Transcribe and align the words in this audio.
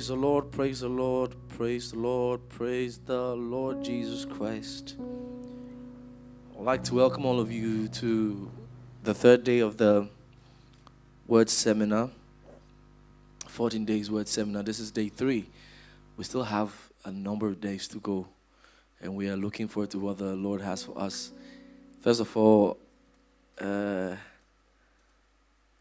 Praise 0.00 0.08
the 0.08 0.16
Lord, 0.16 0.50
praise 0.50 0.80
the 0.80 0.88
Lord, 0.88 1.34
praise 1.48 1.90
the 1.90 1.98
Lord, 1.98 2.48
praise 2.48 2.96
the 3.04 3.34
Lord 3.34 3.84
Jesus 3.84 4.24
Christ. 4.24 4.96
I'd 6.58 6.64
like 6.64 6.82
to 6.84 6.94
welcome 6.94 7.26
all 7.26 7.38
of 7.38 7.52
you 7.52 7.86
to 7.88 8.50
the 9.02 9.12
third 9.12 9.44
day 9.44 9.58
of 9.58 9.76
the 9.76 10.08
Word 11.26 11.50
Seminar, 11.50 12.08
14 13.46 13.84
days 13.84 14.10
Word 14.10 14.26
Seminar. 14.26 14.62
This 14.62 14.80
is 14.80 14.90
day 14.90 15.10
three. 15.10 15.50
We 16.16 16.24
still 16.24 16.44
have 16.44 16.72
a 17.04 17.10
number 17.10 17.46
of 17.46 17.60
days 17.60 17.86
to 17.88 17.98
go, 17.98 18.26
and 19.02 19.14
we 19.14 19.28
are 19.28 19.36
looking 19.36 19.68
forward 19.68 19.90
to 19.90 19.98
what 19.98 20.16
the 20.16 20.34
Lord 20.34 20.62
has 20.62 20.82
for 20.82 20.98
us. 20.98 21.30
First 22.00 22.22
of 22.22 22.34
all, 22.38 22.78
uh, 23.60 24.16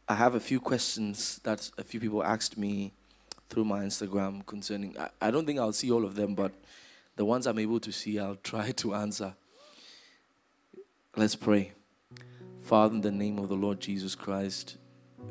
I 0.09 0.13
have 0.15 0.35
a 0.35 0.41
few 0.41 0.59
questions 0.59 1.39
that 1.43 1.71
a 1.77 1.85
few 1.85 2.01
people 2.01 2.21
asked 2.21 2.57
me 2.57 2.91
through 3.49 3.66
my 3.66 3.84
Instagram 3.84 4.45
concerning. 4.45 4.98
I, 4.98 5.09
I 5.21 5.31
don't 5.31 5.45
think 5.45 5.59
I'll 5.59 5.73
see 5.73 5.91
all 5.91 6.05
of 6.05 6.16
them, 6.16 6.35
but 6.35 6.52
the 7.16 7.26
ones 7.26 7.48
I'm 7.48 7.59
able 7.59 7.80
to 7.81 7.91
see, 7.91 8.20
I'll 8.20 8.38
try 8.38 8.72
to 8.77 8.94
answer. 8.94 9.35
Let's 11.16 11.35
pray. 11.35 11.73
Father, 12.62 12.95
in 12.95 13.02
the 13.02 13.12
name 13.12 13.39
of 13.39 13.49
the 13.49 13.55
Lord 13.55 13.80
Jesus 13.80 14.16
Christ, 14.16 14.77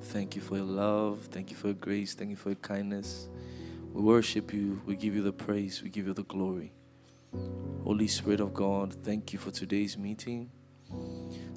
thank 0.03 0.35
you 0.35 0.43
for 0.43 0.57
your 0.57 0.67
love. 0.67 1.29
Thank 1.31 1.51
you 1.51 1.57
for 1.57 1.69
your 1.69 1.75
grace. 1.75 2.15
Thank 2.15 2.31
you 2.31 2.37
for 2.37 2.51
your 2.51 2.57
kindness. 2.57 3.29
We 3.93 4.03
worship 4.03 4.53
you. 4.53 4.83
We 4.87 4.97
give 4.97 5.15
you 5.15 5.23
the 5.23 5.33
praise. 5.33 5.83
We 5.83 5.89
give 5.89 6.07
you 6.07 6.15
the 6.15 6.25
glory. 6.25 6.73
Holy 7.85 8.09
Spirit 8.09 8.41
of 8.41 8.53
God, 8.55 8.95
thank 9.03 9.33
you 9.33 9.39
for 9.39 9.51
today's 9.51 9.97
meeting. 9.97 10.51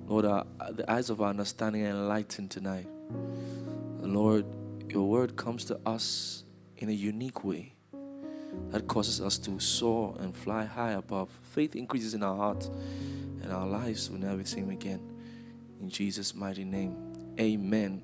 Lord, 0.05 0.25
our, 0.25 0.45
the 0.71 0.89
eyes 0.89 1.09
of 1.09 1.21
our 1.21 1.29
understanding 1.29 1.85
are 1.85 1.89
enlightened 1.89 2.51
tonight. 2.51 2.87
Lord, 3.99 4.45
your 4.89 5.07
word 5.07 5.35
comes 5.35 5.65
to 5.65 5.79
us 5.85 6.43
in 6.81 6.89
a 6.89 6.93
unique 6.93 7.43
way 7.43 7.73
that 8.71 8.87
causes 8.87 9.21
us 9.21 9.37
to 9.37 9.59
soar 9.59 10.15
and 10.19 10.35
fly 10.35 10.65
high 10.65 10.91
above. 10.91 11.29
Faith 11.43 11.75
increases 11.75 12.13
in 12.13 12.23
our 12.23 12.35
hearts, 12.35 12.69
and 13.43 13.53
our 13.53 13.67
lives 13.67 14.09
will 14.09 14.17
never 14.17 14.37
be 14.37 14.43
the 14.43 14.49
same 14.49 14.69
again. 14.69 14.99
In 15.79 15.89
Jesus' 15.89 16.33
mighty 16.33 16.63
name, 16.63 16.95
amen. 17.39 18.01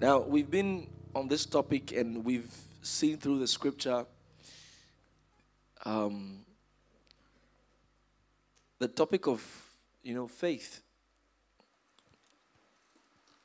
Now, 0.00 0.20
we've 0.20 0.50
been 0.50 0.88
on 1.14 1.28
this 1.28 1.46
topic 1.46 1.92
and 1.92 2.24
we've 2.24 2.52
seen 2.82 3.18
through 3.18 3.38
the 3.38 3.46
scripture 3.46 4.06
um, 5.84 6.40
the 8.78 8.88
topic 8.88 9.26
of, 9.26 9.44
you 10.02 10.14
know, 10.14 10.26
faith. 10.26 10.80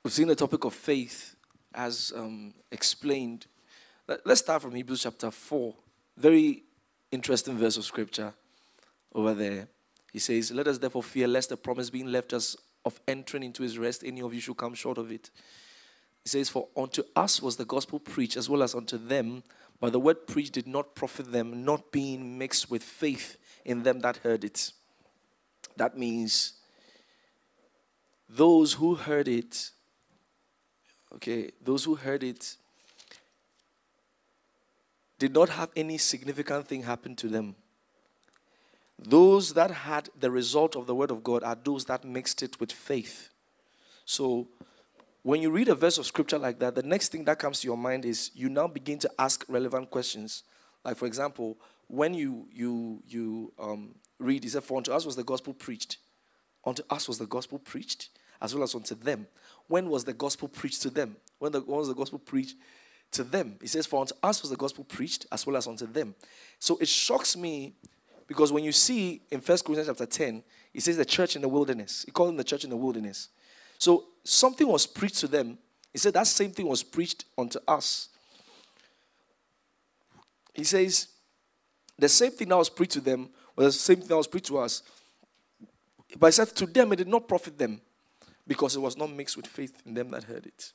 We've 0.03 0.13
seen 0.13 0.27
the 0.27 0.35
topic 0.35 0.63
of 0.63 0.73
faith 0.73 1.35
as 1.75 2.11
um, 2.15 2.53
explained. 2.71 3.45
Let, 4.07 4.25
us 4.25 4.39
start 4.39 4.61
from 4.61 4.73
Hebrews 4.73 5.03
chapter 5.03 5.29
4. 5.29 5.73
Very 6.17 6.63
interesting 7.11 7.57
verse 7.57 7.77
of 7.77 7.83
scripture 7.83 8.33
over 9.13 9.33
there. 9.33 9.67
He 10.11 10.19
says, 10.19 10.51
Let 10.51 10.67
us 10.67 10.77
therefore 10.77 11.03
fear 11.03 11.27
lest 11.27 11.49
the 11.49 11.57
promise 11.57 11.89
being 11.89 12.11
left 12.11 12.33
us 12.33 12.55
of 12.85 12.99
entering 13.07 13.43
into 13.43 13.63
his 13.63 13.77
rest, 13.77 14.03
any 14.05 14.21
of 14.21 14.33
you 14.33 14.39
should 14.39 14.57
come 14.57 14.73
short 14.73 14.97
of 14.97 15.11
it. 15.11 15.29
He 16.23 16.29
says, 16.29 16.49
For 16.49 16.67
unto 16.77 17.03
us 17.15 17.41
was 17.41 17.55
the 17.55 17.65
gospel 17.65 17.99
preached, 17.99 18.37
as 18.37 18.49
well 18.49 18.63
as 18.63 18.75
unto 18.75 18.97
them, 18.97 19.43
but 19.79 19.91
the 19.91 19.99
word 19.99 20.27
preached 20.27 20.53
did 20.53 20.67
not 20.67 20.95
profit 20.95 21.31
them, 21.31 21.65
not 21.65 21.91
being 21.91 22.37
mixed 22.37 22.71
with 22.71 22.83
faith 22.83 23.37
in 23.65 23.83
them 23.83 23.99
that 24.01 24.17
heard 24.17 24.43
it. 24.43 24.71
That 25.75 25.97
means 25.97 26.53
those 28.29 28.73
who 28.73 28.95
heard 28.95 29.27
it, 29.27 29.71
okay, 31.15 31.51
those 31.63 31.83
who 31.83 31.95
heard 31.95 32.23
it 32.23 32.55
did 35.17 35.33
not 35.33 35.49
have 35.49 35.69
any 35.75 35.97
significant 35.97 36.67
thing 36.67 36.83
happen 36.83 37.15
to 37.15 37.27
them. 37.27 37.55
Those 38.99 39.53
that 39.53 39.71
had 39.71 40.09
the 40.19 40.31
result 40.31 40.75
of 40.75 40.87
the 40.87 40.95
word 40.95 41.11
of 41.11 41.23
God 41.23 41.43
are 41.43 41.57
those 41.61 41.85
that 41.85 42.05
mixed 42.05 42.43
it 42.43 42.59
with 42.59 42.71
faith. 42.71 43.29
So, 44.05 44.47
when 45.23 45.41
you 45.41 45.49
read 45.49 45.69
a 45.69 45.75
verse 45.75 45.97
of 45.97 46.05
scripture 46.05 46.37
like 46.37 46.59
that, 46.59 46.75
the 46.75 46.83
next 46.83 47.11
thing 47.11 47.25
that 47.25 47.39
comes 47.39 47.59
to 47.61 47.67
your 47.67 47.77
mind 47.77 48.05
is 48.05 48.29
you 48.35 48.47
now 48.47 48.67
begin 48.67 48.99
to 48.99 49.11
ask 49.17 49.43
relevant 49.47 49.89
questions. 49.89 50.43
Like, 50.83 50.97
for 50.97 51.07
example, 51.07 51.57
when 51.87 52.13
you 52.13 52.47
you 52.51 53.01
you 53.07 53.51
um, 53.59 53.95
read, 54.19 54.43
he 54.43 54.49
said, 54.49 54.63
For 54.63 54.77
unto 54.77 54.91
us 54.91 55.05
was 55.05 55.15
the 55.15 55.23
gospel 55.23 55.53
preached. 55.53 55.97
Unto 56.63 56.83
us 56.89 57.07
was 57.07 57.17
the 57.17 57.25
gospel 57.25 57.59
preached, 57.59 58.09
as 58.45 58.53
well 58.53 58.63
as 58.63 58.73
unto 58.75 58.95
them. 58.95 59.27
When 59.67 59.89
was 59.89 60.03
the 60.03 60.13
gospel 60.13 60.47
preached 60.47 60.81
to 60.83 60.89
them? 60.89 61.17
When, 61.39 61.51
the, 61.51 61.61
when 61.61 61.77
was 61.79 61.87
the 61.87 61.95
gospel 61.95 62.19
preached 62.19 62.55
to 63.11 63.23
them? 63.23 63.57
He 63.59 63.67
says, 63.67 63.85
For 63.85 63.99
unto 63.99 64.13
us 64.23 64.41
was 64.41 64.51
the 64.51 64.57
gospel 64.57 64.83
preached, 64.83 65.25
as 65.31 65.45
well 65.45 65.57
as 65.57 65.67
unto 65.67 65.87
them. 65.87 66.15
So 66.59 66.77
it 66.77 66.87
shocks 66.87 67.35
me 67.35 67.73
because 68.27 68.51
when 68.51 68.63
you 68.63 68.71
see 68.71 69.21
in 69.31 69.41
First 69.41 69.65
Corinthians 69.65 69.89
chapter 69.89 70.05
10, 70.05 70.43
he 70.71 70.79
says 70.79 70.97
the 70.97 71.05
church 71.05 71.35
in 71.35 71.41
the 71.41 71.49
wilderness. 71.49 72.03
He 72.05 72.11
called 72.11 72.29
them 72.29 72.37
the 72.37 72.43
church 72.43 72.63
in 72.63 72.69
the 72.69 72.77
wilderness. 72.77 73.29
So 73.79 74.05
something 74.23 74.67
was 74.67 74.85
preached 74.85 75.17
to 75.17 75.27
them. 75.27 75.57
He 75.91 75.97
said 75.97 76.13
that 76.13 76.27
same 76.27 76.51
thing 76.51 76.67
was 76.67 76.83
preached 76.83 77.25
unto 77.37 77.59
us. 77.67 78.09
He 80.53 80.63
says 80.63 81.07
the 81.97 82.09
same 82.09 82.31
thing 82.31 82.49
that 82.49 82.57
was 82.57 82.69
preached 82.69 82.93
to 82.93 83.01
them 83.01 83.29
was 83.55 83.75
the 83.75 83.79
same 83.79 83.97
thing 83.97 84.07
that 84.07 84.17
was 84.17 84.27
preached 84.27 84.47
to 84.47 84.59
us. 84.59 84.83
But 86.17 86.27
he 86.27 86.31
said 86.33 86.55
to 86.55 86.65
them 86.65 86.93
it 86.93 86.97
did 86.97 87.07
not 87.07 87.27
profit 87.27 87.57
them 87.57 87.81
because 88.47 88.75
it 88.75 88.79
was 88.79 88.97
not 88.97 89.11
mixed 89.11 89.37
with 89.37 89.47
faith 89.47 89.81
in 89.85 89.93
them 89.93 90.09
that 90.09 90.23
heard 90.23 90.45
it. 90.45 90.71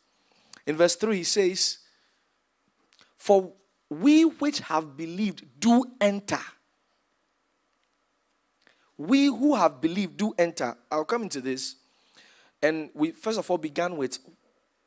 In 0.66 0.76
verse 0.76 0.97
3, 0.97 1.16
he 1.16 1.25
says, 1.25 1.78
For 3.16 3.53
we 3.88 4.22
which 4.22 4.60
have 4.60 4.97
believed 4.97 5.44
do 5.58 5.84
enter 6.00 6.41
we 9.00 9.25
who 9.25 9.54
have 9.54 9.81
believed 9.81 10.19
do 10.19 10.34
enter. 10.36 10.76
I'll 10.91 11.06
come 11.06 11.22
into 11.22 11.41
this. 11.41 11.76
And 12.62 12.91
we 12.92 13.12
first 13.12 13.38
of 13.38 13.50
all 13.50 13.56
began 13.56 13.97
with, 13.97 14.19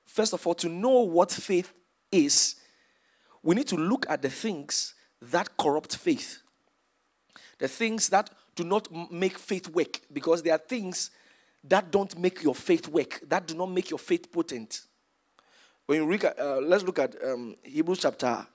first 0.05 0.33
of 0.33 0.45
all, 0.45 0.53
to 0.53 0.69
know 0.69 1.01
what 1.01 1.31
faith 1.31 1.73
is, 2.11 2.57
we 3.41 3.55
need 3.55 3.67
to 3.69 3.75
look 3.75 4.05
at 4.07 4.21
the 4.21 4.29
things 4.29 4.93
that 5.19 5.57
corrupt 5.57 5.95
faith. 5.95 6.43
The 7.57 7.67
things 7.67 8.09
that 8.09 8.29
do 8.55 8.63
not 8.63 8.87
make 9.11 9.35
faith 9.35 9.67
work, 9.69 10.01
because 10.13 10.43
there 10.43 10.53
are 10.53 10.59
things 10.59 11.09
that 11.65 11.91
don't 11.91 12.17
make 12.17 12.43
your 12.43 12.55
faith 12.55 12.87
work, 12.87 13.21
that 13.27 13.47
do 13.47 13.55
not 13.55 13.71
make 13.71 13.89
your 13.89 13.99
faith 13.99 14.31
potent. 14.31 14.81
When 15.85 15.99
you 15.99 16.05
read, 16.05 16.25
uh, 16.25 16.59
let's 16.61 16.83
look 16.83 16.99
at 16.99 17.15
um, 17.23 17.55
Hebrews 17.63 17.99
chapter 17.99 18.45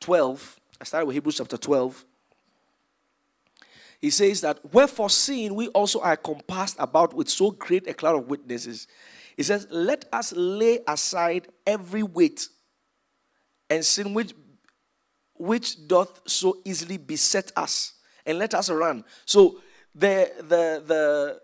12. 0.00 0.60
I 0.80 0.84
started 0.84 1.06
with 1.06 1.14
Hebrews 1.14 1.36
chapter 1.36 1.56
12 1.56 2.04
he 4.00 4.10
says 4.10 4.40
that, 4.42 4.60
Wherefore, 4.72 5.10
seeing 5.10 5.54
we 5.54 5.68
also 5.68 6.00
are 6.00 6.16
compassed 6.16 6.76
about 6.78 7.14
with 7.14 7.28
so 7.28 7.50
great 7.50 7.88
a 7.88 7.94
cloud 7.94 8.16
of 8.16 8.28
witnesses, 8.28 8.86
he 9.36 9.42
says, 9.42 9.66
Let 9.70 10.04
us 10.12 10.32
lay 10.32 10.80
aside 10.86 11.48
every 11.66 12.02
weight 12.02 12.48
and 13.68 13.84
sin 13.84 14.14
which, 14.14 14.32
which 15.34 15.86
doth 15.88 16.20
so 16.26 16.58
easily 16.64 16.96
beset 16.96 17.50
us, 17.56 17.94
and 18.24 18.38
let 18.38 18.54
us 18.54 18.70
run. 18.70 19.04
So, 19.26 19.60
the, 19.94 20.30
the, 20.38 20.82
the 20.86 21.40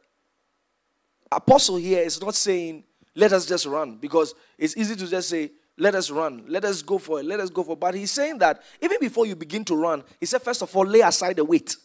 apostle 1.37 1.77
here 1.77 2.03
is 2.03 2.21
not 2.21 2.35
saying, 2.35 2.85
Let 3.15 3.33
us 3.33 3.47
just 3.47 3.67
run, 3.67 3.97
because 3.97 4.35
it's 4.59 4.77
easy 4.77 4.97
to 4.97 5.07
just 5.07 5.29
say, 5.29 5.51
let 5.77 5.95
us 5.95 6.11
run. 6.11 6.45
Let 6.47 6.65
us 6.65 6.83
go 6.83 6.99
for 6.99 7.19
it. 7.21 7.27
Let 7.27 7.41
us 7.41 7.51
go 7.51 7.65
for 7.65 7.73
it. 7.73 7.81
But 7.81 7.95
he's 7.95 8.13
saying 8.13 8.39
that 8.39 8.63
even 8.81 8.99
before 9.01 9.27
you 9.27 9.35
begin 9.35 9.65
to 9.67 9.75
run, 9.75 10.05
he 10.21 10.27
said, 10.27 10.43
first 10.43 10.63
of 10.63 10.75
all, 10.77 10.87
lay 10.87 11.01
aside 11.01 11.37
the 11.37 11.45
weight. 11.45 11.77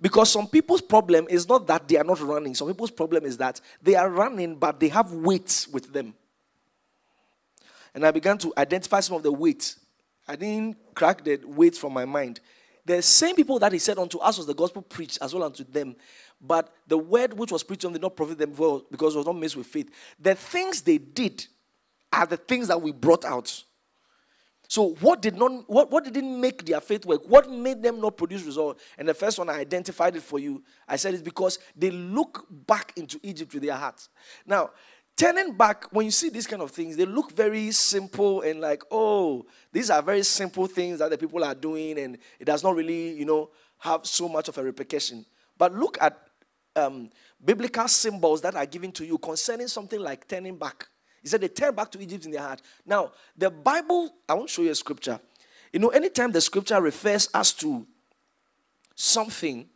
Because 0.00 0.30
some 0.30 0.46
people's 0.46 0.80
problem 0.80 1.26
is 1.28 1.48
not 1.48 1.66
that 1.68 1.86
they 1.86 1.96
are 1.96 2.04
not 2.04 2.20
running. 2.20 2.54
Some 2.54 2.68
people's 2.68 2.90
problem 2.90 3.24
is 3.24 3.36
that 3.38 3.60
they 3.82 3.94
are 3.94 4.10
running, 4.10 4.56
but 4.56 4.80
they 4.80 4.88
have 4.88 5.12
weights 5.12 5.68
with 5.68 5.92
them. 5.92 6.14
And 7.94 8.04
I 8.04 8.10
began 8.10 8.38
to 8.38 8.52
identify 8.56 9.00
some 9.00 9.16
of 9.16 9.22
the 9.22 9.32
weights. 9.32 9.78
I 10.26 10.36
didn't 10.36 10.76
crack 10.94 11.24
the 11.24 11.40
weights 11.44 11.78
from 11.78 11.92
my 11.92 12.04
mind. 12.04 12.40
The 12.88 13.02
same 13.02 13.36
people 13.36 13.58
that 13.58 13.70
he 13.70 13.78
said 13.78 13.98
unto 13.98 14.18
us 14.18 14.38
was 14.38 14.46
the 14.46 14.54
gospel 14.54 14.80
preached 14.80 15.18
as 15.20 15.34
well 15.34 15.44
unto 15.44 15.62
them. 15.62 15.94
But 16.40 16.72
the 16.86 16.96
word 16.96 17.34
which 17.34 17.52
was 17.52 17.62
preached 17.62 17.84
on 17.84 17.92
did 17.92 18.00
not 18.00 18.16
profit 18.16 18.38
them 18.38 18.54
well 18.56 18.82
because 18.90 19.14
it 19.14 19.18
was 19.18 19.26
not 19.26 19.36
mixed 19.36 19.56
with 19.56 19.66
faith. 19.66 19.90
The 20.18 20.34
things 20.34 20.80
they 20.80 20.96
did 20.96 21.46
are 22.10 22.24
the 22.24 22.38
things 22.38 22.68
that 22.68 22.80
we 22.80 22.92
brought 22.92 23.26
out. 23.26 23.62
So 24.68 24.94
what 25.00 25.20
did 25.20 25.36
not 25.36 25.68
what, 25.68 25.90
what 25.90 26.04
didn't 26.04 26.40
make 26.40 26.64
their 26.64 26.80
faith 26.80 27.04
work? 27.04 27.28
What 27.28 27.50
made 27.50 27.82
them 27.82 28.00
not 28.00 28.16
produce 28.16 28.42
result? 28.44 28.80
And 28.96 29.06
the 29.06 29.12
first 29.12 29.38
one 29.38 29.50
I 29.50 29.58
identified 29.58 30.16
it 30.16 30.22
for 30.22 30.38
you. 30.38 30.62
I 30.86 30.96
said 30.96 31.12
it's 31.12 31.22
because 31.22 31.58
they 31.76 31.90
look 31.90 32.46
back 32.50 32.94
into 32.96 33.20
Egypt 33.22 33.52
with 33.52 33.64
their 33.64 33.76
hearts. 33.76 34.08
Now, 34.46 34.70
turning 35.18 35.52
back, 35.52 35.84
when 35.90 36.06
you 36.06 36.12
see 36.12 36.30
these 36.30 36.46
kind 36.46 36.62
of 36.62 36.70
things, 36.70 36.96
they 36.96 37.04
look 37.04 37.32
very 37.32 37.72
simple 37.72 38.42
and 38.42 38.60
like, 38.60 38.82
oh, 38.90 39.44
these 39.72 39.90
are 39.90 40.00
very 40.00 40.22
simple 40.22 40.66
things 40.66 41.00
that 41.00 41.10
the 41.10 41.18
people 41.18 41.44
are 41.44 41.56
doing, 41.56 41.98
and 41.98 42.18
it 42.38 42.44
does 42.44 42.62
not 42.62 42.76
really, 42.76 43.18
you 43.18 43.24
know, 43.24 43.50
have 43.78 44.06
so 44.06 44.28
much 44.28 44.48
of 44.48 44.56
a 44.56 44.62
repercussion. 44.62 45.26
But 45.58 45.74
look 45.74 45.98
at 46.00 46.16
um, 46.76 47.10
biblical 47.44 47.88
symbols 47.88 48.40
that 48.42 48.54
are 48.54 48.64
given 48.64 48.92
to 48.92 49.04
you 49.04 49.18
concerning 49.18 49.66
something 49.66 50.00
like 50.00 50.26
turning 50.28 50.56
back. 50.56 50.86
He 51.20 51.28
said 51.28 51.40
they 51.40 51.48
turn 51.48 51.74
back 51.74 51.90
to 51.90 52.00
Egypt 52.00 52.24
in 52.24 52.30
their 52.30 52.42
heart. 52.42 52.62
Now, 52.86 53.10
the 53.36 53.50
Bible, 53.50 54.14
I 54.28 54.34
want 54.34 54.48
to 54.48 54.54
show 54.54 54.62
you 54.62 54.70
a 54.70 54.74
scripture. 54.74 55.18
You 55.72 55.80
know, 55.80 55.88
anytime 55.88 56.30
the 56.30 56.40
scripture 56.40 56.80
refers 56.80 57.28
us 57.34 57.52
to 57.54 57.84
something, 58.94 59.68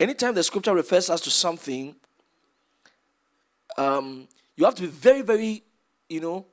anytime 0.00 0.34
the 0.34 0.42
scripture 0.42 0.74
refers 0.74 1.08
us 1.08 1.20
to 1.22 1.30
something, 1.30 1.94
um, 3.76 4.28
you 4.56 4.64
have 4.64 4.74
to 4.76 4.82
be 4.82 4.88
very, 4.88 5.22
very, 5.22 5.62
you 6.08 6.20
know, 6.20 6.46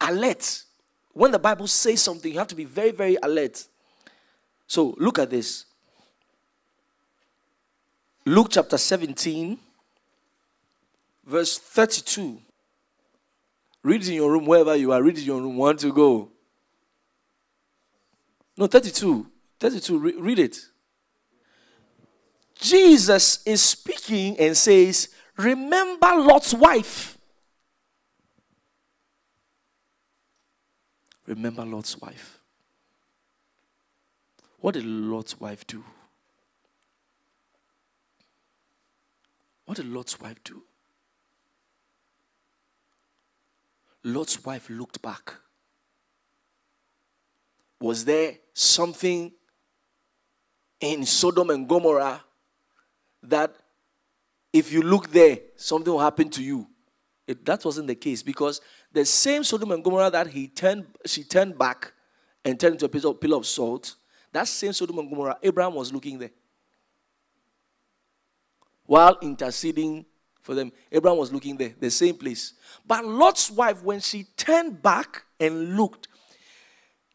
alert. 0.00 0.64
When 1.12 1.32
the 1.32 1.38
Bible 1.38 1.66
says 1.66 2.02
something, 2.02 2.32
you 2.32 2.38
have 2.38 2.48
to 2.48 2.54
be 2.54 2.64
very, 2.64 2.90
very 2.90 3.16
alert. 3.22 3.66
So 4.66 4.94
look 4.98 5.18
at 5.18 5.30
this. 5.30 5.64
Luke 8.24 8.48
chapter 8.50 8.76
17, 8.76 9.58
verse 11.24 11.58
32. 11.58 12.38
Read 13.82 14.02
it 14.02 14.08
in 14.08 14.14
your 14.14 14.30
room 14.30 14.44
wherever 14.44 14.76
you 14.76 14.92
are. 14.92 15.02
Read 15.02 15.16
it 15.16 15.20
in 15.22 15.26
your 15.26 15.40
room. 15.40 15.56
Want 15.56 15.80
to 15.80 15.92
go? 15.92 16.30
No, 18.56 18.66
32. 18.66 19.26
32. 19.58 19.98
Re- 19.98 20.14
read 20.18 20.38
it. 20.40 20.58
Jesus 22.60 23.40
is 23.46 23.62
speaking 23.62 24.38
and 24.38 24.56
says, 24.56 25.08
Remember 25.36 26.14
Lot's 26.16 26.52
wife. 26.52 27.16
Remember 31.26 31.64
Lot's 31.64 31.96
wife. 31.98 32.40
What 34.60 34.74
did 34.74 34.84
Lot's 34.84 35.38
wife 35.38 35.66
do? 35.66 35.84
What 39.66 39.76
did 39.76 39.86
Lot's 39.86 40.18
wife 40.18 40.42
do? 40.42 40.62
Lot's 44.02 44.42
wife 44.44 44.68
looked 44.70 45.02
back. 45.02 45.34
Was 47.80 48.04
there 48.04 48.38
something 48.54 49.32
in 50.80 51.04
Sodom 51.04 51.50
and 51.50 51.68
Gomorrah 51.68 52.24
that 53.28 53.54
if 54.52 54.72
you 54.72 54.82
look 54.82 55.10
there, 55.10 55.38
something 55.56 55.92
will 55.92 56.00
happen 56.00 56.28
to 56.30 56.42
you? 56.42 56.66
It, 57.26 57.44
that 57.44 57.64
wasn't 57.64 57.88
the 57.88 57.94
case 57.94 58.22
because 58.22 58.60
the 58.92 59.04
same 59.04 59.44
Sodom 59.44 59.72
and 59.72 59.84
Gomorrah 59.84 60.10
that 60.10 60.28
he 60.28 60.48
turned, 60.48 60.86
she 61.04 61.22
turned 61.22 61.58
back 61.58 61.92
and 62.44 62.58
turned 62.58 62.74
into 62.74 62.86
a 62.86 62.88
pillar, 62.88 63.14
pillar 63.14 63.36
of 63.36 63.46
salt, 63.46 63.96
that 64.32 64.48
same 64.48 64.72
Sodom 64.72 64.98
and 64.98 65.10
Gomorrah, 65.10 65.36
Abraham 65.42 65.74
was 65.74 65.92
looking 65.92 66.18
there. 66.18 66.30
While 68.86 69.18
interceding 69.20 70.06
for 70.40 70.54
them, 70.54 70.72
Abraham 70.90 71.18
was 71.18 71.30
looking 71.30 71.58
there, 71.58 71.74
the 71.78 71.90
same 71.90 72.14
place. 72.14 72.54
But 72.86 73.04
Lot's 73.04 73.50
wife, 73.50 73.82
when 73.82 74.00
she 74.00 74.24
turned 74.36 74.82
back 74.82 75.24
and 75.38 75.76
looked, 75.76 76.08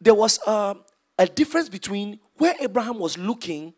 there 0.00 0.14
was 0.14 0.38
a, 0.46 0.76
a 1.18 1.26
difference 1.26 1.68
between 1.68 2.20
where 2.36 2.54
Abraham 2.60 3.00
was 3.00 3.18
looking 3.18 3.74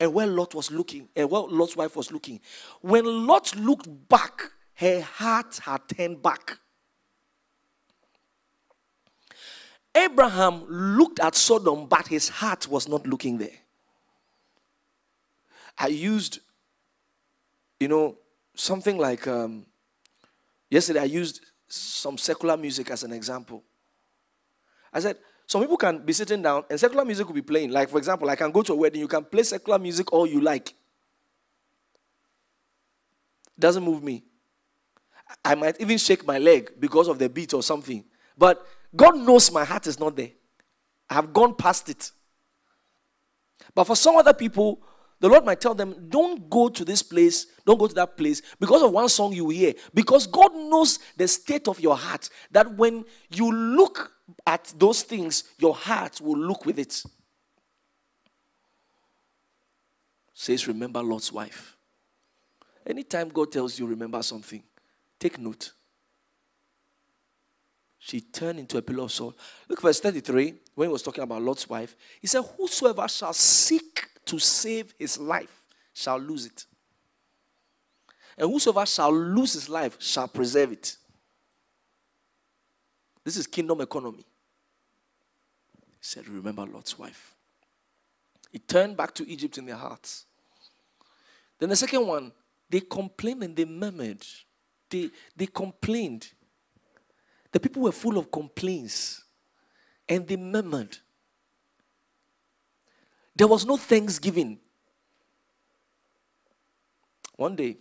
and 0.00 0.12
where 0.12 0.26
Lot 0.26 0.54
was 0.54 0.70
looking, 0.70 1.08
and 1.14 1.30
where 1.30 1.42
Lot's 1.42 1.76
wife 1.76 1.96
was 1.96 2.10
looking. 2.10 2.40
When 2.80 3.26
Lot 3.26 3.54
looked 3.56 3.88
back, 4.08 4.42
her 4.74 5.00
heart 5.00 5.58
had 5.62 5.88
turned 5.88 6.22
back. 6.22 6.58
Abraham 9.94 10.64
looked 10.68 11.20
at 11.20 11.34
Sodom, 11.34 11.86
but 11.86 12.08
his 12.08 12.28
heart 12.28 12.66
was 12.66 12.88
not 12.88 13.06
looking 13.06 13.38
there. 13.38 13.58
I 15.78 15.88
used, 15.88 16.40
you 17.78 17.88
know, 17.88 18.16
something 18.54 18.98
like 18.98 19.26
um, 19.26 19.66
yesterday, 20.70 21.00
I 21.00 21.04
used 21.04 21.40
some 21.68 22.18
secular 22.18 22.56
music 22.56 22.90
as 22.90 23.02
an 23.02 23.12
example. 23.12 23.62
I 24.92 25.00
said, 25.00 25.16
some 25.46 25.60
people 25.60 25.76
can 25.76 25.98
be 25.98 26.12
sitting 26.12 26.42
down 26.42 26.64
and 26.70 26.78
secular 26.78 27.04
music 27.04 27.26
will 27.26 27.34
be 27.34 27.42
playing. 27.42 27.70
Like, 27.70 27.88
for 27.88 27.98
example, 27.98 28.28
I 28.30 28.36
can 28.36 28.50
go 28.50 28.62
to 28.62 28.72
a 28.72 28.76
wedding, 28.76 29.00
you 29.00 29.08
can 29.08 29.24
play 29.24 29.42
secular 29.42 29.78
music 29.78 30.12
all 30.12 30.26
you 30.26 30.40
like. 30.40 30.74
Doesn't 33.58 33.82
move 33.82 34.02
me. 34.02 34.24
I 35.44 35.54
might 35.54 35.80
even 35.80 35.98
shake 35.98 36.26
my 36.26 36.38
leg 36.38 36.72
because 36.78 37.08
of 37.08 37.18
the 37.18 37.28
beat 37.28 37.54
or 37.54 37.62
something. 37.62 38.04
But 38.36 38.66
God 38.94 39.16
knows 39.16 39.50
my 39.50 39.64
heart 39.64 39.86
is 39.86 39.98
not 39.98 40.16
there. 40.16 40.30
I 41.08 41.14
have 41.14 41.32
gone 41.32 41.54
past 41.54 41.88
it. 41.88 42.10
But 43.74 43.84
for 43.84 43.96
some 43.96 44.16
other 44.16 44.34
people, 44.34 44.80
the 45.20 45.28
Lord 45.28 45.44
might 45.44 45.60
tell 45.60 45.74
them, 45.74 46.08
don't 46.08 46.50
go 46.50 46.68
to 46.68 46.84
this 46.84 47.02
place, 47.02 47.46
don't 47.64 47.78
go 47.78 47.86
to 47.86 47.94
that 47.94 48.16
place 48.16 48.42
because 48.58 48.82
of 48.82 48.90
one 48.90 49.08
song 49.08 49.32
you 49.32 49.48
hear. 49.50 49.74
Because 49.94 50.26
God 50.26 50.52
knows 50.54 50.98
the 51.16 51.28
state 51.28 51.68
of 51.68 51.78
your 51.78 51.96
heart. 51.96 52.28
That 52.50 52.74
when 52.76 53.04
you 53.30 53.52
look 53.52 54.11
at 54.46 54.72
those 54.76 55.02
things, 55.02 55.44
your 55.58 55.74
heart 55.74 56.20
will 56.20 56.38
look 56.38 56.64
with 56.64 56.78
it. 56.78 57.02
Says, 60.32 60.66
remember 60.66 61.02
Lot's 61.02 61.32
wife. 61.32 61.76
Anytime 62.86 63.28
God 63.28 63.52
tells 63.52 63.78
you, 63.78 63.86
remember 63.86 64.22
something, 64.22 64.62
take 65.18 65.38
note 65.38 65.72
she 68.04 68.20
turned 68.20 68.58
into 68.58 68.76
a 68.78 68.82
pillar 68.82 69.04
of 69.04 69.12
salt. 69.12 69.36
Look, 69.68 69.80
verse 69.80 70.00
33, 70.00 70.54
when 70.74 70.88
he 70.88 70.92
was 70.92 71.04
talking 71.04 71.22
about 71.22 71.40
Lot's 71.40 71.68
wife, 71.68 71.94
he 72.20 72.26
said, 72.26 72.42
Whosoever 72.58 73.06
shall 73.06 73.32
seek 73.32 74.08
to 74.24 74.40
save 74.40 74.92
his 74.98 75.20
life 75.20 75.68
shall 75.94 76.18
lose 76.18 76.46
it. 76.46 76.64
And 78.36 78.50
whosoever 78.50 78.84
shall 78.86 79.14
lose 79.14 79.52
his 79.52 79.68
life 79.68 79.98
shall 80.00 80.26
preserve 80.26 80.72
it. 80.72 80.96
This 83.24 83.36
is 83.36 83.46
kingdom 83.46 83.80
economy. 83.80 84.24
He 85.80 85.98
said, 86.00 86.28
Remember 86.28 86.66
Lot's 86.66 86.98
wife. 86.98 87.34
He 88.50 88.58
turned 88.58 88.96
back 88.96 89.14
to 89.14 89.28
Egypt 89.28 89.58
in 89.58 89.66
their 89.66 89.76
hearts. 89.76 90.26
Then 91.58 91.68
the 91.68 91.76
second 91.76 92.06
one, 92.06 92.32
they 92.68 92.80
complained 92.80 93.42
and 93.42 93.56
they 93.56 93.64
murmured. 93.64 94.24
They, 94.90 95.10
they 95.36 95.46
complained. 95.46 96.28
The 97.52 97.60
people 97.60 97.82
were 97.82 97.92
full 97.92 98.18
of 98.18 98.30
complaints 98.30 99.24
and 100.08 100.26
they 100.26 100.36
murmured. 100.36 100.98
There 103.34 103.46
was 103.46 103.64
no 103.64 103.76
thanksgiving. 103.76 104.58
One 107.36 107.56
day, 107.56 107.76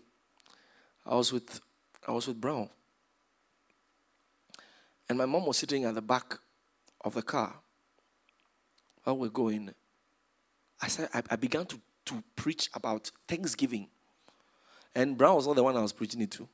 I 1.05 1.15
was 1.15 1.33
with 1.33 1.59
I 2.07 2.11
was 2.11 2.27
with 2.27 2.39
Brown, 2.39 2.69
and 5.11 5.17
my 5.17 5.25
mom 5.25 5.45
was 5.45 5.57
sitting 5.57 5.83
at 5.83 5.93
the 5.93 6.01
back 6.01 6.39
of 7.01 7.15
the 7.15 7.21
car 7.21 7.53
while 9.03 9.17
we're 9.17 9.27
going. 9.27 9.69
I 10.81 10.87
said 10.87 11.09
I, 11.13 11.21
I 11.29 11.35
began 11.35 11.65
to, 11.65 11.81
to 12.05 12.23
preach 12.37 12.69
about 12.73 13.11
Thanksgiving. 13.27 13.89
And 14.95 15.17
Brown 15.17 15.35
was 15.35 15.47
not 15.47 15.57
the 15.57 15.63
one 15.63 15.75
I 15.75 15.81
was 15.81 15.91
preaching 15.91 16.21
it 16.21 16.31
to. 16.31 16.47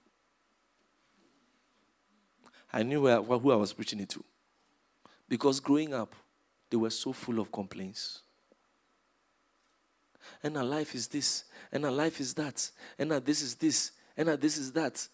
I 2.74 2.82
knew 2.82 3.02
where, 3.02 3.22
who 3.22 3.52
I 3.52 3.56
was 3.58 3.74
preaching 3.74 4.00
it 4.00 4.10
to. 4.10 4.24
Because 5.30 5.60
growing 5.60 5.94
up, 5.94 6.16
they 6.72 6.78
were 6.78 6.90
so 6.90 7.14
full 7.14 7.40
of 7.40 7.52
complaints. 7.52 8.22
And 10.42 10.58
our 10.58 10.66
life 10.66 10.96
is 10.96 11.08
this, 11.08 11.44
and 11.72 11.86
our 11.86 11.92
life 11.92 12.20
is 12.20 12.34
that, 12.34 12.72
and 12.98 13.14
our 13.14 13.20
this 13.20 13.44
is 13.44 13.54
this, 13.54 13.92
and 14.18 14.30
our 14.30 14.36
this 14.36 14.58
is 14.58 14.72
that. 14.72 15.08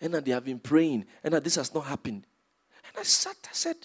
And 0.00 0.14
that 0.14 0.24
they 0.24 0.30
have 0.30 0.44
been 0.44 0.60
praying, 0.60 1.06
and 1.24 1.34
that 1.34 1.42
this 1.42 1.56
has 1.56 1.74
not 1.74 1.84
happened. 1.84 2.24
And 2.86 3.00
I 3.00 3.02
sat, 3.02 3.36
I 3.44 3.52
said, 3.52 3.76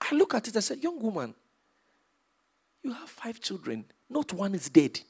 I 0.00 0.14
look 0.14 0.34
at 0.34 0.46
it, 0.46 0.56
I 0.56 0.60
said, 0.60 0.82
young 0.82 1.00
woman, 1.00 1.34
you 2.82 2.92
have 2.92 3.08
five 3.08 3.40
children, 3.40 3.84
not 4.08 4.32
one 4.32 4.54
is 4.54 4.68
dead. 4.68 5.00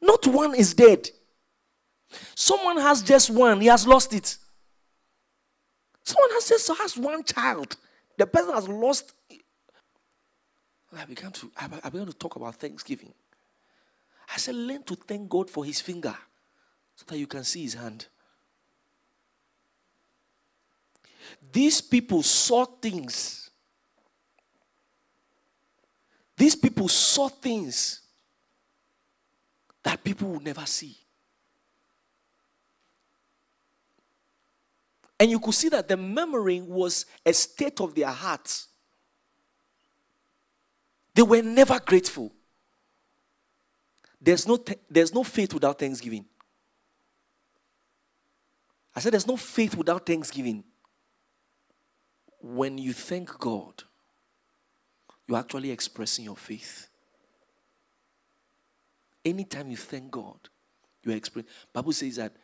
Not 0.00 0.26
one 0.26 0.54
is 0.54 0.72
dead. 0.74 1.10
Someone 2.34 2.78
has 2.78 3.02
just 3.02 3.30
one, 3.30 3.60
he 3.60 3.66
has 3.66 3.86
lost 3.86 4.14
it. 4.14 4.38
Someone 6.04 6.30
has 6.32 6.48
just 6.48 6.70
has 6.78 6.96
one 6.96 7.24
child. 7.24 7.76
The 8.16 8.26
person 8.26 8.54
has 8.54 8.68
lost. 8.68 9.12
I 10.96 11.04
began 11.06 11.32
to 11.32 11.50
I 11.56 11.90
began 11.90 12.06
to 12.06 12.12
talk 12.12 12.36
about 12.36 12.56
Thanksgiving. 12.56 13.12
I 14.32 14.36
said, 14.36 14.54
learn 14.54 14.82
to 14.84 14.94
thank 14.94 15.28
God 15.28 15.50
for 15.50 15.64
his 15.64 15.80
finger 15.80 16.14
so 16.96 17.04
that 17.08 17.18
you 17.18 17.26
can 17.26 17.44
see 17.44 17.62
his 17.62 17.74
hand. 17.74 18.06
These 21.52 21.80
people 21.80 22.22
saw 22.22 22.64
things. 22.64 23.50
These 26.36 26.56
people 26.56 26.88
saw 26.88 27.28
things 27.28 28.00
that 29.82 30.02
people 30.02 30.28
will 30.28 30.40
never 30.40 30.66
see. 30.66 30.96
And 35.18 35.30
you 35.30 35.38
could 35.38 35.54
see 35.54 35.68
that 35.68 35.88
the 35.88 35.96
murmuring 35.96 36.68
was 36.68 37.06
a 37.24 37.32
state 37.32 37.80
of 37.80 37.94
their 37.94 38.10
hearts. 38.10 38.68
They 41.14 41.22
were 41.22 41.42
never 41.42 41.78
grateful. 41.78 42.32
there's 44.24 44.48
no, 44.48 44.56
th- 44.56 44.78
there's 44.88 45.12
no 45.12 45.22
faith 45.22 45.52
without 45.52 45.78
thanksgiving. 45.78 46.24
I 48.94 49.00
said 49.00 49.12
there's 49.12 49.26
no 49.26 49.36
faith 49.36 49.76
without 49.76 50.06
thanksgiving. 50.06 50.64
When 52.40 52.78
you 52.78 52.92
thank 52.92 53.38
God, 53.38 53.82
you're 55.26 55.38
actually 55.38 55.70
expressing 55.70 56.26
your 56.26 56.36
faith. 56.36 56.88
Anytime 59.24 59.70
you 59.70 59.76
thank 59.76 60.10
God, 60.10 60.38
you 61.02 61.12
are 61.12 61.16
expressing. 61.16 61.50
Bible 61.72 61.92
says 61.92 62.16
that, 62.16 62.34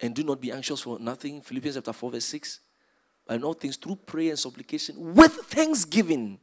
and 0.00 0.14
do 0.14 0.24
not 0.24 0.40
be 0.40 0.50
anxious 0.50 0.80
for 0.80 0.98
nothing. 0.98 1.40
Philippians 1.42 1.76
chapter 1.76 1.92
4, 1.92 2.10
verse 2.12 2.24
6. 2.24 2.60
But 3.26 3.36
in 3.36 3.44
all 3.44 3.52
things, 3.52 3.76
through 3.76 3.96
prayer 3.96 4.30
and 4.30 4.38
supplication, 4.38 5.14
with 5.14 5.32
thanksgiving. 5.32 6.40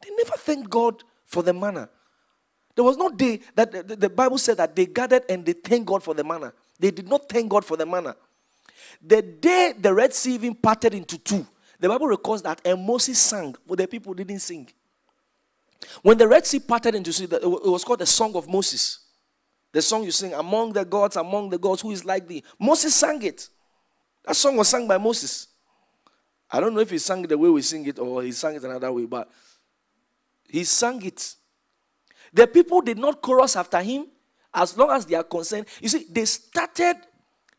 They 0.00 0.10
never 0.10 0.36
thank 0.36 0.68
God 0.68 1.02
for 1.24 1.42
the 1.42 1.52
manna. 1.52 1.88
There 2.74 2.84
was 2.84 2.96
no 2.96 3.10
day 3.10 3.40
that 3.54 3.70
the, 3.70 3.96
the 3.96 4.08
Bible 4.10 4.38
said 4.38 4.56
that 4.56 4.74
they 4.74 4.86
gathered 4.86 5.24
and 5.28 5.44
they 5.44 5.52
thanked 5.52 5.86
God 5.86 6.02
for 6.02 6.14
the 6.14 6.24
manna. 6.24 6.52
They 6.78 6.90
did 6.90 7.08
not 7.08 7.28
thank 7.28 7.50
God 7.50 7.64
for 7.64 7.76
the 7.76 7.86
manna. 7.86 8.16
The 9.00 9.22
day 9.22 9.74
the 9.78 9.92
Red 9.92 10.14
Sea 10.14 10.34
even 10.34 10.54
parted 10.54 10.94
into 10.94 11.18
two, 11.18 11.46
the 11.78 11.88
Bible 11.88 12.06
records 12.06 12.42
that 12.42 12.60
and 12.64 12.84
Moses 12.84 13.18
sang, 13.18 13.54
but 13.66 13.78
the 13.78 13.86
people 13.86 14.14
didn't 14.14 14.38
sing. 14.38 14.68
When 16.02 16.16
the 16.16 16.28
Red 16.28 16.46
Sea 16.46 16.60
parted 16.60 16.94
into 16.94 17.12
two, 17.12 17.24
it 17.24 17.44
was 17.44 17.84
called 17.84 17.98
the 17.98 18.06
Song 18.06 18.34
of 18.36 18.48
Moses. 18.48 19.00
The 19.72 19.80
song 19.80 20.04
you 20.04 20.10
sing, 20.10 20.34
Among 20.34 20.74
the 20.74 20.84
gods, 20.84 21.16
among 21.16 21.48
the 21.48 21.58
gods, 21.58 21.80
who 21.80 21.90
is 21.90 22.04
like 22.04 22.28
thee? 22.28 22.44
Moses 22.58 22.94
sang 22.94 23.22
it. 23.22 23.48
That 24.24 24.36
song 24.36 24.56
was 24.56 24.68
sung 24.68 24.86
by 24.86 24.98
Moses. 24.98 25.48
I 26.50 26.60
don't 26.60 26.74
know 26.74 26.80
if 26.80 26.90
he 26.90 26.98
sang 26.98 27.24
it 27.24 27.28
the 27.28 27.38
way 27.38 27.48
we 27.48 27.62
sing 27.62 27.86
it 27.86 27.98
or 27.98 28.22
he 28.22 28.30
sang 28.32 28.54
it 28.54 28.62
another 28.62 28.92
way, 28.92 29.06
but 29.06 29.30
he 30.46 30.64
sang 30.64 31.02
it. 31.02 31.34
The 32.32 32.46
people 32.46 32.80
did 32.80 32.98
not 32.98 33.20
chorus 33.20 33.56
after 33.56 33.80
him 33.82 34.06
as 34.54 34.76
long 34.76 34.90
as 34.90 35.06
they 35.06 35.14
are 35.14 35.24
concerned. 35.24 35.66
You 35.80 35.88
see, 35.88 36.06
they 36.10 36.24
started, 36.24 36.96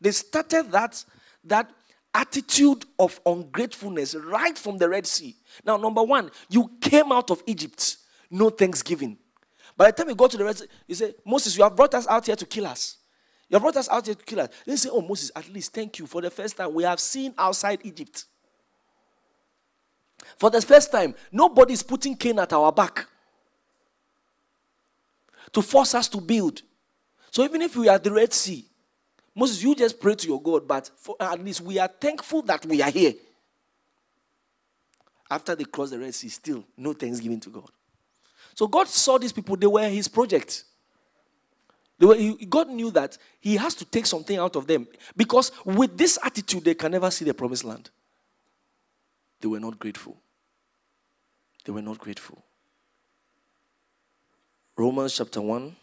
they 0.00 0.10
started 0.10 0.70
that, 0.72 1.04
that 1.44 1.70
attitude 2.12 2.84
of 2.98 3.20
ungratefulness 3.26 4.14
right 4.14 4.56
from 4.56 4.78
the 4.78 4.88
Red 4.88 5.06
Sea. 5.06 5.36
Now, 5.64 5.76
number 5.76 6.02
one, 6.02 6.30
you 6.48 6.70
came 6.80 7.12
out 7.12 7.30
of 7.30 7.42
Egypt, 7.46 7.96
no 8.30 8.50
thanksgiving. 8.50 9.18
By 9.76 9.90
the 9.90 9.92
time 9.92 10.08
you 10.08 10.14
go 10.14 10.28
to 10.28 10.36
the 10.36 10.44
Red 10.44 10.58
Sea, 10.58 10.66
you 10.86 10.94
say, 10.94 11.14
Moses, 11.24 11.56
you 11.56 11.64
have 11.64 11.74
brought 11.74 11.94
us 11.94 12.06
out 12.06 12.26
here 12.26 12.36
to 12.36 12.46
kill 12.46 12.66
us. 12.66 12.98
You 13.48 13.56
have 13.56 13.62
brought 13.62 13.76
us 13.76 13.88
out 13.88 14.06
here 14.06 14.14
to 14.14 14.24
kill 14.24 14.40
us. 14.40 14.48
They 14.66 14.76
say, 14.76 14.88
Oh, 14.90 15.02
Moses, 15.02 15.30
at 15.36 15.48
least 15.52 15.72
thank 15.72 15.98
you. 15.98 16.06
For 16.06 16.20
the 16.22 16.30
first 16.30 16.56
time, 16.56 16.72
we 16.72 16.84
have 16.84 16.98
seen 16.98 17.34
outside 17.36 17.80
Egypt. 17.84 18.24
For 20.38 20.50
the 20.50 20.62
first 20.62 20.90
time, 20.90 21.14
nobody 21.30 21.74
is 21.74 21.82
putting 21.82 22.16
cane 22.16 22.38
at 22.38 22.52
our 22.52 22.72
back 22.72 23.06
to 25.54 25.62
force 25.62 25.94
us 25.94 26.08
to 26.08 26.20
build. 26.20 26.62
So 27.30 27.42
even 27.42 27.62
if 27.62 27.76
we 27.76 27.88
are 27.88 27.98
the 27.98 28.12
Red 28.12 28.32
Sea, 28.32 28.64
Moses, 29.34 29.62
you 29.62 29.74
just 29.74 29.98
pray 29.98 30.14
to 30.14 30.28
your 30.28 30.40
God, 30.40 30.68
but 30.68 30.90
for, 30.96 31.16
at 31.18 31.42
least 31.42 31.60
we 31.60 31.78
are 31.78 31.88
thankful 31.88 32.42
that 32.42 32.64
we 32.66 32.82
are 32.82 32.90
here. 32.90 33.14
After 35.30 35.56
they 35.56 35.64
crossed 35.64 35.92
the 35.92 35.98
Red 35.98 36.14
Sea, 36.14 36.28
still 36.28 36.64
no 36.76 36.92
thanksgiving 36.92 37.40
to 37.40 37.50
God. 37.50 37.70
So 38.54 38.68
God 38.68 38.86
saw 38.86 39.18
these 39.18 39.32
people, 39.32 39.56
they 39.56 39.66
were 39.66 39.88
his 39.88 40.06
project. 40.06 40.64
They 41.98 42.06
were, 42.06 42.14
he, 42.14 42.46
God 42.46 42.68
knew 42.68 42.90
that 42.92 43.18
he 43.40 43.56
has 43.56 43.74
to 43.76 43.84
take 43.84 44.06
something 44.06 44.36
out 44.36 44.54
of 44.56 44.66
them 44.66 44.86
because 45.16 45.50
with 45.64 45.96
this 45.96 46.18
attitude, 46.22 46.64
they 46.64 46.74
can 46.74 46.92
never 46.92 47.10
see 47.10 47.24
the 47.24 47.34
promised 47.34 47.64
land. 47.64 47.90
They 49.40 49.48
were 49.48 49.60
not 49.60 49.78
grateful. 49.78 50.16
They 51.64 51.72
were 51.72 51.82
not 51.82 51.98
grateful. 51.98 52.44
Romans 54.76 55.16
chapter 55.16 55.40
1, 55.40 55.74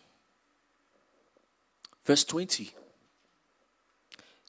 verse 2.03 2.23
20. 2.25 2.71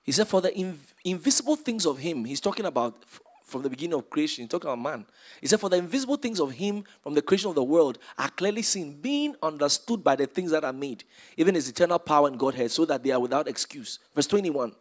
He 0.03 0.13
said, 0.13 0.27
For 0.27 0.41
the 0.41 0.51
inv- 0.51 0.95
invisible 1.05 1.57
things 1.57 1.87
of 1.87 1.99
him, 1.99 2.25
he's 2.25 2.41
talking 2.41 2.67
about 2.67 2.97
f- 3.05 3.21
from 3.45 3.63
the 3.63 3.71
beginning 3.71 3.95
of 3.95 4.11
creation, 4.11 4.43
he's 4.43 4.51
talking 4.51 4.69
about 4.69 4.83
man. 4.83 5.07
He 5.41 5.47
said, 5.47 5.61
For 5.61 5.71
the 5.71 5.77
invisible 5.77 6.17
things 6.17 6.41
of 6.41 6.51
him 6.51 6.83
from 7.03 7.15
the 7.15 7.23
creation 7.23 7.51
of 7.51 7.55
the 7.55 7.63
world 7.63 7.99
are 8.19 8.31
clearly 8.31 8.63
seen, 8.63 9.01
being 9.01 9.37
understood 9.43 10.03
by 10.03 10.17
the 10.17 10.27
things 10.27 10.51
that 10.51 10.65
are 10.65 10.73
made, 10.73 11.05
even 11.37 11.55
his 11.55 11.69
eternal 11.69 12.01
power 12.01 12.27
and 12.27 12.39
Godhead, 12.39 12.73
so 12.73 12.85
that 12.87 13.05
they 13.05 13.13
are 13.13 13.21
without 13.21 13.47
excuse. 13.47 14.01
Verse 14.15 14.27
21. 14.27 14.73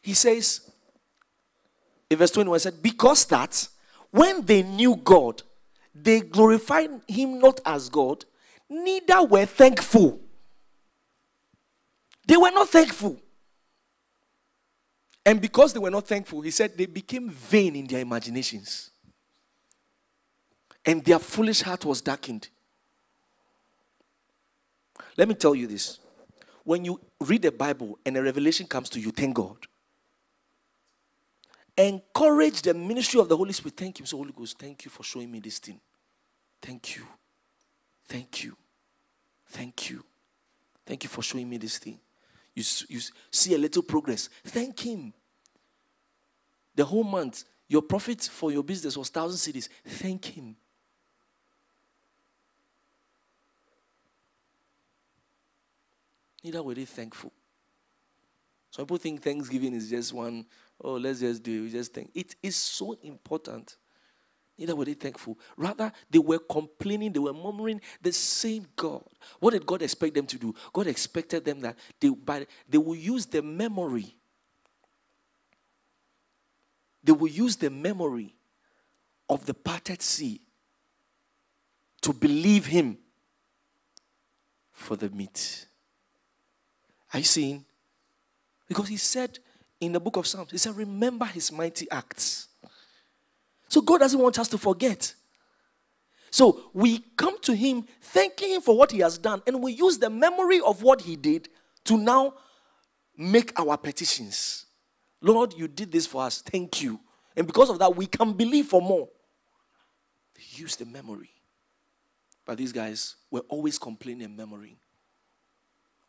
He 0.00 0.14
says, 0.14 0.70
in 2.08 2.16
verse 2.16 2.30
21, 2.30 2.56
he 2.56 2.60
said, 2.60 2.82
Because 2.82 3.26
that 3.26 3.68
when 4.10 4.44
they 4.46 4.62
knew 4.62 4.96
God, 4.96 5.42
they 5.94 6.20
glorified 6.20 6.90
him 7.06 7.38
not 7.38 7.60
as 7.66 7.88
God, 7.88 8.24
neither 8.70 9.22
were 9.24 9.44
thankful. 9.44 10.20
They 12.26 12.36
were 12.36 12.52
not 12.52 12.68
thankful. 12.68 13.20
And 15.26 15.40
because 15.40 15.72
they 15.72 15.80
were 15.80 15.90
not 15.90 16.06
thankful, 16.06 16.40
he 16.40 16.50
said 16.50 16.78
they 16.78 16.86
became 16.86 17.28
vain 17.28 17.76
in 17.76 17.86
their 17.86 18.00
imaginations. 18.00 18.90
And 20.84 21.04
their 21.04 21.18
foolish 21.18 21.60
heart 21.60 21.84
was 21.84 22.00
darkened. 22.00 22.48
Let 25.16 25.28
me 25.28 25.34
tell 25.34 25.54
you 25.54 25.66
this. 25.66 25.98
When 26.64 26.84
you 26.84 27.00
read 27.20 27.42
the 27.42 27.52
Bible 27.52 27.98
and 28.06 28.16
a 28.16 28.22
revelation 28.22 28.66
comes 28.66 28.88
to 28.90 29.00
you, 29.00 29.10
thank 29.10 29.34
God. 29.34 29.56
Encourage 31.76 32.62
the 32.62 32.74
ministry 32.74 33.20
of 33.20 33.28
the 33.28 33.36
Holy 33.36 33.52
Spirit. 33.52 33.76
Thank 33.76 33.98
you, 33.98 34.06
so 34.06 34.16
Holy 34.16 34.32
Ghost. 34.32 34.58
Thank 34.58 34.84
you 34.84 34.90
for 34.90 35.02
showing 35.02 35.30
me 35.30 35.40
this 35.40 35.58
thing. 35.58 35.80
Thank 36.62 36.96
you. 36.96 37.02
Thank 38.06 38.44
you. 38.44 38.56
Thank 39.50 39.90
you. 39.90 40.04
Thank 40.86 41.04
you 41.04 41.10
for 41.10 41.22
showing 41.22 41.48
me 41.48 41.58
this 41.58 41.78
thing. 41.78 41.98
You, 42.54 42.64
you 42.88 43.00
see 43.30 43.54
a 43.54 43.58
little 43.58 43.82
progress. 43.82 44.28
Thank 44.44 44.80
Him. 44.80 45.12
The 46.74 46.84
whole 46.84 47.04
month, 47.04 47.44
your 47.68 47.82
profit 47.82 48.22
for 48.22 48.50
your 48.50 48.62
business 48.62 48.96
was 48.96 49.08
thousand 49.08 49.38
cities. 49.38 49.68
Thank 49.84 50.24
Him. 50.24 50.56
Neither 56.42 56.62
were 56.62 56.74
they 56.74 56.86
thankful. 56.86 57.32
Some 58.70 58.86
people 58.86 58.96
think 58.98 59.22
Thanksgiving 59.22 59.74
is 59.74 59.90
just 59.90 60.12
one, 60.12 60.46
oh, 60.80 60.94
let's 60.94 61.20
just 61.20 61.42
do 61.42 61.58
it. 61.58 61.62
We 61.64 61.70
just 61.70 61.92
think. 61.92 62.10
It 62.14 62.36
is 62.42 62.56
so 62.56 62.96
important. 63.02 63.76
Neither 64.60 64.76
were 64.76 64.84
they 64.84 64.92
thankful. 64.92 65.38
Rather, 65.56 65.90
they 66.10 66.18
were 66.18 66.38
complaining, 66.38 67.14
they 67.14 67.18
were 67.18 67.32
murmuring 67.32 67.80
the 68.02 68.12
same 68.12 68.66
God. 68.76 69.02
What 69.38 69.52
did 69.52 69.64
God 69.64 69.80
expect 69.80 70.14
them 70.14 70.26
to 70.26 70.36
do? 70.36 70.54
God 70.70 70.86
expected 70.86 71.46
them 71.46 71.60
that 71.60 71.78
they, 71.98 72.10
by, 72.10 72.46
they 72.68 72.76
will 72.76 72.94
use 72.94 73.24
the 73.24 73.40
memory. 73.40 74.14
They 77.02 77.12
will 77.12 77.30
use 77.30 77.56
the 77.56 77.70
memory 77.70 78.34
of 79.30 79.46
the 79.46 79.54
parted 79.54 80.02
sea 80.02 80.42
to 82.02 82.12
believe 82.12 82.66
Him 82.66 82.98
for 84.72 84.94
the 84.94 85.08
meat. 85.08 85.68
Are 87.14 87.18
you 87.18 87.24
seeing? 87.24 87.64
Because 88.68 88.88
He 88.88 88.98
said 88.98 89.38
in 89.80 89.92
the 89.92 90.00
book 90.00 90.16
of 90.16 90.26
Psalms, 90.26 90.50
He 90.50 90.58
said, 90.58 90.76
Remember 90.76 91.24
His 91.24 91.50
mighty 91.50 91.90
acts 91.90 92.49
so 93.70 93.80
God 93.80 93.98
doesn't 93.98 94.20
want 94.20 94.38
us 94.38 94.48
to 94.48 94.58
forget. 94.58 95.14
So 96.30 96.70
we 96.74 96.98
come 97.16 97.40
to 97.42 97.54
Him 97.54 97.86
thanking 98.02 98.50
Him 98.50 98.60
for 98.60 98.76
what 98.76 98.92
He 98.92 98.98
has 98.98 99.16
done, 99.16 99.42
and 99.46 99.62
we 99.62 99.72
use 99.72 99.98
the 99.98 100.10
memory 100.10 100.60
of 100.60 100.82
what 100.82 101.00
He 101.00 101.16
did 101.16 101.48
to 101.84 101.96
now 101.96 102.34
make 103.16 103.58
our 103.58 103.76
petitions. 103.78 104.66
Lord, 105.22 105.54
you 105.54 105.68
did 105.68 105.92
this 105.92 106.06
for 106.06 106.22
us. 106.22 106.42
Thank 106.42 106.82
you. 106.82 107.00
And 107.36 107.46
because 107.46 107.70
of 107.70 107.78
that, 107.78 107.94
we 107.94 108.06
can 108.06 108.32
believe 108.32 108.66
for 108.66 108.82
more. 108.82 109.08
Use 110.52 110.76
the 110.76 110.86
memory. 110.86 111.30
But 112.44 112.58
these 112.58 112.72
guys 112.72 113.16
were 113.30 113.44
always 113.48 113.78
complaining 113.78 114.24
and 114.24 114.36
murmuring. 114.36 114.76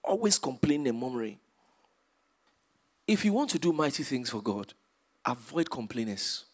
Always 0.04 0.40
complaining 0.40 0.88
and 0.88 1.00
murmuring. 1.00 1.38
If 3.08 3.24
you 3.24 3.34
want 3.34 3.52
to 3.52 3.60
do 3.60 3.72
mighty 3.72 4.04
things 4.04 4.30
for 4.30 4.42
God, 4.42 4.74
avoid 5.26 5.70
complainers. 5.70 6.46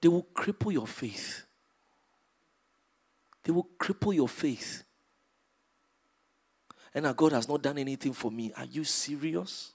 They 0.00 0.08
will 0.08 0.26
cripple 0.34 0.72
your 0.72 0.86
faith. 0.86 1.44
They 3.42 3.52
will 3.52 3.68
cripple 3.78 4.14
your 4.14 4.28
faith. 4.28 4.82
And 6.94 7.14
God 7.16 7.32
has 7.32 7.48
not 7.48 7.62
done 7.62 7.78
anything 7.78 8.12
for 8.12 8.30
me. 8.30 8.52
Are 8.56 8.64
you 8.64 8.82
serious? 8.84 9.72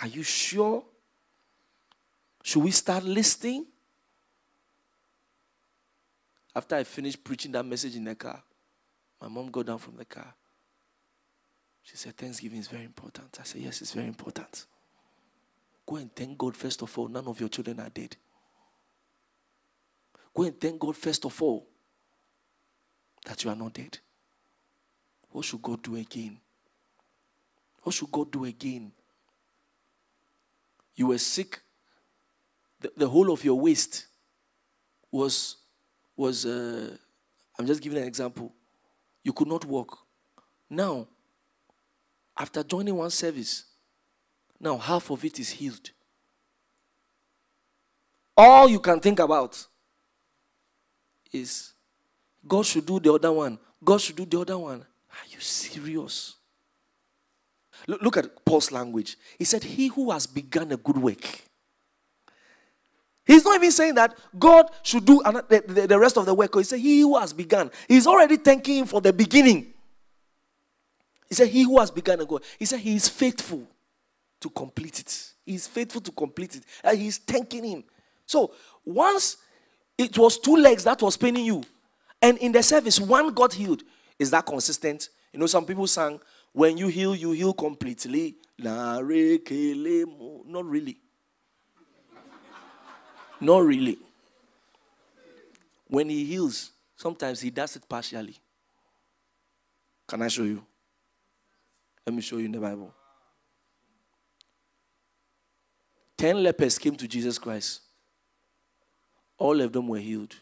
Are 0.00 0.06
you 0.06 0.22
sure? 0.22 0.84
Should 2.42 2.62
we 2.62 2.70
start 2.70 3.04
listening? 3.04 3.66
After 6.54 6.76
I 6.76 6.84
finished 6.84 7.24
preaching 7.24 7.52
that 7.52 7.64
message 7.64 7.96
in 7.96 8.04
the 8.04 8.14
car, 8.14 8.42
my 9.20 9.28
mom 9.28 9.50
got 9.50 9.66
down 9.66 9.78
from 9.78 9.96
the 9.96 10.04
car. 10.04 10.32
She 11.82 11.96
said, 11.96 12.16
Thanksgiving 12.16 12.60
is 12.60 12.68
very 12.68 12.84
important. 12.84 13.36
I 13.40 13.42
said, 13.42 13.60
Yes, 13.60 13.82
it's 13.82 13.92
very 13.92 14.06
important. 14.06 14.66
Go 15.86 15.96
and 15.96 16.14
thank 16.14 16.38
God 16.38 16.56
first 16.56 16.82
of 16.82 16.98
all. 16.98 17.08
None 17.08 17.26
of 17.26 17.38
your 17.40 17.48
children 17.48 17.80
are 17.80 17.90
dead. 17.90 18.16
Go 20.34 20.44
and 20.44 20.60
thank 20.60 20.78
God 20.80 20.96
first 20.96 21.24
of 21.24 21.40
all. 21.42 21.66
that 23.24 23.42
you 23.42 23.50
are 23.50 23.56
not 23.56 23.72
dead. 23.72 23.98
What 25.30 25.44
should 25.44 25.62
God 25.62 25.82
do 25.82 25.96
again? 25.96 26.38
What 27.82 27.94
should 27.94 28.10
God 28.10 28.30
do 28.30 28.44
again? 28.44 28.92
You 30.94 31.08
were 31.08 31.18
sick. 31.18 31.60
The, 32.80 32.92
the 32.96 33.08
whole 33.08 33.32
of 33.32 33.44
your 33.44 33.58
waist 33.58 34.06
was 35.10 35.56
was 36.16 36.46
uh, 36.46 36.96
I'm 37.58 37.66
just 37.66 37.82
giving 37.82 37.98
an 37.98 38.06
example. 38.06 38.52
You 39.24 39.32
could 39.32 39.48
not 39.48 39.64
walk. 39.64 39.98
Now, 40.70 41.08
after 42.38 42.62
joining 42.62 42.94
one 42.94 43.10
service, 43.10 43.64
now 44.60 44.76
half 44.76 45.10
of 45.10 45.24
it 45.24 45.38
is 45.38 45.50
healed. 45.50 45.90
All 48.36 48.68
you 48.68 48.80
can 48.80 49.00
think 49.00 49.18
about 49.20 49.66
is 51.32 51.72
God 52.46 52.66
should 52.66 52.86
do 52.86 52.98
the 52.98 53.12
other 53.12 53.32
one. 53.32 53.58
God 53.82 54.00
should 54.00 54.16
do 54.16 54.24
the 54.24 54.40
other 54.40 54.58
one. 54.58 54.80
Are 54.80 55.26
you 55.30 55.40
serious? 55.40 56.34
Look, 57.86 58.02
look 58.02 58.16
at 58.16 58.44
Paul's 58.44 58.72
language. 58.72 59.16
He 59.38 59.44
said, 59.44 59.62
He 59.62 59.88
who 59.88 60.10
has 60.10 60.26
begun 60.26 60.72
a 60.72 60.76
good 60.76 60.96
work. 60.96 61.42
He's 63.26 63.44
not 63.44 63.56
even 63.56 63.72
saying 63.72 63.94
that 63.94 64.16
God 64.38 64.66
should 64.82 65.04
do 65.04 65.22
the, 65.24 65.86
the, 65.88 65.98
rest 65.98 66.18
of 66.18 66.26
the 66.26 66.34
work. 66.34 66.54
He 66.54 66.62
said, 66.62 66.80
He 66.80 67.00
who 67.00 67.18
has 67.18 67.32
begun. 67.32 67.70
He's 67.88 68.06
already 68.06 68.36
thanking 68.36 68.78
Him 68.78 68.86
for 68.86 69.00
the 69.00 69.12
beginning. 69.12 69.72
He 71.28 71.34
said, 71.34 71.48
He 71.48 71.62
who 71.62 71.78
has 71.78 71.90
begun 71.90 72.20
a 72.20 72.24
good 72.24 72.42
He 72.58 72.64
said, 72.64 72.80
He 72.80 72.96
is 72.96 73.08
faithful 73.08 73.66
to 74.44 74.50
complete 74.50 75.00
it. 75.00 75.32
He's 75.46 75.66
faithful 75.66 76.02
to 76.02 76.12
complete 76.12 76.56
it. 76.56 76.64
And 76.84 76.98
He's 76.98 77.16
thanking 77.16 77.64
Him. 77.64 77.84
So 78.26 78.52
once 78.84 79.38
it 79.96 80.16
was 80.18 80.38
two 80.38 80.56
legs 80.56 80.84
that 80.84 81.00
was 81.00 81.16
paining 81.16 81.46
you, 81.46 81.64
and 82.20 82.36
in 82.38 82.52
the 82.52 82.62
service, 82.62 83.00
one 83.00 83.32
got 83.32 83.54
healed. 83.54 83.82
Is 84.18 84.30
that 84.30 84.44
consistent? 84.44 85.08
You 85.32 85.40
know, 85.40 85.46
some 85.46 85.64
people 85.64 85.86
sang, 85.86 86.20
When 86.52 86.76
you 86.76 86.88
heal, 86.88 87.16
you 87.16 87.32
heal 87.32 87.54
completely. 87.54 88.36
Not 88.58 89.04
really. 89.04 89.38
Not 93.40 93.64
really. 93.64 93.98
When 95.88 96.08
he 96.08 96.24
heals, 96.24 96.70
sometimes 96.96 97.40
he 97.40 97.50
does 97.50 97.76
it 97.76 97.88
partially. 97.88 98.36
Can 100.06 100.22
I 100.22 100.28
show 100.28 100.44
you? 100.44 100.64
Let 102.06 102.14
me 102.14 102.22
show 102.22 102.36
you 102.36 102.46
in 102.46 102.52
the 102.52 102.60
Bible. 102.60 102.92
Ten 106.16 106.42
lepers 106.42 106.78
came 106.78 106.96
to 106.96 107.08
Jesus 107.08 107.38
Christ. 107.38 107.80
All 109.38 109.60
of 109.60 109.72
them 109.72 109.88
were 109.88 109.98
healed, 109.98 110.34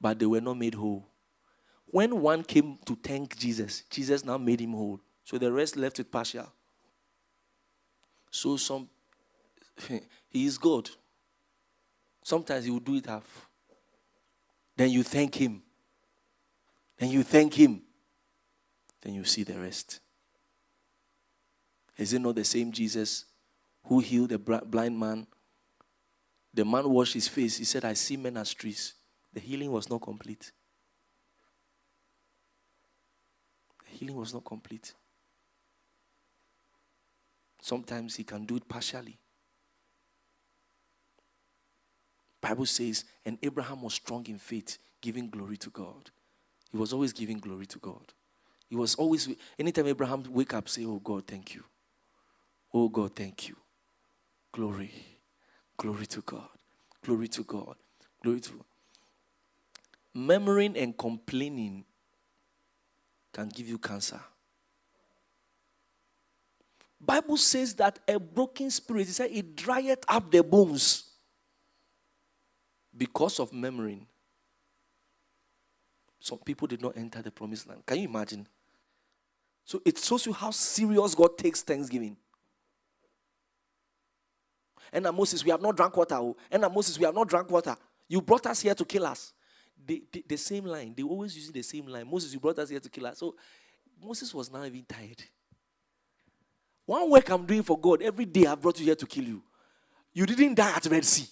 but 0.00 0.18
they 0.18 0.26
were 0.26 0.40
not 0.40 0.58
made 0.58 0.74
whole. 0.74 1.06
When 1.86 2.20
one 2.20 2.44
came 2.44 2.78
to 2.84 2.96
thank 3.02 3.36
Jesus, 3.36 3.82
Jesus 3.88 4.24
now 4.24 4.36
made 4.36 4.60
him 4.60 4.72
whole. 4.72 5.00
So 5.24 5.38
the 5.38 5.50
rest 5.50 5.76
left 5.76 5.98
it 6.00 6.12
partial. 6.12 6.52
So 8.30 8.56
some 8.56 8.88
he 10.28 10.46
is 10.46 10.58
God. 10.58 10.90
Sometimes 12.22 12.66
he 12.66 12.70
will 12.70 12.80
do 12.80 12.96
it 12.96 13.06
half. 13.06 13.48
Then 14.76 14.90
you 14.90 15.02
thank 15.02 15.34
him. 15.34 15.62
Then 16.98 17.10
you 17.10 17.22
thank 17.22 17.54
him. 17.54 17.82
Then 19.00 19.14
you 19.14 19.24
see 19.24 19.44
the 19.44 19.58
rest. 19.58 20.00
Is 21.96 22.12
it 22.12 22.20
not 22.20 22.34
the 22.34 22.44
same 22.44 22.70
Jesus 22.70 23.24
who 23.88 24.00
healed 24.00 24.30
the 24.30 24.38
blind 24.38 24.98
man? 24.98 25.26
The 26.52 26.64
man 26.64 26.88
washed 26.88 27.14
his 27.14 27.28
face. 27.28 27.56
He 27.56 27.64
said, 27.64 27.84
I 27.84 27.94
see 27.94 28.16
men 28.16 28.36
as 28.36 28.52
trees. 28.52 28.94
The 29.32 29.40
healing 29.40 29.72
was 29.72 29.88
not 29.88 30.02
complete. 30.02 30.52
The 33.84 33.96
healing 33.96 34.16
was 34.16 34.34
not 34.34 34.44
complete. 34.44 34.92
Sometimes 37.60 38.16
he 38.16 38.24
can 38.24 38.44
do 38.44 38.56
it 38.56 38.68
partially. 38.68 39.18
Bible 42.40 42.66
says, 42.66 43.04
and 43.24 43.38
Abraham 43.42 43.82
was 43.82 43.94
strong 43.94 44.24
in 44.26 44.38
faith, 44.38 44.78
giving 45.00 45.28
glory 45.28 45.56
to 45.56 45.70
God. 45.70 46.10
He 46.70 46.76
was 46.76 46.92
always 46.92 47.12
giving 47.12 47.38
glory 47.38 47.66
to 47.66 47.78
God. 47.78 48.12
He 48.68 48.76
was 48.76 48.94
always, 48.94 49.28
anytime 49.58 49.86
Abraham 49.86 50.22
wake 50.28 50.52
up, 50.54 50.68
say, 50.68 50.84
Oh 50.84 51.00
God, 51.02 51.26
thank 51.26 51.54
you. 51.54 51.64
Oh 52.72 52.88
God, 52.88 53.16
thank 53.16 53.48
you. 53.48 53.56
Glory. 54.58 54.90
Glory 55.76 56.06
to 56.06 56.20
God. 56.22 56.48
Glory 57.04 57.28
to 57.28 57.44
God. 57.44 57.76
Glory 58.20 58.40
to 58.40 58.54
God. 58.54 58.64
Murmuring 60.12 60.76
and 60.76 60.98
complaining 60.98 61.84
can 63.32 63.50
give 63.50 63.68
you 63.68 63.78
cancer. 63.78 64.20
Bible 67.00 67.36
says 67.36 67.72
that 67.74 68.00
a 68.08 68.18
broken 68.18 68.68
spirit, 68.72 69.08
it 69.08 69.12
said 69.12 69.30
it 69.30 69.54
drieth 69.54 70.04
up 70.08 70.28
the 70.28 70.42
bones 70.42 71.04
because 72.96 73.38
of 73.38 73.52
murmuring. 73.52 74.08
Some 76.18 76.38
people 76.38 76.66
did 76.66 76.82
not 76.82 76.96
enter 76.96 77.22
the 77.22 77.30
promised 77.30 77.68
land. 77.68 77.86
Can 77.86 77.98
you 77.98 78.08
imagine? 78.08 78.44
So 79.64 79.80
it 79.84 79.98
shows 79.98 80.26
you 80.26 80.32
how 80.32 80.50
serious 80.50 81.14
God 81.14 81.38
takes 81.38 81.62
Thanksgiving. 81.62 82.16
And 84.92 85.04
Moses, 85.14 85.44
we 85.44 85.50
have 85.50 85.62
not 85.62 85.76
drunk 85.76 85.96
water. 85.96 86.16
Oh. 86.16 86.36
And 86.50 86.62
Moses, 86.62 86.98
we 86.98 87.04
have 87.04 87.14
not 87.14 87.28
drunk 87.28 87.50
water. 87.50 87.76
You 88.08 88.22
brought 88.22 88.46
us 88.46 88.60
here 88.62 88.74
to 88.74 88.84
kill 88.84 89.06
us. 89.06 89.32
The, 89.86 90.02
the, 90.12 90.24
the 90.28 90.36
same 90.36 90.64
line. 90.64 90.94
They 90.96 91.02
always 91.02 91.36
use 91.36 91.50
the 91.50 91.62
same 91.62 91.86
line. 91.86 92.10
Moses, 92.10 92.32
you 92.32 92.40
brought 92.40 92.58
us 92.58 92.68
here 92.68 92.80
to 92.80 92.88
kill 92.88 93.06
us. 93.06 93.18
So 93.18 93.34
Moses 94.02 94.32
was 94.34 94.50
now 94.50 94.64
even 94.64 94.84
tired. 94.84 95.22
One 96.86 97.10
work 97.10 97.28
I'm 97.28 97.44
doing 97.44 97.62
for 97.62 97.78
God, 97.78 98.02
every 98.02 98.24
day 98.24 98.46
I've 98.46 98.60
brought 98.60 98.78
you 98.78 98.86
here 98.86 98.94
to 98.94 99.06
kill 99.06 99.24
you. 99.24 99.42
You 100.14 100.24
didn't 100.24 100.54
die 100.54 100.72
at 100.74 100.86
Red 100.86 101.04
Sea. 101.04 101.28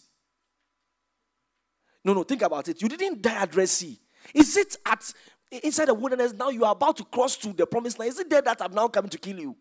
No, 2.05 2.13
no, 2.13 2.23
think 2.23 2.43
about 2.43 2.69
it. 2.69 2.81
You 2.81 2.89
didn't 2.89 3.23
die 3.23 3.43
at 3.43 3.57
Red 3.57 3.69
Sea. 3.69 3.99
Is 4.35 4.57
it 4.57 4.77
at 4.85 5.13
inside 5.51 5.87
the 5.87 5.95
wilderness 5.95 6.33
now 6.33 6.51
you 6.51 6.65
are 6.65 6.73
about 6.73 6.97
to 6.99 7.05
cross 7.05 7.37
to 7.39 7.53
the 7.53 7.67
promised 7.67 7.99
land? 7.99 8.11
Is 8.11 8.19
it 8.19 8.29
there 8.29 8.43
that 8.43 8.61
I'm 8.61 8.75
now 8.75 8.89
coming 8.89 9.11
to 9.11 9.19
kill 9.19 9.39
you? 9.39 9.57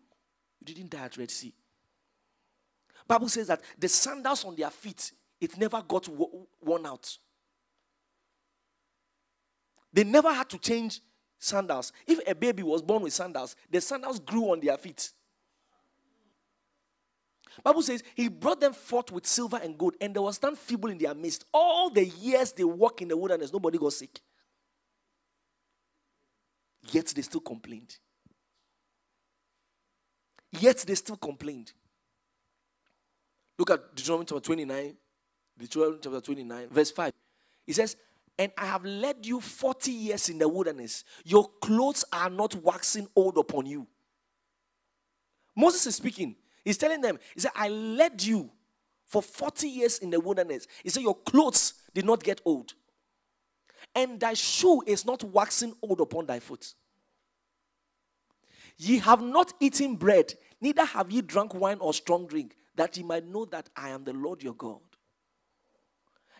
You 0.60 0.74
didn't 0.74 0.90
die 0.90 1.04
at 1.04 1.16
Red 1.16 1.30
Sea. 1.30 1.52
Bible 3.06 3.28
says 3.28 3.46
that 3.48 3.60
the 3.78 3.88
sandals 3.88 4.44
on 4.44 4.56
their 4.56 4.70
feet, 4.70 5.12
it 5.40 5.56
never 5.56 5.82
got 5.82 6.08
worn 6.08 6.86
out. 6.86 7.18
They 9.92 10.04
never 10.04 10.32
had 10.32 10.48
to 10.50 10.58
change 10.58 11.00
sandals. 11.38 11.92
If 12.06 12.20
a 12.26 12.34
baby 12.34 12.62
was 12.62 12.82
born 12.82 13.02
with 13.02 13.12
sandals, 13.12 13.56
the 13.70 13.80
sandals 13.80 14.18
grew 14.18 14.50
on 14.50 14.60
their 14.60 14.76
feet. 14.76 15.12
Bible 17.62 17.82
says 17.82 18.02
he 18.14 18.28
brought 18.28 18.60
them 18.60 18.74
forth 18.74 19.10
with 19.10 19.26
silver 19.26 19.58
and 19.62 19.78
gold, 19.78 19.94
and 20.00 20.14
there 20.14 20.22
was 20.22 20.42
none 20.42 20.56
feeble 20.56 20.90
in 20.90 20.98
their 20.98 21.14
midst. 21.14 21.44
All 21.54 21.88
the 21.88 22.04
years 22.04 22.52
they 22.52 22.64
walked 22.64 23.00
in 23.00 23.08
the 23.08 23.16
wilderness, 23.16 23.52
nobody 23.52 23.78
got 23.78 23.92
sick. 23.92 24.20
Yet 26.92 27.06
they 27.06 27.22
still 27.22 27.40
complained. 27.40 27.96
Yet 30.52 30.78
they 30.86 30.94
still 30.94 31.16
complained. 31.16 31.72
Look 33.58 33.70
at 33.70 33.94
Deuteronomy 33.94 34.26
chapter 34.26 34.40
29, 34.40 34.96
Deuteronomy 35.58 35.98
chapter 36.02 36.20
29, 36.20 36.68
verse 36.70 36.90
5. 36.90 37.12
He 37.66 37.72
says, 37.72 37.96
And 38.38 38.52
I 38.58 38.66
have 38.66 38.84
led 38.84 39.24
you 39.24 39.40
40 39.40 39.90
years 39.90 40.28
in 40.28 40.38
the 40.38 40.48
wilderness. 40.48 41.04
Your 41.24 41.48
clothes 41.60 42.04
are 42.12 42.30
not 42.30 42.54
waxing 42.56 43.08
old 43.16 43.38
upon 43.38 43.66
you. 43.66 43.86
Moses 45.56 45.86
is 45.86 45.96
speaking. 45.96 46.36
He's 46.64 46.76
telling 46.76 47.00
them, 47.00 47.18
He 47.34 47.40
said, 47.40 47.52
I 47.54 47.68
led 47.68 48.22
you 48.22 48.50
for 49.06 49.22
40 49.22 49.68
years 49.68 49.98
in 49.98 50.10
the 50.10 50.20
wilderness. 50.20 50.66
He 50.82 50.90
said, 50.90 51.02
Your 51.02 51.16
clothes 51.16 51.74
did 51.94 52.04
not 52.04 52.22
get 52.22 52.42
old. 52.44 52.74
And 53.94 54.20
thy 54.20 54.34
shoe 54.34 54.82
is 54.86 55.06
not 55.06 55.24
waxing 55.24 55.74
old 55.80 56.00
upon 56.02 56.26
thy 56.26 56.40
foot. 56.40 56.74
Ye 58.76 58.98
have 58.98 59.22
not 59.22 59.54
eaten 59.58 59.96
bread, 59.96 60.34
neither 60.60 60.84
have 60.84 61.10
ye 61.10 61.22
drunk 61.22 61.54
wine 61.54 61.78
or 61.80 61.94
strong 61.94 62.26
drink, 62.26 62.56
that 62.76 62.96
ye 62.96 63.02
might 63.02 63.26
know 63.26 63.44
that 63.46 63.68
I 63.76 63.90
am 63.90 64.04
the 64.04 64.12
Lord 64.12 64.42
your 64.42 64.54
God. 64.54 64.80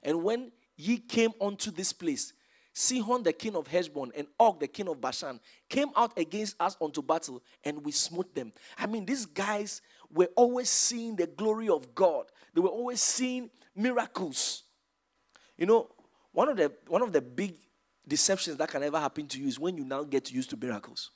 And 0.02 0.22
when 0.22 0.52
ye 0.76 0.98
came 0.98 1.32
unto 1.40 1.70
this 1.70 1.92
place, 1.92 2.32
Sihon 2.72 3.22
the 3.22 3.32
king 3.32 3.56
of 3.56 3.66
Heshbon 3.66 4.12
and 4.14 4.26
Og 4.38 4.60
the 4.60 4.68
king 4.68 4.86
of 4.88 5.00
Bashan 5.00 5.40
came 5.68 5.88
out 5.96 6.16
against 6.18 6.56
us 6.60 6.76
unto 6.80 7.00
battle, 7.00 7.42
and 7.64 7.82
we 7.82 7.90
smote 7.90 8.34
them. 8.34 8.52
I 8.78 8.86
mean, 8.86 9.06
these 9.06 9.24
guys 9.24 9.80
were 10.12 10.28
always 10.36 10.68
seeing 10.68 11.16
the 11.16 11.26
glory 11.26 11.70
of 11.70 11.94
God. 11.94 12.26
They 12.52 12.60
were 12.60 12.68
always 12.68 13.00
seeing 13.00 13.48
miracles. 13.74 14.64
You 15.56 15.64
know, 15.64 15.88
one 16.32 16.50
of 16.50 16.58
the 16.58 16.70
one 16.86 17.00
of 17.00 17.12
the 17.12 17.22
big 17.22 17.54
deceptions 18.06 18.58
that 18.58 18.68
can 18.68 18.82
ever 18.82 19.00
happen 19.00 19.26
to 19.26 19.40
you 19.40 19.48
is 19.48 19.58
when 19.58 19.78
you 19.78 19.84
now 19.84 20.04
get 20.04 20.30
used 20.30 20.50
to 20.50 20.56
miracles. 20.58 21.10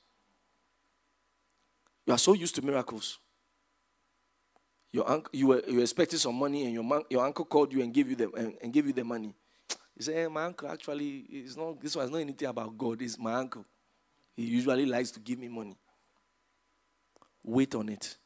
You 2.07 2.13
are 2.13 2.17
so 2.17 2.33
used 2.33 2.55
to 2.55 2.61
miracles. 2.63 3.19
Your 4.93 5.09
uncle, 5.09 5.29
you 5.33 5.47
were, 5.47 5.63
you 5.67 5.77
were 5.77 5.81
expecting 5.83 6.19
some 6.19 6.35
money, 6.35 6.65
and 6.65 6.73
your, 6.73 6.83
man, 6.83 7.03
your 7.09 7.25
uncle 7.25 7.45
called 7.45 7.71
you 7.71 7.81
and 7.81 7.93
gave 7.93 8.09
you 8.09 8.15
the 8.15 8.29
and, 8.31 8.57
and 8.61 8.73
gave 8.73 8.85
you 8.85 8.93
the 8.93 9.03
money. 9.03 9.33
He 9.97 10.03
said, 10.03 10.15
hey, 10.15 10.27
My 10.27 10.45
uncle 10.45 10.69
actually 10.69 11.25
is 11.29 11.55
not, 11.55 11.79
this 11.79 11.95
is 11.95 12.09
not 12.09 12.17
anything 12.17 12.47
about 12.47 12.77
God, 12.77 13.01
it's 13.01 13.19
my 13.19 13.33
uncle. 13.33 13.65
He 14.35 14.43
usually 14.43 14.85
likes 14.85 15.11
to 15.11 15.19
give 15.19 15.37
me 15.37 15.47
money. 15.47 15.77
Wait 17.43 17.75
on 17.75 17.89
it. 17.89 18.17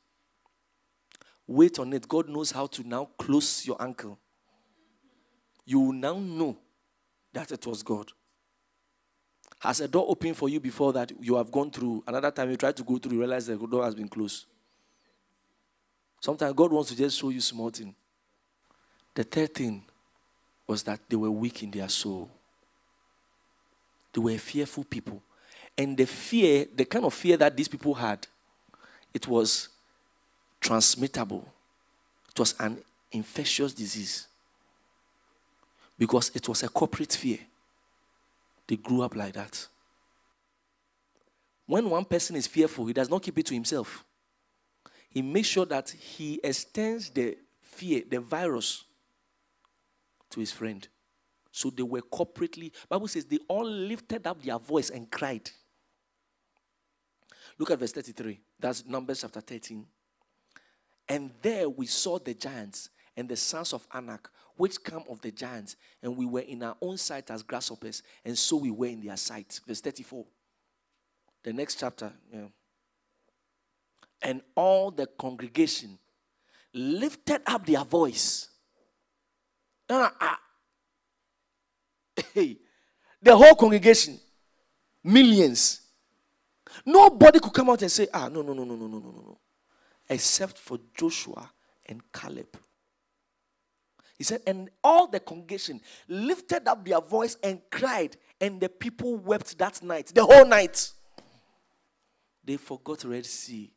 Wait 1.47 1.77
on 1.79 1.93
it. 1.93 2.07
God 2.07 2.29
knows 2.29 2.51
how 2.51 2.67
to 2.67 2.87
now 2.87 3.09
close 3.17 3.65
your 3.65 3.81
uncle. 3.81 4.17
You 5.65 5.79
will 5.79 5.93
now 5.93 6.17
know 6.19 6.57
that 7.33 7.51
it 7.51 7.65
was 7.65 7.83
God. 7.83 8.11
Has 9.59 9.81
a 9.81 9.87
door 9.87 10.05
opened 10.07 10.37
for 10.37 10.49
you 10.49 10.59
before 10.59 10.93
that 10.93 11.11
you 11.19 11.35
have 11.35 11.51
gone 11.51 11.71
through? 11.71 12.03
Another 12.07 12.31
time 12.31 12.49
you 12.51 12.57
try 12.57 12.71
to 12.71 12.83
go 12.83 12.97
through, 12.97 13.13
you 13.13 13.19
realize 13.19 13.47
the 13.47 13.55
door 13.57 13.83
has 13.83 13.95
been 13.95 14.07
closed. 14.07 14.45
Sometimes 16.25 16.55
God 16.55 16.71
wants 16.71 16.89
to 16.89 16.95
just 16.97 17.19
show 17.19 17.29
you 17.29 17.39
small 17.39 17.69
thing. 17.69 17.93
The 19.13 19.23
third 19.23 19.53
thing 19.53 19.83
was 20.65 20.81
that 20.81 20.99
they 21.07 21.15
were 21.15 21.29
weak 21.29 21.61
in 21.61 21.69
their 21.69 21.87
soul. 21.87 22.27
They 24.11 24.19
were 24.19 24.37
fearful 24.39 24.85
people. 24.85 25.21
And 25.77 25.95
the 25.95 26.07
fear, 26.07 26.65
the 26.75 26.83
kind 26.83 27.05
of 27.05 27.13
fear 27.13 27.37
that 27.37 27.55
these 27.55 27.67
people 27.67 27.93
had, 27.93 28.25
it 29.13 29.27
was 29.27 29.69
transmittable. 30.59 31.47
It 32.31 32.39
was 32.39 32.55
an 32.59 32.79
infectious 33.11 33.75
disease. 33.75 34.25
Because 35.95 36.31
it 36.33 36.49
was 36.49 36.63
a 36.63 36.69
corporate 36.69 37.13
fear. 37.13 37.37
They 38.65 38.77
grew 38.77 39.03
up 39.03 39.15
like 39.15 39.35
that. 39.35 39.67
When 41.67 41.87
one 41.87 42.05
person 42.05 42.35
is 42.35 42.47
fearful, 42.47 42.87
he 42.87 42.93
does 42.93 43.11
not 43.11 43.21
keep 43.21 43.37
it 43.37 43.45
to 43.45 43.53
himself. 43.53 44.03
He 45.15 45.21
makes 45.21 45.47
sure 45.47 45.65
that 45.67 45.89
he 45.89 46.41
extends 46.43 47.09
the 47.09 47.37
fear, 47.61 48.03
the 48.07 48.19
virus, 48.19 48.83
to 50.29 50.41
his 50.41 50.51
friend. 50.51 50.85
So 51.53 51.69
they 51.69 51.83
were 51.83 52.01
corporately, 52.01 52.73
Bible 52.89 53.07
says 53.07 53.23
they 53.23 53.39
all 53.47 53.65
lifted 53.65 54.27
up 54.27 54.43
their 54.43 54.59
voice 54.59 54.89
and 54.89 55.09
cried. 55.09 55.49
Look 57.57 57.71
at 57.71 57.79
verse 57.79 57.93
33. 57.93 58.41
That's 58.59 58.85
Numbers 58.85 59.21
chapter 59.21 59.39
13. 59.39 59.85
And 61.07 61.31
there 61.41 61.69
we 61.69 61.85
saw 61.85 62.19
the 62.19 62.33
giants 62.33 62.89
and 63.15 63.29
the 63.29 63.37
sons 63.37 63.71
of 63.71 63.87
Anak, 63.93 64.29
which 64.57 64.83
come 64.83 65.05
of 65.09 65.21
the 65.21 65.31
giants, 65.31 65.77
and 66.03 66.17
we 66.17 66.25
were 66.25 66.41
in 66.41 66.61
our 66.61 66.75
own 66.81 66.97
sight 66.97 67.31
as 67.31 67.41
grasshoppers, 67.41 68.03
and 68.25 68.37
so 68.37 68.57
we 68.57 68.69
were 68.71 68.87
in 68.87 68.99
their 68.99 69.15
sight. 69.15 69.61
Verse 69.65 69.79
34. 69.79 70.25
The 71.41 71.53
next 71.53 71.79
chapter. 71.79 72.11
Yeah. 72.33 72.47
And 74.21 74.41
all 74.55 74.91
the 74.91 75.07
congregation 75.07 75.99
lifted 76.73 77.41
up 77.45 77.65
their 77.65 77.83
voice. 77.83 78.49
Uh, 79.89 80.09
uh, 80.21 80.35
hey, 82.33 82.57
the 83.21 83.35
whole 83.35 83.55
congregation, 83.55 84.19
millions. 85.03 85.81
Nobody 86.85 87.39
could 87.39 87.53
come 87.53 87.69
out 87.69 87.81
and 87.81 87.91
say, 87.91 88.07
ah, 88.13 88.27
no, 88.27 88.41
no, 88.41 88.53
no, 88.53 88.63
no, 88.63 88.75
no, 88.75 88.87
no, 88.87 88.99
no, 88.99 89.11
no. 89.11 89.39
Except 90.09 90.57
for 90.57 90.79
Joshua 90.93 91.51
and 91.85 92.01
Caleb. 92.11 92.57
He 94.17 94.23
said, 94.23 94.41
and 94.47 94.69
all 94.83 95.07
the 95.07 95.19
congregation 95.19 95.81
lifted 96.07 96.67
up 96.67 96.85
their 96.85 97.01
voice 97.01 97.37
and 97.43 97.61
cried, 97.69 98.15
and 98.39 98.61
the 98.61 98.69
people 98.69 99.17
wept 99.17 99.57
that 99.57 99.81
night, 99.83 100.11
the 100.13 100.25
whole 100.25 100.45
night. 100.45 100.91
They 102.43 102.57
forgot 102.57 103.03
Red 103.03 103.25
Sea. 103.25 103.74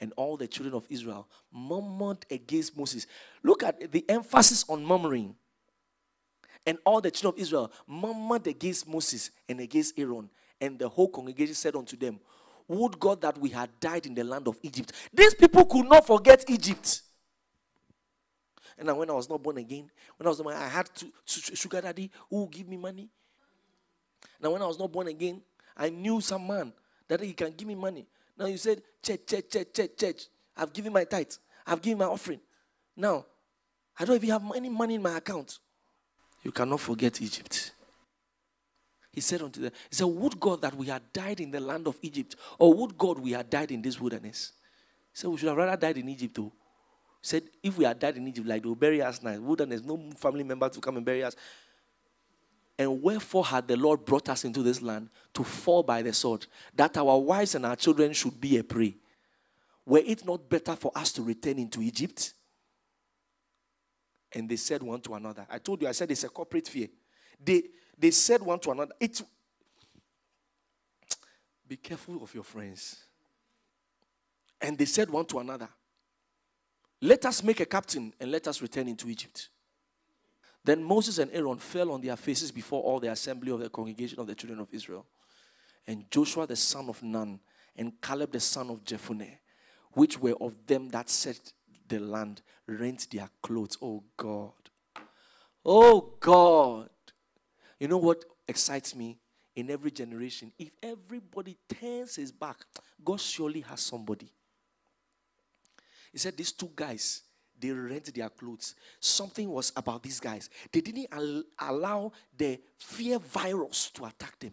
And 0.00 0.12
all 0.16 0.36
the 0.36 0.46
children 0.46 0.74
of 0.74 0.86
Israel 0.88 1.28
murmured 1.52 2.26
against 2.30 2.76
Moses. 2.76 3.06
Look 3.42 3.62
at 3.62 3.92
the 3.92 4.04
emphasis 4.08 4.64
on 4.68 4.84
murmuring. 4.84 5.34
And 6.66 6.78
all 6.84 7.00
the 7.00 7.10
children 7.10 7.38
of 7.38 7.42
Israel 7.42 7.72
murmured 7.86 8.46
against 8.46 8.88
Moses 8.88 9.30
and 9.48 9.60
against 9.60 9.98
Aaron. 9.98 10.28
And 10.60 10.78
the 10.78 10.88
whole 10.88 11.08
congregation 11.08 11.54
said 11.54 11.76
unto 11.76 11.96
them, 11.96 12.18
Would 12.68 12.98
God 12.98 13.20
that 13.20 13.38
we 13.38 13.50
had 13.50 13.70
died 13.80 14.06
in 14.06 14.14
the 14.14 14.24
land 14.24 14.48
of 14.48 14.58
Egypt. 14.62 14.92
These 15.12 15.34
people 15.34 15.64
could 15.64 15.86
not 15.86 16.06
forget 16.06 16.44
Egypt. 16.48 17.02
And 18.78 18.88
now 18.88 18.94
when 18.94 19.08
I 19.08 19.14
was 19.14 19.28
not 19.28 19.42
born 19.42 19.58
again, 19.58 19.90
when 20.16 20.26
I 20.26 20.30
was 20.30 20.40
I 20.40 20.68
had 20.68 20.90
to, 20.96 21.06
sugar 21.24 21.80
daddy 21.80 22.10
who 22.28 22.48
give 22.48 22.68
me 22.68 22.76
money. 22.76 23.08
Now 24.40 24.50
when 24.50 24.60
I 24.60 24.66
was 24.66 24.78
not 24.78 24.92
born 24.92 25.08
again, 25.08 25.40
I 25.76 25.88
knew 25.88 26.20
some 26.20 26.46
man 26.46 26.72
that 27.08 27.20
he 27.20 27.32
can 27.32 27.52
give 27.52 27.66
me 27.66 27.74
money. 27.74 28.06
Now 28.38 28.46
you 28.46 28.56
said 28.56 28.82
church, 29.02 29.26
church, 29.26 29.50
church, 29.50 29.72
church, 29.72 29.90
church. 29.98 30.26
I've 30.56 30.72
given 30.72 30.92
my 30.92 31.04
tithe. 31.04 31.32
I've 31.66 31.82
given 31.82 31.98
my 31.98 32.04
offering. 32.06 32.40
Now 32.96 33.26
I 33.98 34.04
don't 34.04 34.16
even 34.16 34.30
have 34.30 34.42
any 34.54 34.68
money 34.68 34.94
in 34.96 35.02
my 35.02 35.16
account. 35.16 35.58
You 36.42 36.52
cannot 36.52 36.80
forget 36.80 37.20
Egypt. 37.20 37.72
He 39.10 39.20
said 39.20 39.40
unto 39.40 39.60
them, 39.60 39.72
He 39.88 39.96
said, 39.96 40.04
Would 40.04 40.38
God 40.38 40.60
that 40.60 40.74
we 40.74 40.86
had 40.86 41.02
died 41.12 41.40
in 41.40 41.50
the 41.50 41.60
land 41.60 41.86
of 41.86 41.98
Egypt, 42.02 42.36
or 42.58 42.74
would 42.74 42.98
God 42.98 43.18
we 43.18 43.32
had 43.32 43.48
died 43.48 43.70
in 43.72 43.80
this 43.80 43.98
wilderness? 43.98 44.52
He 45.12 45.20
said, 45.20 45.30
We 45.30 45.38
should 45.38 45.48
have 45.48 45.56
rather 45.56 45.76
died 45.76 45.96
in 45.96 46.08
Egypt, 46.08 46.34
though 46.34 46.52
said, 47.26 47.42
if 47.60 47.76
we 47.76 47.84
had 47.84 47.98
died 47.98 48.16
in 48.16 48.28
Egypt, 48.28 48.46
like 48.46 48.62
they 48.62 48.68
will 48.68 48.76
bury 48.76 49.02
us 49.02 49.20
now, 49.22 49.36
wilderness, 49.40 49.82
no 49.82 49.98
family 50.16 50.44
member 50.44 50.68
to 50.68 50.80
come 50.80 50.96
and 50.96 51.04
bury 51.04 51.24
us. 51.24 51.34
And 52.78 53.02
wherefore 53.02 53.44
had 53.46 53.66
the 53.68 53.76
Lord 53.76 54.04
brought 54.04 54.28
us 54.28 54.44
into 54.44 54.62
this 54.62 54.82
land 54.82 55.08
to 55.32 55.42
fall 55.42 55.82
by 55.82 56.02
the 56.02 56.12
sword, 56.12 56.46
that 56.74 56.96
our 56.96 57.18
wives 57.18 57.54
and 57.54 57.64
our 57.64 57.76
children 57.76 58.12
should 58.12 58.38
be 58.40 58.58
a 58.58 58.64
prey? 58.64 58.94
Were 59.86 60.02
it 60.04 60.26
not 60.26 60.48
better 60.48 60.76
for 60.76 60.92
us 60.94 61.12
to 61.12 61.22
return 61.22 61.58
into 61.58 61.80
Egypt? 61.80 62.34
And 64.32 64.48
they 64.48 64.56
said 64.56 64.82
one 64.82 65.00
to 65.02 65.14
another. 65.14 65.46
I 65.48 65.58
told 65.58 65.80
you, 65.80 65.88
I 65.88 65.92
said 65.92 66.10
it's 66.10 66.24
a 66.24 66.28
corporate 66.28 66.68
fear. 66.68 66.88
They, 67.42 67.62
they 67.96 68.10
said 68.10 68.42
one 68.42 68.58
to 68.60 68.72
another. 68.72 68.92
It's, 69.00 69.22
be 71.66 71.76
careful 71.76 72.22
of 72.22 72.34
your 72.34 72.44
friends. 72.44 72.96
And 74.60 74.76
they 74.76 74.84
said 74.84 75.08
one 75.08 75.24
to 75.26 75.38
another, 75.38 75.68
let 77.00 77.24
us 77.24 77.42
make 77.42 77.60
a 77.60 77.66
captain 77.66 78.12
and 78.18 78.30
let 78.30 78.48
us 78.48 78.60
return 78.60 78.88
into 78.88 79.08
Egypt. 79.08 79.48
Then 80.66 80.82
Moses 80.82 81.18
and 81.18 81.30
Aaron 81.32 81.58
fell 81.58 81.92
on 81.92 82.00
their 82.00 82.16
faces 82.16 82.50
before 82.50 82.82
all 82.82 82.98
the 82.98 83.12
assembly 83.12 83.52
of 83.52 83.60
the 83.60 83.70
congregation 83.70 84.18
of 84.18 84.26
the 84.26 84.34
children 84.34 84.58
of 84.58 84.66
Israel. 84.72 85.06
And 85.86 86.10
Joshua 86.10 86.44
the 86.44 86.56
son 86.56 86.88
of 86.88 87.00
Nun 87.04 87.38
and 87.76 87.92
Caleb 88.02 88.32
the 88.32 88.40
son 88.40 88.70
of 88.70 88.82
Jephunneh, 88.84 89.38
which 89.92 90.18
were 90.18 90.34
of 90.40 90.56
them 90.66 90.88
that 90.88 91.08
set 91.08 91.52
the 91.86 92.00
land, 92.00 92.42
rent 92.66 93.06
their 93.12 93.28
clothes. 93.42 93.78
Oh 93.80 94.02
God. 94.16 94.50
Oh 95.64 96.14
God. 96.18 96.90
You 97.78 97.86
know 97.86 97.98
what 97.98 98.24
excites 98.48 98.92
me 98.92 99.18
in 99.54 99.70
every 99.70 99.92
generation? 99.92 100.50
If 100.58 100.70
everybody 100.82 101.58
turns 101.80 102.16
his 102.16 102.32
back, 102.32 102.56
God 103.04 103.20
surely 103.20 103.60
has 103.60 103.82
somebody. 103.82 104.32
He 106.10 106.18
said 106.18 106.36
these 106.36 106.50
two 106.50 106.70
guys, 106.74 107.22
they 107.58 107.70
rent 107.70 108.14
their 108.14 108.28
clothes. 108.28 108.74
Something 109.00 109.50
was 109.50 109.72
about 109.76 110.02
these 110.02 110.20
guys. 110.20 110.50
They 110.72 110.80
didn't 110.80 111.08
al- 111.10 111.44
allow 111.58 112.12
the 112.36 112.60
fear 112.78 113.18
virus 113.18 113.90
to 113.92 114.04
attack 114.04 114.38
them. 114.38 114.52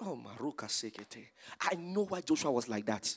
Oh, 0.00 0.18
Maruka 0.18 0.66
Sekete. 0.66 1.26
I 1.60 1.74
know 1.76 2.04
why 2.06 2.20
Joshua 2.20 2.50
was 2.50 2.68
like 2.68 2.86
that. 2.86 3.14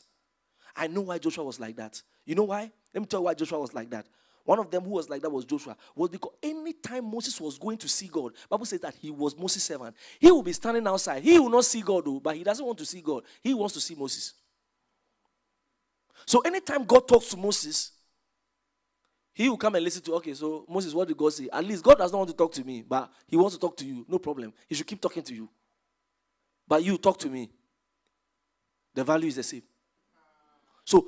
I 0.76 0.88
know 0.88 1.02
why 1.02 1.18
Joshua 1.18 1.44
was 1.44 1.60
like 1.60 1.76
that. 1.78 2.02
You 2.26 2.36
know 2.36 2.44
why? 2.44 2.72
Let 2.94 3.02
me 3.02 3.08
tell 3.08 3.22
you 3.22 3.26
why 3.26 3.34
Joshua 3.34 3.60
was 3.60 3.74
like 3.74 3.90
that. 3.92 4.06
One 4.44 4.60
of 4.60 4.70
them 4.70 4.84
who 4.84 4.92
was 4.92 5.10
like 5.10 5.24
that 5.24 5.32
was 5.32 5.44
Joshua. 5.44 5.76
Was 5.96 6.10
because 6.12 6.34
anytime 6.44 7.10
Moses 7.10 7.42
was 7.42 7.58
going 7.58 7.78
to 7.80 7.88
see 7.88 8.08
God, 8.08 8.34
Bible 8.48 8.66
says 8.66 8.80
that 8.82 8.94
he 9.02 9.10
was 9.10 9.36
Moses' 9.36 9.64
servant. 9.64 9.96
He 10.20 10.30
will 10.32 10.44
be 10.44 10.54
standing 10.54 10.86
outside. 10.86 11.24
He 11.24 11.40
will 11.40 11.50
not 11.50 11.66
see 11.66 11.82
God, 11.82 12.06
though, 12.06 12.20
but 12.20 12.36
he 12.36 12.44
doesn't 12.44 12.64
want 12.64 12.78
to 12.78 12.86
see 12.86 13.02
God. 13.02 13.24
He 13.42 13.56
wants 13.56 13.74
to 13.74 13.82
see 13.82 13.96
Moses. 13.96 14.34
So 16.26 16.40
anytime 16.42 16.86
God 16.86 17.08
talks 17.08 17.30
to 17.30 17.38
Moses, 17.38 17.92
he 19.34 19.50
will 19.50 19.58
come 19.58 19.76
and 19.76 19.84
listen 19.84 20.02
to, 20.04 20.14
okay, 20.16 20.34
so 20.34 20.66
Moses, 20.70 20.94
what 20.94 21.08
did 21.08 21.18
God 21.18 21.34
say? 21.34 21.50
At 21.52 21.66
least 21.66 21.84
God 21.84 21.98
does 21.98 22.12
not 22.12 22.20
want 22.20 22.30
to 22.30 22.36
talk 22.36 22.54
to 22.54 22.64
me, 22.64 22.84
but 22.88 23.12
he 23.28 23.36
wants 23.36 23.56
to 23.56 23.60
talk 23.60 23.76
to 23.78 23.86
you. 23.86 24.06
No 24.08 24.18
problem. 24.18 24.54
He 24.68 24.76
should 24.76 24.88
keep 24.88 25.02
talking 25.02 25.24
to 25.24 25.34
you. 25.34 25.50
But 26.68 26.84
you 26.84 26.98
talk 26.98 27.20
to 27.20 27.30
me. 27.30 27.50
The 28.94 29.04
value 29.04 29.28
is 29.28 29.36
the 29.36 29.44
same. 29.44 29.64
So, 30.86 31.06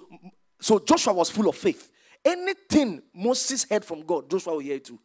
so 0.60 0.80
Joshua 0.80 1.14
was 1.14 1.30
full 1.30 1.48
of 1.48 1.56
faith. 1.56 1.90
Anything 2.24 3.02
Moses 3.14 3.66
heard 3.70 3.86
from 3.86 4.02
God, 4.02 4.30
Joshua 4.30 4.54
will 4.54 4.60
hear 4.60 4.76
it 4.76 4.86
too. 4.86 5.00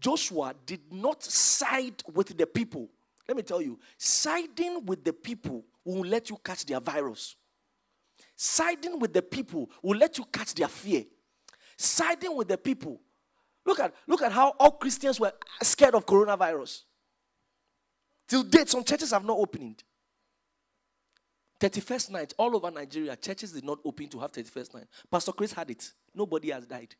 Joshua 0.00 0.54
did 0.66 0.80
not 0.92 1.22
side 1.22 2.02
with 2.12 2.36
the 2.36 2.46
people. 2.46 2.88
Let 3.28 3.36
me 3.36 3.42
tell 3.44 3.62
you, 3.62 3.78
siding 3.96 4.84
with 4.84 5.04
the 5.04 5.12
people 5.12 5.64
will 5.84 6.04
let 6.04 6.28
you 6.28 6.38
catch 6.42 6.66
their 6.66 6.80
virus. 6.80 7.36
Siding 8.42 8.98
with 8.98 9.12
the 9.12 9.20
people 9.20 9.68
will 9.82 9.98
let 9.98 10.16
you 10.16 10.24
catch 10.32 10.54
their 10.54 10.66
fear. 10.66 11.04
Siding 11.76 12.34
with 12.34 12.48
the 12.48 12.56
people. 12.56 12.98
Look 13.66 13.78
at, 13.80 13.92
look 14.06 14.22
at 14.22 14.32
how 14.32 14.54
all 14.58 14.70
Christians 14.70 15.20
were 15.20 15.30
scared 15.62 15.94
of 15.94 16.06
coronavirus. 16.06 16.84
Till 18.26 18.42
date, 18.42 18.70
some 18.70 18.82
churches 18.82 19.10
have 19.10 19.26
not 19.26 19.36
opened. 19.36 19.84
31st 21.60 22.10
night, 22.12 22.32
all 22.38 22.56
over 22.56 22.70
Nigeria, 22.70 23.14
churches 23.14 23.52
did 23.52 23.62
not 23.62 23.78
open 23.84 24.08
to 24.08 24.18
have 24.20 24.32
31st 24.32 24.72
night. 24.72 24.86
Pastor 25.10 25.32
Chris 25.32 25.52
had 25.52 25.70
it. 25.70 25.92
Nobody 26.14 26.48
has 26.48 26.64
died. 26.64 26.94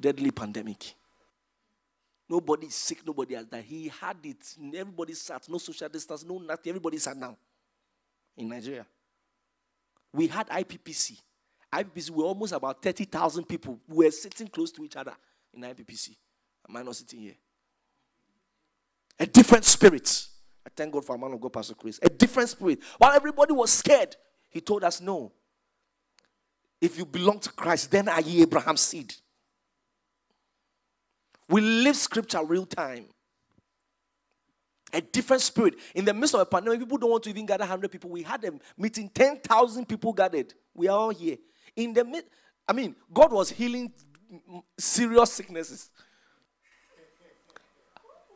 deadly 0.00 0.30
pandemic. 0.30 0.94
Nobody 2.30 2.68
is 2.68 2.74
sick, 2.74 3.06
nobody 3.06 3.34
has 3.34 3.44
died. 3.44 3.64
He 3.64 3.88
had 3.88 4.16
it. 4.24 4.54
Everybody 4.74 5.12
sat, 5.12 5.46
no 5.50 5.58
social 5.58 5.90
distance, 5.90 6.24
no 6.24 6.38
nothing. 6.38 6.70
Everybody 6.70 6.96
sat 6.96 7.20
down 7.20 7.36
in 8.38 8.48
Nigeria. 8.48 8.86
We 10.12 10.26
had 10.26 10.48
IPPC. 10.48 11.18
IPPC 11.72 12.10
were 12.10 12.24
almost 12.24 12.52
about 12.52 12.82
30,000 12.82 13.44
people. 13.44 13.78
We 13.86 14.06
were 14.06 14.10
sitting 14.10 14.48
close 14.48 14.72
to 14.72 14.84
each 14.84 14.96
other 14.96 15.14
in 15.52 15.62
IPPC. 15.62 16.16
Am 16.68 16.76
I 16.76 16.82
not 16.82 16.96
sitting 16.96 17.20
here? 17.20 17.34
A 19.20 19.26
different 19.26 19.64
spirit. 19.64 20.26
I 20.66 20.70
thank 20.74 20.92
God 20.92 21.04
for 21.04 21.16
a 21.16 21.18
man 21.18 21.32
of 21.32 21.40
God, 21.40 21.52
Pastor 21.52 21.74
Chris. 21.74 21.98
A 22.02 22.08
different 22.08 22.48
spirit. 22.48 22.80
While 22.98 23.12
everybody 23.12 23.52
was 23.52 23.70
scared, 23.70 24.16
he 24.48 24.60
told 24.60 24.84
us, 24.84 25.00
No. 25.00 25.32
If 26.80 26.96
you 26.96 27.04
belong 27.04 27.40
to 27.40 27.50
Christ, 27.50 27.90
then 27.90 28.08
are 28.08 28.20
ye 28.20 28.42
Abraham's 28.42 28.82
seed. 28.82 29.12
We 31.48 31.60
live 31.60 31.96
scripture 31.96 32.44
real 32.44 32.66
time. 32.66 33.06
A 34.92 35.00
different 35.00 35.42
spirit. 35.42 35.74
In 35.94 36.04
the 36.04 36.14
midst 36.14 36.34
of 36.34 36.40
a 36.40 36.46
pandemic, 36.46 36.80
people 36.80 36.98
don't 36.98 37.10
want 37.10 37.22
to 37.24 37.30
even 37.30 37.44
gather 37.44 37.62
100 37.62 37.90
people. 37.90 38.10
We 38.10 38.22
had 38.22 38.44
a 38.44 38.52
meeting, 38.76 39.10
10,000 39.10 39.86
people 39.86 40.12
gathered. 40.12 40.54
We 40.74 40.88
are 40.88 40.98
all 40.98 41.10
here. 41.10 41.36
In 41.76 41.92
the 41.92 42.04
mid, 42.04 42.24
I 42.66 42.72
mean, 42.72 42.96
God 43.12 43.32
was 43.32 43.50
healing 43.50 43.92
serious 44.78 45.32
sicknesses. 45.32 45.90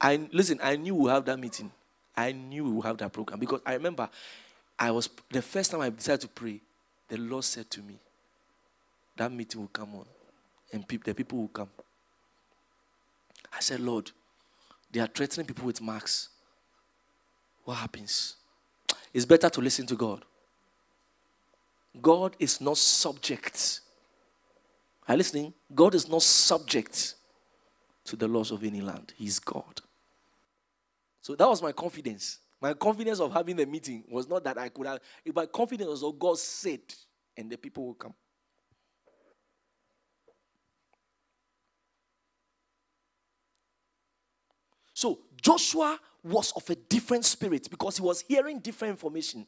I 0.00 0.28
listen, 0.32 0.58
I 0.62 0.76
knew 0.76 0.94
we 0.94 1.10
have 1.10 1.24
that 1.26 1.38
meeting. 1.38 1.70
I 2.16 2.32
knew 2.32 2.64
we 2.64 2.70
would 2.72 2.84
have 2.86 2.98
that 2.98 3.12
program 3.12 3.38
because 3.38 3.60
I 3.64 3.74
remember 3.74 4.08
I 4.78 4.90
was 4.90 5.08
the 5.30 5.40
first 5.40 5.70
time 5.70 5.80
I 5.80 5.90
decided 5.90 6.22
to 6.22 6.28
pray, 6.28 6.60
the 7.08 7.16
Lord 7.16 7.44
said 7.44 7.70
to 7.70 7.80
me, 7.80 7.98
that 9.16 9.30
meeting 9.30 9.60
will 9.60 9.68
come 9.68 9.94
on 9.94 10.06
and 10.72 10.86
pe- 10.86 10.96
the 10.96 11.14
people 11.14 11.38
will 11.38 11.48
come. 11.48 11.70
I 13.52 13.60
said, 13.60 13.80
Lord, 13.80 14.10
they 14.90 15.00
are 15.00 15.06
threatening 15.06 15.46
people 15.46 15.66
with 15.66 15.80
marks. 15.80 16.30
What 17.64 17.74
happens? 17.74 18.36
It's 19.12 19.24
better 19.24 19.48
to 19.50 19.60
listen 19.60 19.86
to 19.86 19.94
God. 19.94 20.24
God 22.00 22.36
is 22.38 22.60
not 22.60 22.78
subject. 22.78 23.80
Are 25.06 25.14
you 25.14 25.18
listening? 25.18 25.52
God 25.74 25.94
is 25.94 26.08
not 26.08 26.22
subject 26.22 27.14
to 28.04 28.16
the 28.16 28.26
laws 28.26 28.50
of 28.50 28.64
any 28.64 28.80
land. 28.80 29.12
He's 29.16 29.38
God. 29.38 29.80
So 31.20 31.34
that 31.36 31.48
was 31.48 31.62
my 31.62 31.72
confidence. 31.72 32.38
My 32.60 32.74
confidence 32.74 33.20
of 33.20 33.32
having 33.32 33.56
the 33.56 33.66
meeting 33.66 34.04
was 34.10 34.28
not 34.28 34.44
that 34.44 34.58
I 34.58 34.68
could 34.68 34.86
have, 34.86 35.00
if 35.24 35.34
my 35.34 35.46
confidence 35.46 35.90
was 35.90 36.02
what 36.02 36.18
God 36.18 36.38
said, 36.38 36.80
and 37.36 37.50
the 37.50 37.56
people 37.56 37.86
will 37.86 37.94
come. 37.94 38.14
So 44.94 45.20
Joshua 45.40 45.98
was 46.24 46.52
of 46.52 46.68
a 46.70 46.74
different 46.74 47.24
spirit 47.24 47.68
because 47.70 47.96
he 47.96 48.02
was 48.02 48.22
hearing 48.22 48.60
different 48.60 48.92
information. 48.92 49.46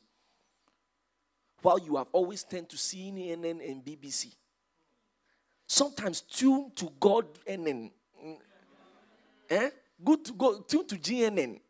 While 1.63 1.79
you 1.79 1.97
have 1.97 2.09
always 2.13 2.43
tend 2.43 2.69
to 2.71 2.77
CNN 2.77 3.45
and 3.45 3.85
BBC. 3.85 4.35
Sometimes 5.67 6.21
tune 6.21 6.73
to 6.77 6.93
God 7.01 7.27
and 7.47 7.91
eh? 9.49 9.71
Good 10.03 10.25
to 10.27 10.33
go 10.33 10.61
tune 10.61 10.87
to 10.89 10.97
GNN. 10.97 11.61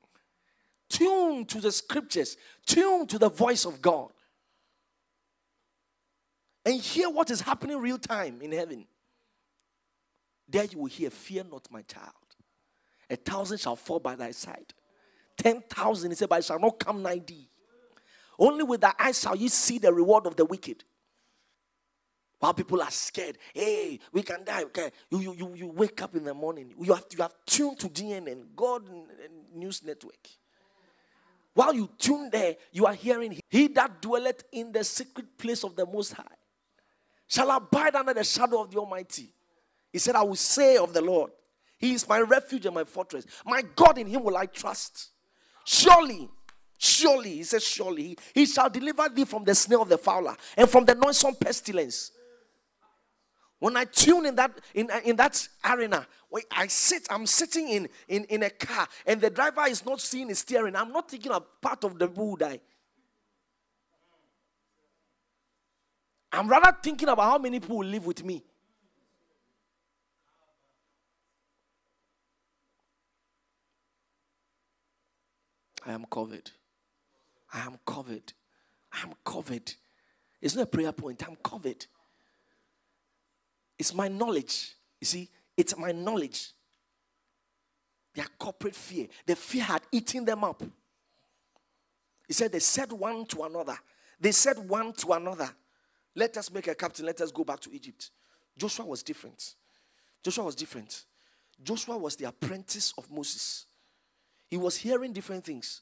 Tune 0.88 1.45
to 1.47 1.61
the 1.61 1.71
scriptures. 1.71 2.37
Tune 2.67 3.07
to 3.07 3.19
the 3.19 3.29
voice 3.29 3.64
of 3.64 3.81
God. 3.81 4.11
And 6.64 6.81
hear 6.81 7.11
what 7.11 7.31
is 7.31 7.40
happening 7.40 7.79
real 7.79 7.99
time 7.99 8.40
in 8.40 8.53
heaven. 8.53 8.87
There 10.49 10.64
you 10.64 10.79
will 10.79 10.87
hear, 10.87 11.11
Fear 11.11 11.45
not, 11.51 11.69
my 11.71 11.83
child. 11.83 12.12
A 13.11 13.17
thousand 13.17 13.59
shall 13.59 13.77
fall 13.77 14.01
by 14.01 14.14
thy 14.17 14.31
side. 14.31 14.73
Ten 15.37 15.62
thousand, 15.62 16.11
he 16.11 16.14
said, 16.16 16.29
but 16.29 16.40
it 16.40 16.44
shall 16.44 16.59
not 16.59 16.79
come 16.79 17.03
nigh 17.03 17.23
thee. 17.25 17.49
Only 18.38 18.64
with 18.64 18.81
thy 18.81 18.92
eyes 18.99 19.20
shall 19.20 19.37
you 19.37 19.49
see 19.49 19.79
the 19.79 19.92
reward 19.92 20.27
of 20.27 20.37
the 20.37 20.44
wicked. 20.44 20.85
While 22.38 22.55
people 22.55 22.83
are 22.83 22.90
scared, 22.90 23.38
hey, 23.55 23.99
we 24.12 24.23
can 24.23 24.44
die. 24.44 24.64
Okay, 24.64 24.90
you, 25.11 25.33
you, 25.33 25.55
you, 25.55 25.66
wake 25.68 26.03
up 26.03 26.14
in 26.14 26.25
the 26.25 26.35
morning. 26.35 26.75
You 26.79 26.92
have, 26.92 27.07
you 27.11 27.23
have 27.23 27.35
tuned 27.47 27.79
to 27.79 27.88
GNN, 27.88 28.49
God 28.55 28.83
News 29.55 29.83
Network. 29.83 30.29
While 31.55 31.73
you 31.73 31.88
tune 31.99 32.29
there, 32.31 32.57
you 32.73 32.85
are 32.87 32.94
hearing, 32.94 33.40
He 33.49 33.68
that 33.68 34.03
dwelleth 34.03 34.44
in 34.53 34.73
the 34.73 34.85
secret 34.85 35.38
place 35.38 35.64
of 35.64 35.77
the 35.77 35.87
Most 35.87 36.12
High 36.12 36.25
shall 37.29 37.51
abide 37.51 37.94
under 37.94 38.12
the 38.12 38.25
shadow 38.25 38.62
of 38.62 38.70
the 38.70 38.79
Almighty. 38.79 39.33
He 39.92 39.99
said, 39.99 40.16
I 40.16 40.23
will 40.23 40.35
say 40.35 40.77
of 40.77 40.92
the 40.92 41.01
Lord, 41.01 41.31
he 41.79 41.94
is 41.94 42.09
my 42.09 42.20
refuge 42.20 42.66
and 42.66 42.75
my 42.75 42.85
fortress. 42.85 43.25
My 43.47 43.62
God, 43.75 43.99
in 43.99 44.07
him 44.07 44.25
will 44.25 44.37
I 44.37 44.47
trust. 44.47 45.11
Surely, 45.64 46.29
surely, 46.79 47.37
he 47.37 47.42
says, 47.44 47.64
surely, 47.64 48.16
he, 48.35 48.46
shall 48.46 48.68
deliver 48.68 49.09
thee 49.09 49.24
from 49.24 49.44
the 49.44 49.55
snare 49.55 49.81
of 49.81 49.88
the 49.88 49.98
fowler 49.98 50.37
and 50.57 50.68
from 50.68 50.85
the 50.85 50.94
noisome 50.94 51.35
pestilence. 51.35 52.12
When 53.59 53.77
I 53.77 53.85
tune 53.85 54.27
in 54.27 54.35
that 54.35 54.61
in, 54.74 54.90
in 55.07 55.16
that 55.16 55.48
arena, 55.64 56.07
I 56.50 56.66
sit, 56.66 57.07
I'm 57.09 57.27
sitting 57.27 57.68
in, 57.68 57.88
in, 58.09 58.24
in 58.24 58.42
a 58.42 58.50
car 58.50 58.87
and 59.07 59.20
the 59.20 59.31
driver 59.31 59.66
is 59.68 59.87
not 59.87 60.00
seeing 60.00 60.29
his 60.29 60.40
steering. 60.40 60.77
I'm 60.77 60.92
not 60.92 61.11
thinking 61.11 61.33
of 61.33 61.44
part 61.62 61.83
of 61.85 61.98
the 61.98 62.09
who 62.09 62.37
die. 62.37 62.61
I'm 66.31 66.48
rather 66.48 66.77
thinking 66.83 67.09
about 67.09 67.31
how 67.31 67.38
many 67.38 67.61
people 67.61 67.79
will 67.79 67.87
live 67.87 68.05
with 68.05 68.22
me. 68.24 68.42
I 75.85 75.92
am 75.92 76.07
covered. 76.11 76.51
I 77.53 77.61
am 77.61 77.79
covered. 77.85 78.33
I 78.92 79.03
am 79.03 79.12
covered. 79.25 79.73
It's 80.40 80.55
not 80.55 80.62
a 80.62 80.66
prayer 80.66 80.92
point. 80.92 81.27
I'm 81.27 81.37
covered. 81.37 81.87
It's 83.79 83.94
my 83.94 84.09
knowledge. 84.09 84.75
You 85.01 85.07
see, 85.07 85.29
it's 85.57 85.77
my 85.77 85.92
knowledge. 85.92 86.51
Their 88.14 88.27
corporate 88.38 88.77
fear. 88.77 89.09
The 89.27 89.37
fear 89.37 89.64
had 89.64 89.83
eaten 89.90 90.25
them 90.25 90.44
up. 90.44 90.62
He 92.27 92.33
said, 92.33 92.53
they 92.53 92.61
said 92.61 92.92
one 92.92 93.27
to 93.27 93.42
another. 93.42 93.77
They 94.20 94.33
said 94.33 94.59
one 94.59 94.92
to 94.94 95.12
another, 95.12 95.51
let 96.14 96.37
us 96.37 96.51
make 96.51 96.68
a 96.68 96.75
captain, 96.75 97.05
let 97.05 97.20
us 97.20 97.31
go 97.31 97.44
back 97.44 97.61
to 97.61 97.75
Egypt. 97.75 98.11
Joshua 98.57 98.87
was 98.87 99.03
different. 99.03 99.55
Joshua 100.23 100.44
was 100.44 100.55
different. 100.55 101.05
Joshua 101.62 101.99
was 101.99 102.16
the 102.16 102.27
apprentice 102.27 102.94
of 102.97 103.11
Moses. 103.11 103.66
He 104.55 104.59
was 104.59 104.77
hearing 104.77 105.12
different 105.12 105.45
things. 105.45 105.81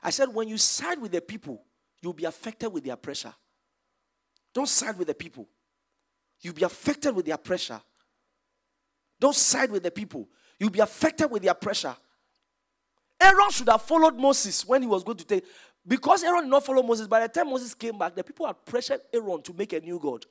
I 0.00 0.10
said, 0.10 0.32
when 0.32 0.46
you 0.46 0.56
side 0.56 1.00
with 1.00 1.10
the 1.10 1.20
people, 1.20 1.64
you'll 2.00 2.12
be 2.12 2.26
affected 2.26 2.68
with 2.68 2.84
their 2.84 2.94
pressure. 2.94 3.34
Don't 4.54 4.68
side 4.68 4.96
with 4.96 5.08
the 5.08 5.14
people. 5.14 5.48
You'll 6.40 6.54
be 6.54 6.62
affected 6.62 7.16
with 7.16 7.26
their 7.26 7.36
pressure. 7.36 7.80
Don't 9.18 9.34
side 9.34 9.72
with 9.72 9.82
the 9.82 9.90
people. 9.90 10.28
You'll 10.60 10.70
be 10.70 10.78
affected 10.78 11.28
with 11.28 11.42
their 11.42 11.54
pressure. 11.54 11.96
Aaron 13.20 13.50
should 13.50 13.68
have 13.68 13.82
followed 13.82 14.14
Moses 14.14 14.64
when 14.64 14.82
he 14.82 14.86
was 14.86 15.02
going 15.02 15.18
to 15.18 15.24
take. 15.24 15.44
Because 15.84 16.22
Aaron 16.22 16.44
did 16.44 16.50
not 16.50 16.64
follow 16.64 16.84
Moses, 16.84 17.08
by 17.08 17.18
the 17.18 17.28
time 17.28 17.50
Moses 17.50 17.74
came 17.74 17.98
back, 17.98 18.14
the 18.14 18.22
people 18.22 18.46
had 18.46 18.64
pressured 18.64 19.00
Aaron 19.12 19.42
to 19.42 19.52
make 19.54 19.72
a 19.72 19.80
new 19.80 19.98
God. 19.98 20.24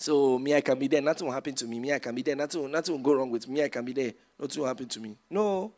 So 0.00 0.38
me, 0.38 0.54
I 0.54 0.62
can 0.62 0.78
be 0.78 0.88
there. 0.88 1.02
Nothing 1.02 1.26
will 1.26 1.34
happen 1.34 1.54
to 1.56 1.66
me. 1.66 1.78
Me, 1.78 1.92
I 1.92 1.98
can 1.98 2.14
be 2.14 2.22
there. 2.22 2.34
Nothing, 2.34 2.70
nothing 2.70 2.94
will 2.94 3.02
go 3.02 3.12
wrong 3.12 3.30
with 3.30 3.46
me. 3.46 3.62
I 3.62 3.68
can 3.68 3.84
be 3.84 3.92
there. 3.92 4.14
Nothing 4.38 4.62
will 4.62 4.68
happen 4.68 4.88
to 4.88 4.98
me. 4.98 5.14
No. 5.28 5.74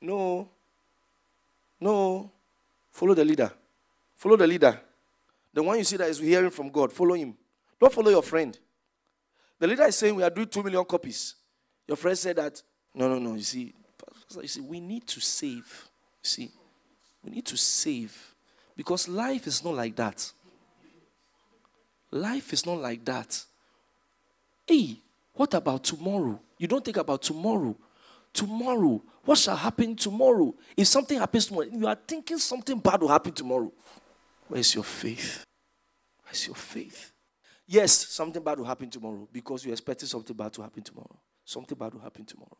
No. 0.00 0.48
No. 1.78 2.30
Follow 2.90 3.12
the 3.12 3.22
leader. 3.22 3.52
Follow 4.16 4.36
the 4.38 4.46
leader. 4.46 4.80
The 5.52 5.62
one 5.62 5.76
you 5.76 5.84
see 5.84 5.98
that 5.98 6.08
is 6.08 6.20
hearing 6.20 6.48
from 6.48 6.70
God. 6.70 6.90
Follow 6.90 7.12
him. 7.12 7.36
Don't 7.78 7.92
follow 7.92 8.10
your 8.10 8.22
friend. 8.22 8.58
The 9.58 9.66
leader 9.66 9.84
is 9.84 9.98
saying 9.98 10.14
we 10.14 10.22
are 10.22 10.30
doing 10.30 10.48
two 10.48 10.62
million 10.62 10.84
copies. 10.86 11.34
Your 11.86 11.98
friend 11.98 12.16
said 12.16 12.36
that. 12.36 12.62
No, 12.94 13.10
no, 13.10 13.18
no. 13.18 13.34
You 13.34 13.42
see, 13.42 13.74
you 14.40 14.48
see, 14.48 14.60
we 14.62 14.80
need 14.80 15.06
to 15.08 15.20
save. 15.20 15.90
You 16.22 16.28
see, 16.30 16.50
we 17.22 17.30
need 17.30 17.44
to 17.44 17.58
save 17.58 18.34
because 18.74 19.06
life 19.06 19.46
is 19.46 19.62
not 19.62 19.74
like 19.74 19.96
that. 19.96 20.32
Life 22.12 22.52
is 22.52 22.66
not 22.66 22.78
like 22.78 23.04
that. 23.06 23.42
Hey, 24.66 25.00
what 25.32 25.54
about 25.54 25.82
tomorrow? 25.82 26.38
You 26.58 26.68
don't 26.68 26.84
think 26.84 26.98
about 26.98 27.22
tomorrow. 27.22 27.74
Tomorrow, 28.32 29.02
what 29.24 29.38
shall 29.38 29.56
happen 29.56 29.96
tomorrow? 29.96 30.54
If 30.76 30.86
something 30.86 31.18
happens 31.18 31.46
tomorrow, 31.46 31.68
you 31.72 31.86
are 31.86 31.98
thinking 32.06 32.38
something 32.38 32.78
bad 32.78 33.00
will 33.00 33.08
happen 33.08 33.32
tomorrow. 33.32 33.72
Where's 34.48 34.74
your 34.74 34.84
faith? 34.84 35.44
Where's 36.24 36.46
your 36.46 36.56
faith? 36.56 37.12
Yes, 37.66 37.92
something 38.08 38.42
bad 38.42 38.58
will 38.58 38.66
happen 38.66 38.90
tomorrow 38.90 39.26
because 39.32 39.64
you're 39.64 39.72
expecting 39.72 40.08
something 40.08 40.36
bad 40.36 40.52
to 40.54 40.62
happen 40.62 40.82
tomorrow. 40.82 41.18
Something 41.44 41.76
bad 41.76 41.94
will 41.94 42.00
happen 42.00 42.24
tomorrow. 42.24 42.56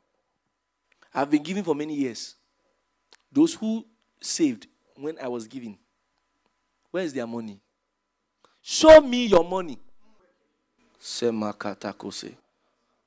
I've 1.14 1.30
been 1.30 1.42
giving 1.42 1.64
for 1.64 1.74
many 1.74 1.94
years. 1.94 2.36
Those 3.30 3.54
who 3.54 3.84
saved 4.20 4.66
when 4.96 5.18
I 5.18 5.28
was 5.28 5.46
giving, 5.46 5.78
where 6.90 7.04
is 7.04 7.12
their 7.12 7.26
money? 7.26 7.60
Show 8.62 9.01
me 9.01 9.27
your 9.27 9.44
money. 9.44 9.79
Semakatakose. 11.01 12.35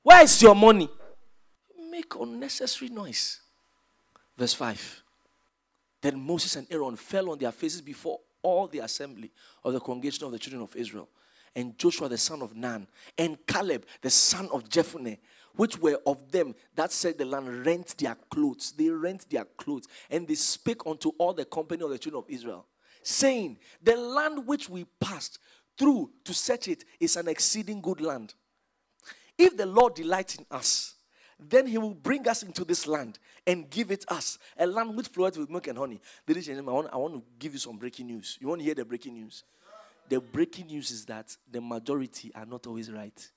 Where 0.02 0.22
is 0.22 0.42
your 0.42 0.54
money? 0.54 0.88
Make 1.90 2.14
unnecessary 2.14 2.90
noise. 2.90 3.40
Verse 4.36 4.52
5. 4.52 5.02
Then 6.02 6.20
Moses 6.20 6.56
and 6.56 6.66
Aaron 6.70 6.96
fell 6.96 7.30
on 7.30 7.38
their 7.38 7.52
faces 7.52 7.80
before 7.80 8.20
all 8.42 8.68
the 8.68 8.80
assembly 8.80 9.32
of 9.64 9.72
the 9.72 9.80
congregation 9.80 10.26
of 10.26 10.32
the 10.32 10.38
children 10.38 10.62
of 10.62 10.76
Israel. 10.76 11.08
And 11.54 11.76
Joshua 11.78 12.08
the 12.08 12.18
son 12.18 12.42
of 12.42 12.54
Nun, 12.54 12.86
and 13.16 13.38
Caleb 13.46 13.86
the 14.02 14.10
son 14.10 14.50
of 14.52 14.68
Jephunneh, 14.68 15.16
which 15.56 15.78
were 15.78 15.98
of 16.06 16.30
them 16.30 16.54
that 16.74 16.92
said 16.92 17.16
the 17.16 17.24
land 17.24 17.64
rent 17.64 17.96
their 17.96 18.14
clothes. 18.30 18.74
They 18.76 18.90
rent 18.90 19.28
their 19.30 19.46
clothes. 19.56 19.88
And 20.10 20.28
they 20.28 20.34
spake 20.34 20.86
unto 20.86 21.12
all 21.16 21.32
the 21.32 21.46
company 21.46 21.82
of 21.82 21.88
the 21.88 21.98
children 21.98 22.22
of 22.22 22.30
Israel, 22.30 22.66
saying, 23.06 23.58
The 23.82 23.96
land 23.96 24.46
which 24.46 24.68
we 24.68 24.84
passed 25.00 25.38
through 25.78 26.10
to 26.24 26.34
search 26.34 26.68
it 26.68 26.84
is 26.98 27.16
an 27.16 27.28
exceeding 27.28 27.80
good 27.80 28.00
land. 28.00 28.34
If 29.38 29.56
the 29.56 29.66
Lord 29.66 29.94
delights 29.94 30.36
in 30.36 30.46
us, 30.50 30.94
then 31.38 31.66
he 31.66 31.76
will 31.76 31.94
bring 31.94 32.26
us 32.26 32.42
into 32.42 32.64
this 32.64 32.86
land 32.86 33.18
and 33.46 33.68
give 33.68 33.90
it 33.90 34.04
us 34.08 34.38
a 34.56 34.66
land 34.66 34.96
which 34.96 35.08
floweth 35.08 35.36
with 35.36 35.50
milk 35.50 35.66
and 35.66 35.78
honey. 35.78 36.00
Ladies 36.26 36.48
and 36.48 36.56
gentlemen, 36.56 36.88
I 36.92 36.96
want 36.96 37.14
to 37.14 37.22
give 37.38 37.52
you 37.52 37.58
some 37.58 37.76
breaking 37.76 38.06
news. 38.06 38.38
You 38.40 38.48
want 38.48 38.60
to 38.60 38.64
hear 38.64 38.74
the 38.74 38.84
breaking 38.84 39.14
news? 39.14 39.44
The 40.08 40.20
breaking 40.20 40.66
news 40.66 40.90
is 40.90 41.04
that 41.06 41.36
the 41.50 41.60
majority 41.60 42.32
are 42.34 42.46
not 42.46 42.66
always 42.66 42.90
right. 42.90 43.30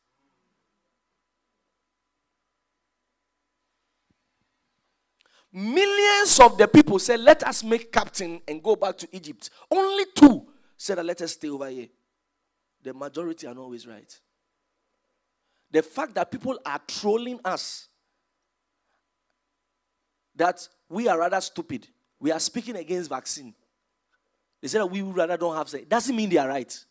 Millions 5.51 6.39
of 6.39 6.57
the 6.57 6.67
people 6.67 6.99
said, 6.99 7.19
Let 7.19 7.43
us 7.43 7.63
make 7.63 7.91
captain 7.91 8.41
and 8.47 8.61
go 8.61 8.75
back 8.75 8.97
to 8.97 9.07
Egypt. 9.11 9.49
Only 9.71 10.05
two 10.13 10.45
said, 10.77 11.03
Let 11.03 11.21
us 11.21 11.33
stay 11.33 11.49
over 11.49 11.69
here. 11.69 11.87
The 12.83 12.93
majority 12.93 13.47
are 13.47 13.53
not 13.53 13.61
always 13.61 13.87
right. 13.87 14.19
The 15.71 15.81
fact 15.81 16.15
that 16.15 16.31
people 16.31 16.57
are 16.65 16.79
trolling 16.87 17.39
us, 17.43 17.87
that 20.35 20.67
we 20.87 21.07
are 21.07 21.17
rather 21.17 21.41
stupid, 21.41 21.87
we 22.19 22.31
are 22.31 22.39
speaking 22.39 22.75
against 22.75 23.09
vaccine. 23.09 23.53
They 24.61 24.67
said 24.67 24.81
that 24.81 24.87
we 24.87 25.01
rather 25.01 25.37
don't 25.37 25.55
have 25.55 25.69
sex. 25.69 25.85
Doesn't 25.87 26.15
mean 26.15 26.29
they 26.29 26.37
are 26.37 26.47
right. 26.47 26.85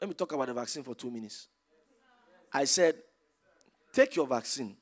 Let 0.00 0.08
me 0.08 0.14
talk 0.14 0.32
about 0.32 0.48
the 0.48 0.54
vaccine 0.54 0.82
for 0.82 0.94
two 0.94 1.10
minutes. 1.10 1.48
I 2.52 2.64
said, 2.64 2.96
take 3.94 4.16
your 4.16 4.26
vaccine. 4.26 4.76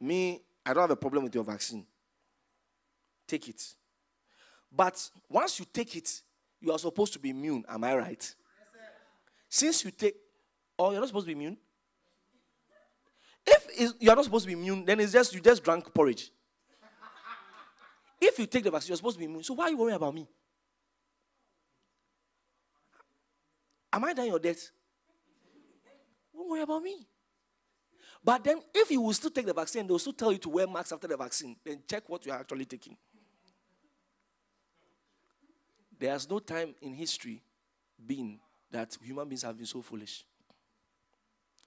Me, 0.00 0.40
I 0.64 0.72
don't 0.72 0.82
have 0.82 0.90
a 0.90 0.96
problem 0.96 1.24
with 1.24 1.34
your 1.34 1.44
vaccine. 1.44 1.86
Take 3.28 3.48
it. 3.48 3.62
But 4.74 5.10
once 5.28 5.58
you 5.58 5.66
take 5.72 5.94
it, 5.94 6.22
you 6.60 6.72
are 6.72 6.78
supposed 6.78 7.12
to 7.12 7.18
be 7.18 7.30
immune. 7.30 7.64
Am 7.68 7.84
I 7.84 7.94
right? 7.94 8.34
Since 9.48 9.84
you 9.84 9.90
take, 9.90 10.16
oh, 10.78 10.90
you're 10.90 11.00
not 11.00 11.08
supposed 11.08 11.26
to 11.26 11.34
be 11.34 11.34
immune. 11.34 11.58
If 13.46 13.92
you're 14.00 14.16
not 14.16 14.24
supposed 14.24 14.44
to 14.44 14.46
be 14.46 14.54
immune, 14.54 14.84
then 14.84 15.00
it's 15.00 15.12
just 15.12 15.34
you 15.34 15.40
just 15.40 15.62
drank 15.62 15.92
porridge. 15.92 16.30
If 18.20 18.38
you 18.38 18.46
take 18.46 18.64
the 18.64 18.70
vaccine, 18.70 18.90
you're 18.90 18.96
supposed 18.96 19.16
to 19.16 19.18
be 19.18 19.26
immune. 19.26 19.42
So 19.42 19.54
why 19.54 19.64
are 19.64 19.70
you 19.70 19.76
worrying 19.76 19.96
about 19.96 20.14
me? 20.14 20.28
Am 23.92 24.04
I 24.04 24.14
dying 24.14 24.32
or 24.32 24.38
death? 24.38 24.70
Don't 26.32 26.48
worry 26.48 26.62
about 26.62 26.82
me. 26.82 27.06
But 28.24 28.44
then, 28.44 28.60
if 28.72 28.90
you 28.90 29.00
will 29.00 29.12
still 29.12 29.30
take 29.30 29.46
the 29.46 29.52
vaccine, 29.52 29.86
they'll 29.86 29.98
still 29.98 30.12
tell 30.12 30.32
you 30.32 30.38
to 30.38 30.48
wear 30.48 30.66
masks 30.66 30.92
after 30.92 31.08
the 31.08 31.16
vaccine. 31.16 31.56
Then 31.64 31.82
check 31.88 32.08
what 32.08 32.24
you 32.24 32.32
are 32.32 32.38
actually 32.38 32.66
taking. 32.66 32.96
There's 35.98 36.28
no 36.28 36.38
time 36.38 36.74
in 36.80 36.94
history 36.94 37.42
been 38.04 38.38
that 38.70 38.96
human 39.02 39.28
beings 39.28 39.42
have 39.42 39.56
been 39.56 39.66
so 39.66 39.82
foolish. 39.82 40.24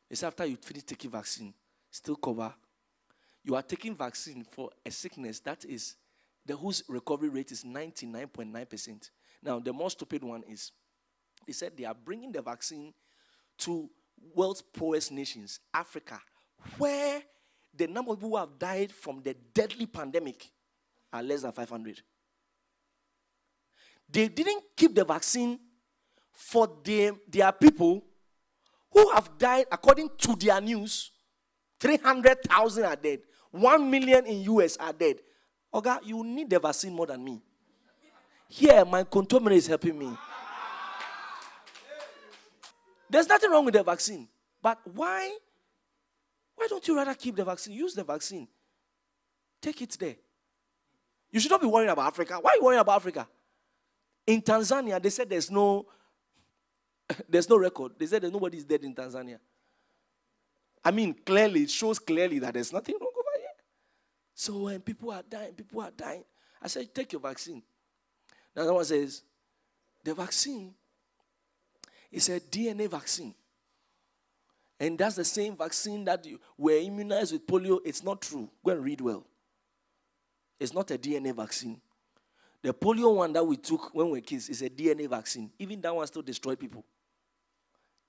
It's 0.09 0.23
after 0.23 0.45
you 0.45 0.57
finish 0.57 0.83
taking 0.83 1.11
vaccine, 1.11 1.53
still 1.89 2.15
cover. 2.15 2.53
You 3.43 3.55
are 3.55 3.61
taking 3.61 3.95
vaccine 3.95 4.43
for 4.43 4.69
a 4.85 4.91
sickness 4.91 5.39
that 5.41 5.65
is 5.65 5.95
the 6.45 6.55
whose 6.55 6.83
recovery 6.87 7.29
rate 7.29 7.51
is 7.51 7.63
99.9%. 7.63 9.09
Now, 9.41 9.59
the 9.59 9.73
most 9.73 9.93
stupid 9.93 10.23
one 10.23 10.43
is 10.49 10.71
they 11.45 11.53
said 11.53 11.73
they 11.75 11.85
are 11.85 11.95
bringing 11.95 12.31
the 12.31 12.41
vaccine 12.41 12.93
to 13.59 13.89
world's 14.33 14.61
poorest 14.61 15.11
nations, 15.11 15.59
Africa, 15.73 16.19
where 16.77 17.21
the 17.75 17.87
number 17.87 18.11
of 18.11 18.17
people 18.17 18.29
who 18.29 18.37
have 18.37 18.57
died 18.57 18.91
from 18.91 19.21
the 19.21 19.35
deadly 19.53 19.85
pandemic 19.85 20.49
are 21.11 21.23
less 21.23 21.41
than 21.41 21.51
500. 21.51 22.01
They 24.09 24.27
didn't 24.27 24.63
keep 24.75 24.93
the 24.95 25.03
vaccine 25.03 25.59
for 26.31 26.69
them, 26.83 27.19
their 27.27 27.51
people 27.51 28.03
who 28.91 29.09
have 29.11 29.37
died 29.37 29.65
according 29.71 30.09
to 30.17 30.35
their 30.35 30.59
news. 30.61 31.11
300,000 31.79 32.83
are 32.83 32.95
dead. 32.95 33.19
1 33.51 33.89
million 33.89 34.25
in 34.25 34.41
US 34.43 34.77
are 34.77 34.93
dead. 34.93 35.17
Oga, 35.73 35.99
you 36.03 36.23
need 36.23 36.49
the 36.49 36.59
vaccine 36.59 36.93
more 36.93 37.05
than 37.05 37.23
me. 37.23 37.41
Here, 38.47 38.85
my 38.85 39.03
contour 39.03 39.51
is 39.51 39.67
helping 39.67 39.97
me. 39.97 40.11
There's 43.09 43.27
nothing 43.27 43.51
wrong 43.51 43.65
with 43.65 43.73
the 43.73 43.83
vaccine. 43.83 44.27
But 44.61 44.79
why? 44.93 45.35
Why 46.55 46.67
don't 46.67 46.87
you 46.87 46.95
rather 46.95 47.13
keep 47.13 47.35
the 47.35 47.43
vaccine? 47.43 47.73
Use 47.73 47.93
the 47.93 48.03
vaccine. 48.03 48.47
Take 49.61 49.81
it 49.81 49.97
there. 49.99 50.15
You 51.31 51.39
should 51.39 51.51
not 51.51 51.61
be 51.61 51.67
worrying 51.67 51.89
about 51.89 52.07
Africa. 52.07 52.37
Why 52.41 52.51
are 52.51 52.55
you 52.55 52.63
worrying 52.63 52.81
about 52.81 52.95
Africa? 52.95 53.27
In 54.25 54.41
Tanzania, 54.41 55.01
they 55.01 55.09
said 55.09 55.29
there's 55.29 55.51
no 55.51 55.85
there's 57.29 57.49
no 57.49 57.57
record. 57.57 57.93
They 57.97 58.05
said 58.05 58.21
that 58.21 58.31
nobody 58.31 58.57
is 58.57 58.63
dead 58.63 58.83
in 58.83 58.95
Tanzania. 58.95 59.39
I 60.83 60.91
mean, 60.91 61.15
clearly, 61.25 61.63
it 61.63 61.71
shows 61.71 61.99
clearly 61.99 62.39
that 62.39 62.53
there's 62.53 62.71
nothing 62.71 62.95
wrong 63.01 63.11
over 63.11 63.39
here. 63.39 63.47
so 64.35 64.57
when 64.59 64.81
people 64.81 65.11
are 65.11 65.23
dying, 65.27 65.53
people 65.53 65.81
are 65.81 65.91
dying. 65.91 66.23
I 66.61 66.67
said, 66.67 66.93
take 66.93 67.11
your 67.11 67.21
vaccine. 67.21 67.63
Now 68.55 68.71
one 68.73 68.85
says, 68.85 69.23
the 70.03 70.13
vaccine 70.13 70.73
is 72.11 72.29
a 72.29 72.39
DNA 72.39 72.89
vaccine. 72.89 73.33
And 74.79 74.97
that's 74.97 75.15
the 75.15 75.23
same 75.23 75.55
vaccine 75.55 76.03
that 76.05 76.25
you 76.25 76.39
were 76.57 76.77
immunized 76.77 77.31
with 77.33 77.47
polio. 77.47 77.79
It's 77.85 78.03
not 78.03 78.21
true. 78.21 78.49
Go 78.63 78.71
and 78.71 78.83
read 78.83 79.01
well. 79.01 79.25
It's 80.59 80.73
not 80.73 80.91
a 80.91 80.97
DNA 80.97 81.35
vaccine. 81.35 81.79
The 82.61 82.73
polio 82.73 83.15
one 83.15 83.31
that 83.33 83.43
we 83.45 83.57
took 83.57 83.93
when 83.93 84.07
we 84.07 84.13
were 84.13 84.21
kids 84.21 84.49
is 84.49 84.61
a 84.61 84.69
DNA 84.69 85.09
vaccine. 85.09 85.51
Even 85.59 85.79
that 85.81 85.95
one 85.95 86.07
still 86.07 86.21
destroyed 86.21 86.59
people. 86.59 86.83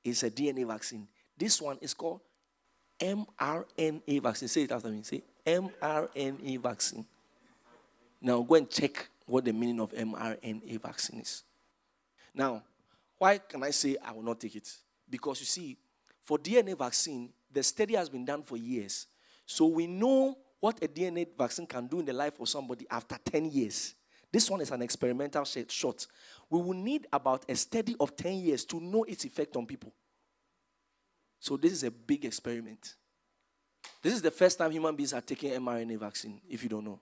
It's 0.02 0.22
a 0.22 0.30
DNA 0.30 0.66
vaccine. 0.66 1.06
This 1.36 1.60
one 1.60 1.78
is 1.80 1.92
called 1.92 2.20
mRNA 2.98 4.22
vaccine. 4.22 4.48
Say 4.48 4.62
it 4.62 4.72
after 4.72 4.88
me. 4.88 5.02
Say 5.02 5.22
mRNA 5.44 6.60
vaccine. 6.60 7.04
Now 8.20 8.40
go 8.42 8.54
and 8.54 8.70
check 8.70 9.08
what 9.26 9.44
the 9.44 9.52
meaning 9.52 9.80
of 9.80 9.92
mRNA 9.92 10.80
vaccine 10.80 11.20
is. 11.20 11.42
Now, 12.34 12.62
why 13.18 13.38
can 13.38 13.62
I 13.62 13.70
say 13.70 13.96
I 14.02 14.12
will 14.12 14.22
not 14.22 14.40
take 14.40 14.56
it? 14.56 14.70
Because 15.08 15.40
you 15.40 15.46
see, 15.46 15.76
for 16.26 16.38
DNA 16.38 16.76
vaccine, 16.76 17.32
the 17.52 17.62
study 17.62 17.94
has 17.94 18.08
been 18.08 18.24
done 18.24 18.42
for 18.42 18.56
years. 18.56 19.06
So 19.46 19.66
we 19.66 19.86
know 19.86 20.36
what 20.58 20.82
a 20.82 20.88
DNA 20.88 21.28
vaccine 21.38 21.66
can 21.66 21.86
do 21.86 22.00
in 22.00 22.04
the 22.04 22.12
life 22.12 22.40
of 22.40 22.48
somebody 22.48 22.84
after 22.90 23.16
10 23.24 23.44
years. 23.44 23.94
This 24.32 24.50
one 24.50 24.60
is 24.60 24.72
an 24.72 24.82
experimental 24.82 25.44
shot. 25.44 26.06
We 26.50 26.60
will 26.60 26.74
need 26.74 27.06
about 27.12 27.48
a 27.48 27.54
study 27.54 27.94
of 28.00 28.16
10 28.16 28.34
years 28.34 28.64
to 28.66 28.80
know 28.80 29.04
its 29.04 29.24
effect 29.24 29.56
on 29.56 29.66
people. 29.66 29.92
So 31.38 31.56
this 31.56 31.70
is 31.70 31.84
a 31.84 31.92
big 31.92 32.24
experiment. 32.24 32.96
This 34.02 34.12
is 34.12 34.20
the 34.20 34.32
first 34.32 34.58
time 34.58 34.72
human 34.72 34.96
beings 34.96 35.12
are 35.12 35.20
taking 35.20 35.52
mRNA 35.52 35.96
vaccine, 36.00 36.40
if 36.50 36.60
you 36.64 36.68
don't 36.68 36.84
know. 36.84 36.98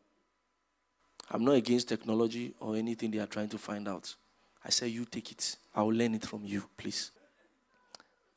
I'm 1.31 1.47
not 1.47 1.55
against 1.55 1.89
technology 1.89 2.53
or 2.61 2.77
anything 2.77 3.11
they 3.11 3.21
are 3.21 3.27
trying 3.27 3.49
to 3.49 3.59
find 3.59 3.89
out. 3.89 4.15
I 4.63 4.69
say, 4.69 4.89
you 4.89 5.07
take 5.07 5.33
it. 5.33 5.57
I 5.75 5.83
will 5.83 5.95
learn 5.95 6.15
it 6.15 6.27
from 6.27 6.45
you, 6.45 6.65
please. 6.77 7.11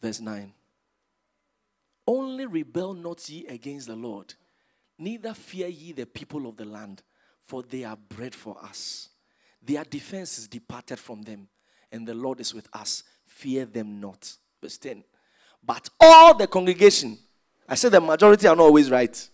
Verse 0.01 0.21
9. 0.21 0.53
Only 2.07 2.45
rebel 2.45 2.93
not 2.93 3.29
ye 3.29 3.45
against 3.47 3.87
the 3.87 3.95
Lord, 3.95 4.33
neither 4.97 5.33
fear 5.33 5.67
ye 5.67 5.91
the 5.91 6.05
people 6.05 6.47
of 6.47 6.55
the 6.55 6.65
land, 6.65 7.03
for 7.39 7.61
they 7.61 7.83
are 7.83 7.97
bread 7.97 8.33
for 8.33 8.57
us. 8.63 9.09
Their 9.61 9.83
defense 9.83 10.39
is 10.39 10.47
departed 10.47 10.99
from 10.99 11.21
them, 11.21 11.49
and 11.91 12.07
the 12.07 12.13
Lord 12.13 12.39
is 12.39 12.53
with 12.53 12.69
us. 12.73 13.03
Fear 13.25 13.65
them 13.65 13.99
not. 13.99 14.33
Verse 14.61 14.77
10. 14.77 15.03
But 15.63 15.89
all 15.99 16.33
the 16.33 16.47
congregation 16.47 17.17
I 17.67 17.75
said 17.75 17.91
the 17.91 17.99
majority 17.99 18.47
are 18.47 18.55
not 18.55 18.63
always 18.63 18.89
right. 18.89 19.29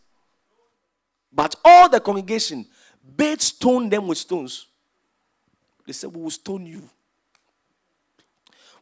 But 1.32 1.56
all 1.64 1.88
the 1.90 2.00
congregation 2.00 2.66
bade 3.16 3.42
stone 3.42 3.90
them 3.90 4.08
with 4.08 4.18
stones. 4.18 4.68
They 5.86 5.94
said, 5.94 6.14
We 6.14 6.22
will 6.22 6.32
stone 6.32 6.66
you. 6.66 6.90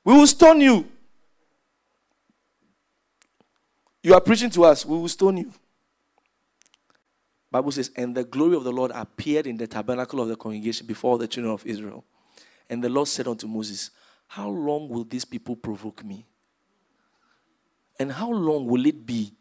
We 0.04 0.14
will 0.14 0.28
stone 0.28 0.62
you. 0.62 0.88
You 4.04 4.14
are 4.14 4.22
preaching 4.22 4.50
to 4.52 4.66
us, 4.66 4.86
we 4.86 4.98
will 4.98 5.08
stone 5.08 5.38
you. 5.38 5.54
Bible 7.52 7.72
says, 7.72 7.92
and 7.96 8.16
the 8.16 8.24
glory 8.24 8.56
of 8.56 8.64
the 8.64 8.72
Lord 8.72 8.92
appeared 8.96 9.46
in 9.46 9.58
the 9.58 9.68
tabernacle 9.68 10.22
of 10.22 10.30
the 10.30 10.38
congregation 10.38 10.88
before 10.88 11.18
the 11.18 11.28
children 11.28 11.54
of 11.54 11.66
Israel. 11.66 12.06
And 12.70 12.82
the 12.82 12.90
Lord 12.90 13.10
said 13.10 13.28
unto 13.28 13.46
Moses, 13.46 13.92
How 14.28 14.48
long 14.48 14.88
will 14.88 15.04
these 15.04 15.26
people 15.26 15.58
provoke 15.58 16.04
me? 16.06 16.26
And 18.00 18.12
how 18.12 18.32
long 18.32 18.66
will 18.66 18.86
it 18.86 19.06
be 19.06 19.34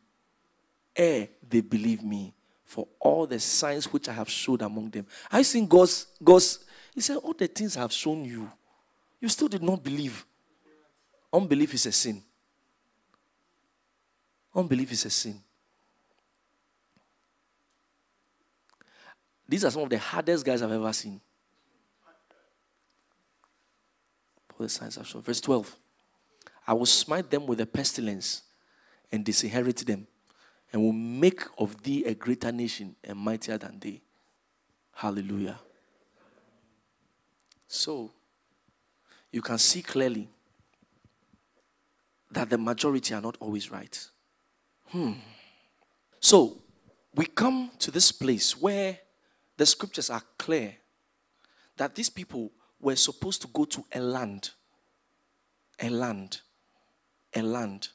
ere 0.97 1.29
they 1.49 1.61
believe 1.61 2.03
me 2.03 2.35
for 2.65 2.89
all 2.99 3.27
the 3.27 3.39
signs 3.39 3.93
which 3.93 4.09
I 4.09 4.13
have 4.13 4.29
showed 4.29 4.63
among 4.63 4.91
them? 4.91 5.07
I 5.31 5.45
think 5.45 5.71
God's, 5.71 6.09
God's, 6.23 6.65
He 6.93 7.01
said, 7.01 7.17
All 7.19 7.33
the 7.33 7.47
things 7.47 7.77
I 7.77 7.81
have 7.83 7.93
shown 7.93 8.25
you, 8.25 8.51
you 9.21 9.29
still 9.29 9.49
did 9.49 9.63
not 9.63 9.85
believe. 9.85 10.27
Unbelief 11.33 11.73
is 11.75 11.87
a 11.87 11.93
sin. 11.93 12.21
Unbelief 14.55 14.92
is 14.92 15.05
a 15.05 15.11
sin. 15.11 15.40
These 19.48 19.64
are 19.64 19.70
some 19.70 19.82
of 19.82 19.90
the 19.90 19.98
hardest 19.98 20.44
guys 20.44 20.62
I've 20.62 20.70
ever 20.70 20.92
seen. 20.92 21.20
For 24.57 24.62
the 24.64 24.68
signs 24.68 24.98
I've 24.98 25.07
shown. 25.07 25.22
Verse 25.22 25.40
12. 25.40 25.76
I 26.66 26.72
will 26.72 26.86
smite 26.86 27.30
them 27.30 27.46
with 27.46 27.61
a 27.61 27.66
pestilence 27.66 28.42
and 29.11 29.24
disinherit 29.24 29.78
them, 29.78 30.07
and 30.72 30.82
will 30.82 30.92
make 30.92 31.42
of 31.59 31.82
thee 31.82 32.05
a 32.05 32.14
greater 32.14 32.53
nation 32.53 32.94
and 33.03 33.18
mightier 33.18 33.59
than 33.59 33.78
they. 33.80 34.01
Hallelujah. 34.92 35.59
So, 37.66 38.12
you 39.32 39.42
can 39.42 39.59
see 39.59 39.82
clearly 39.82 40.28
that 42.30 42.51
the 42.51 42.59
majority 42.59 43.14
are 43.14 43.20
not 43.20 43.36
always 43.40 43.70
right. 43.70 44.09
Hmm. 44.91 45.12
So, 46.18 46.59
we 47.14 47.26
come 47.26 47.70
to 47.78 47.91
this 47.91 48.11
place 48.12 48.61
where 48.61 48.99
the 49.57 49.66
scriptures 49.66 50.11
are 50.11 50.22
clear 50.38 50.74
that 51.76 51.95
these 51.95 52.11
people 52.11 52.51
were 52.80 52.97
supposed 52.97 53.41
to 53.43 53.49
go 53.49 53.64
to 53.64 53.84
a 53.95 54.01
land. 54.01 54.51
A 55.80 55.91
land. 55.91 56.41
A 57.34 57.43
land. 57.43 57.88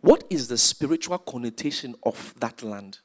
What 0.00 0.24
is 0.28 0.48
the 0.48 0.58
spiritual 0.58 1.18
connotation 1.18 1.94
of 2.04 2.34
that 2.40 2.62
land? 2.62 2.98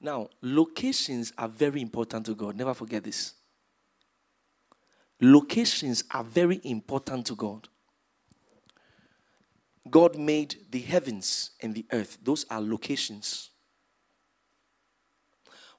Now, 0.00 0.28
locations 0.40 1.32
are 1.36 1.48
very 1.48 1.80
important 1.82 2.26
to 2.26 2.34
God. 2.34 2.56
Never 2.56 2.74
forget 2.74 3.02
this. 3.02 3.34
Locations 5.20 6.04
are 6.12 6.22
very 6.22 6.60
important 6.62 7.26
to 7.26 7.34
God. 7.34 7.68
God 9.90 10.16
made 10.16 10.56
the 10.70 10.80
heavens 10.80 11.52
and 11.62 11.74
the 11.74 11.86
earth, 11.92 12.18
those 12.22 12.44
are 12.50 12.60
locations. 12.60 13.50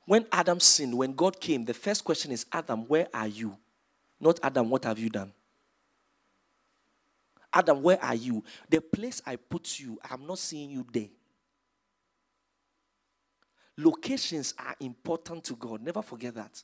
When 0.06 0.26
Adam 0.32 0.60
sinned, 0.60 0.98
when 0.98 1.14
God 1.14 1.40
came, 1.40 1.66
the 1.66 1.74
first 1.74 2.04
question 2.04 2.32
is 2.32 2.46
Adam, 2.52 2.88
where 2.88 3.08
are 3.14 3.28
you? 3.28 3.58
Not 4.20 4.40
Adam, 4.42 4.70
what 4.70 4.86
have 4.86 4.98
you 5.00 5.10
done? 5.10 5.32
Adam, 7.54 7.82
where 7.82 8.04
are 8.04 8.16
you? 8.16 8.44
The 8.70 8.82
place 8.82 9.22
I 9.26 9.36
put 9.36 9.80
you, 9.80 10.00
I'm 10.10 10.26
not 10.26 10.40
seeing 10.40 10.72
you 10.72 10.86
there. 10.92 11.10
Locations 13.78 14.54
are 14.60 14.76
important 14.80 15.44
to 15.46 15.56
God. 15.56 15.82
Never 15.82 16.02
forget 16.02 16.36
that. 16.36 16.64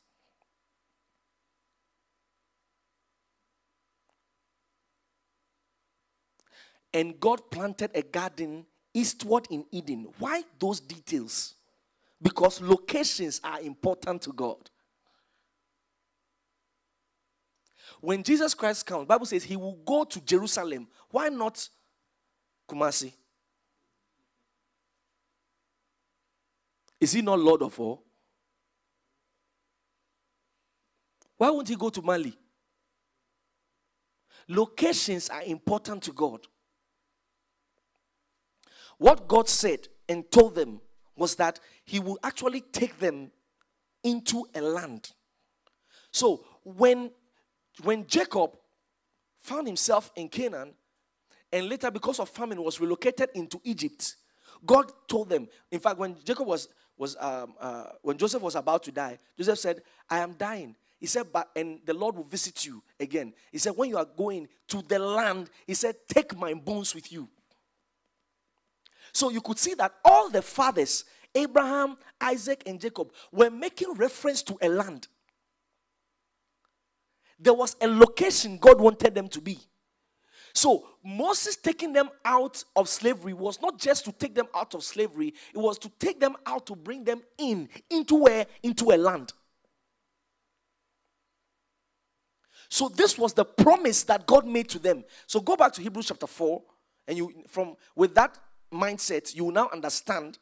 And 6.96 7.20
God 7.20 7.52
planted 7.52 7.92
a 7.94 8.02
garden 8.02 8.66
eastward 8.94 9.48
in 9.52 9.66
Eden. 9.70 10.08
Why 10.18 10.44
those 10.58 10.80
details? 10.80 11.56
Because 12.22 12.62
locations 12.62 13.42
are 13.44 13.60
important 13.60 14.22
to 14.22 14.32
God. 14.32 14.70
When 18.00 18.24
Jesus 18.24 18.54
Christ 18.54 18.86
comes, 18.86 19.06
Bible 19.08 19.26
says 19.26 19.44
he 19.44 19.58
will 19.58 19.78
go 19.86 20.06
to 20.06 20.22
Jerusalem. 20.22 20.88
Why 21.12 21.28
not 21.28 21.68
Kumasi? 22.66 23.12
Is 27.02 27.12
he 27.12 27.22
not 27.22 27.40
Lord 27.40 27.62
of 27.62 27.78
all? 27.78 28.04
Why 31.36 31.50
won't 31.50 31.68
he 31.68 31.76
go 31.76 31.90
to 31.90 32.02
Mali? 32.02 32.38
Locations 34.48 35.28
are 35.28 35.44
important 35.44 36.02
to 36.04 36.14
God. 36.14 36.48
What 38.98 39.28
God 39.28 39.50
said 39.50 39.88
and 40.08 40.30
told 40.32 40.56
them 40.56 40.82
was 41.16 41.36
that 41.36 41.60
He 41.84 42.00
will 42.00 42.20
actually 42.24 42.62
take 42.62 43.00
them 43.00 43.32
into 44.04 44.46
a 44.54 44.62
land. 44.62 45.12
So 46.12 46.46
when 46.64 47.12
when 47.84 48.08
Jacob 48.08 48.52
found 49.38 49.68
himself 49.68 50.12
in 50.16 50.30
Canaan 50.30 50.74
and 51.52 51.68
later 51.68 51.92
because 51.92 52.20
of 52.20 52.30
famine 52.30 52.64
was 52.64 52.80
relocated 52.80 53.30
into 53.34 53.60
Egypt, 53.64 54.16
God 54.66 54.92
told 55.08 55.30
them. 55.30 55.48
In 55.72 55.80
fact, 55.80 55.98
when 55.98 56.16
Jacob 56.24 56.48
was 56.48 56.70
was 56.98 57.18
um, 57.20 57.56
uh, 57.60 57.88
when 58.02 58.18
Joseph 58.18 58.42
was 58.42 58.56
about 58.56 58.84
to 58.84 58.92
die, 58.92 59.20
Joseph 59.38 59.60
said, 59.60 59.82
"I 60.10 60.20
am 60.20 60.34
dying." 60.34 60.76
He 61.00 61.08
said, 61.08 61.28
"But 61.34 61.50
and 61.56 61.82
the 61.86 61.94
Lord 61.94 62.16
will 62.16 62.24
visit 62.24 62.66
you 62.66 62.82
again." 63.00 63.34
He 63.52 63.58
said, 63.58 63.74
"When 63.76 63.90
you 63.90 63.98
are 63.98 64.06
going 64.06 64.48
to 64.70 64.82
the 64.82 65.00
land," 65.00 65.50
he 65.68 65.74
said, 65.74 65.96
"Take 66.08 66.38
my 66.38 66.54
bones 66.54 66.96
with 66.96 67.12
you." 67.12 67.28
So 69.16 69.32
you 69.32 69.42
could 69.42 69.58
see 69.58 69.74
that 69.74 69.96
all 70.06 70.30
the 70.30 70.44
fathers, 70.44 71.06
Abraham, 71.34 71.98
Isaac, 72.22 72.62
and 72.68 72.80
Jacob, 72.80 73.12
were 73.32 73.50
making 73.50 73.94
reference 73.94 74.44
to 74.44 74.58
a 74.62 74.70
land 74.70 75.08
there 77.40 77.54
was 77.54 77.76
a 77.82 77.88
location 77.88 78.58
God 78.58 78.80
wanted 78.80 79.14
them 79.16 79.28
to 79.30 79.42
be. 79.42 79.60
So 80.54 80.88
Moses 81.04 81.58
taking 81.58 81.92
them 81.92 82.10
out 82.24 82.64
of 82.76 82.88
slavery 82.88 83.34
was 83.34 83.62
not 83.62 83.78
just 83.78 84.06
to 84.06 84.14
take 84.14 84.34
them 84.34 84.48
out 84.56 84.74
of 84.74 84.84
slavery, 84.84 85.34
it 85.54 85.58
was 85.58 85.78
to 85.80 85.92
take 86.00 86.20
them 86.20 86.36
out 86.46 86.66
to 86.68 86.76
bring 86.76 87.04
them 87.04 87.22
in 87.38 87.68
into 87.90 88.16
where 88.16 88.46
into 88.64 88.92
a 88.92 88.98
land. 88.98 89.34
So 92.70 92.90
this 92.90 93.18
was 93.18 93.34
the 93.34 93.46
promise 93.46 94.04
that 94.04 94.26
God 94.26 94.48
made 94.48 94.70
to 94.70 94.80
them. 94.80 95.04
So 95.28 95.40
go 95.40 95.56
back 95.56 95.74
to 95.74 95.82
Hebrews 95.82 96.08
chapter 96.08 96.28
4 96.28 96.64
and 97.08 97.18
you 97.18 97.34
from 97.48 97.76
with 97.96 98.16
that 98.16 98.38
mindset 98.76 99.34
you 99.36 99.46
will 99.46 99.52
now 99.52 99.70
understand 99.72 100.38